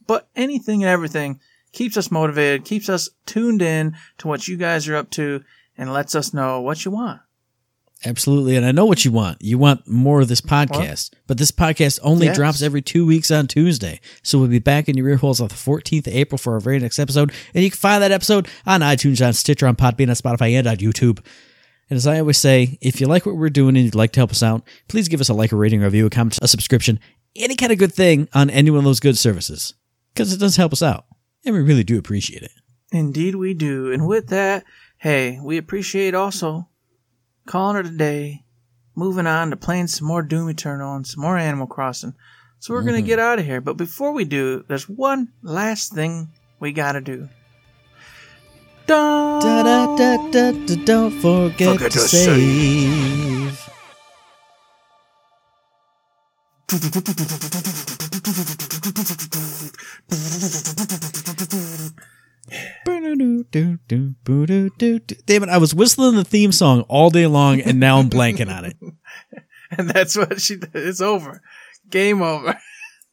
But 0.06 0.28
anything 0.36 0.82
and 0.82 0.88
everything 0.90 1.40
keeps 1.72 1.96
us 1.96 2.10
motivated, 2.10 2.64
keeps 2.64 2.88
us 2.88 3.10
tuned 3.26 3.60
in 3.62 3.94
to 4.18 4.28
what 4.28 4.48
you 4.48 4.56
guys 4.56 4.88
are 4.88 4.96
up 4.96 5.10
to, 5.10 5.42
and 5.76 5.92
lets 5.92 6.14
us 6.14 6.32
know 6.32 6.60
what 6.60 6.84
you 6.84 6.90
want. 6.90 7.20
Absolutely. 8.04 8.54
And 8.56 8.64
I 8.64 8.70
know 8.70 8.84
what 8.86 9.04
you 9.04 9.10
want. 9.10 9.42
You 9.42 9.58
want 9.58 9.86
more 9.88 10.20
of 10.20 10.28
this 10.28 10.40
podcast. 10.40 11.10
But 11.26 11.36
this 11.36 11.50
podcast 11.50 11.98
only 12.04 12.26
Yes. 12.26 12.36
drops 12.36 12.62
every 12.62 12.80
two 12.80 13.04
weeks 13.04 13.30
on 13.32 13.48
Tuesday. 13.48 14.00
So 14.22 14.38
we'll 14.38 14.46
be 14.46 14.60
back 14.60 14.88
in 14.88 14.96
your 14.96 15.08
ear 15.08 15.16
holes 15.16 15.40
on 15.40 15.48
the 15.48 15.56
14th 15.56 16.06
of 16.06 16.14
April 16.14 16.38
for 16.38 16.52
our 16.54 16.60
very 16.60 16.78
next 16.78 17.00
episode. 17.00 17.32
And 17.54 17.64
you 17.64 17.70
can 17.70 17.76
find 17.76 18.00
that 18.02 18.12
episode 18.12 18.46
on 18.64 18.82
iTunes, 18.82 19.24
on 19.26 19.32
Stitcher, 19.32 19.66
on 19.66 19.74
Podbean, 19.74 20.08
on 20.08 20.14
Spotify, 20.14 20.52
and 20.56 20.68
on 20.68 20.76
YouTube. 20.76 21.18
And 21.90 21.96
as 21.96 22.06
I 22.06 22.18
always 22.20 22.38
say, 22.38 22.78
if 22.80 23.00
you 23.00 23.06
like 23.06 23.24
what 23.24 23.36
we're 23.36 23.48
doing 23.48 23.76
and 23.76 23.84
you'd 23.84 23.94
like 23.94 24.12
to 24.12 24.20
help 24.20 24.30
us 24.30 24.42
out, 24.42 24.62
please 24.88 25.08
give 25.08 25.20
us 25.20 25.28
a 25.28 25.34
like, 25.34 25.52
a 25.52 25.56
rating, 25.56 25.82
a 25.82 25.86
review, 25.86 26.06
a 26.06 26.10
comment, 26.10 26.38
a 26.42 26.48
subscription, 26.48 27.00
any 27.34 27.56
kind 27.56 27.72
of 27.72 27.78
good 27.78 27.94
thing 27.94 28.28
on 28.34 28.50
any 28.50 28.70
one 28.70 28.78
of 28.78 28.84
those 28.84 29.00
good 29.00 29.16
services. 29.16 29.74
Because 30.12 30.32
it 30.32 30.40
does 30.40 30.56
help 30.56 30.72
us 30.72 30.82
out. 30.82 31.06
And 31.44 31.54
we 31.54 31.62
really 31.62 31.84
do 31.84 31.98
appreciate 31.98 32.42
it. 32.42 32.52
Indeed, 32.92 33.36
we 33.36 33.54
do. 33.54 33.92
And 33.92 34.06
with 34.06 34.28
that, 34.28 34.64
hey, 34.98 35.38
we 35.42 35.56
appreciate 35.56 36.14
also 36.14 36.68
calling 37.46 37.76
it 37.76 37.86
a 37.86 37.96
day, 37.96 38.44
moving 38.94 39.26
on 39.26 39.50
to 39.50 39.56
playing 39.56 39.86
some 39.86 40.08
more 40.08 40.22
Doom 40.22 40.48
Eternal 40.48 40.94
and 40.94 41.06
some 41.06 41.22
more 41.22 41.38
Animal 41.38 41.66
Crossing. 41.66 42.14
So 42.58 42.74
we're 42.74 42.82
going 42.82 42.94
to 42.94 43.00
mm-hmm. 43.00 43.06
get 43.06 43.18
out 43.18 43.38
of 43.38 43.44
here. 43.44 43.60
But 43.60 43.76
before 43.76 44.12
we 44.12 44.24
do, 44.24 44.64
there's 44.66 44.88
one 44.88 45.32
last 45.42 45.94
thing 45.94 46.28
we 46.58 46.72
got 46.72 46.92
to 46.92 47.00
do. 47.00 47.28
Dun! 48.88 49.40
Da 49.40 49.62
da 49.62 49.96
da 49.96 50.16
da 50.30 50.52
da. 50.52 50.74
Don't 50.86 51.10
forget, 51.20 51.74
Forget 51.74 51.92
to 51.92 51.98
to 51.98 52.08
save. 52.08 53.68
Damn 65.26 65.42
it! 65.42 65.48
I 65.50 65.58
was 65.58 65.74
whistling 65.74 66.14
the 66.16 66.24
theme 66.24 66.52
song 66.52 66.80
all 66.88 67.10
day 67.10 67.26
long, 67.26 67.60
and 67.60 67.78
now 67.78 67.98
I'm 67.98 68.08
blanking 68.08 68.50
on 68.50 68.64
it. 68.64 68.76
And 69.70 69.90
that's 69.90 70.16
what 70.16 70.40
she 70.40 70.56
did. 70.56 70.70
It's 70.72 71.02
over. 71.02 71.42
Game 71.90 72.22
over. 72.22 72.58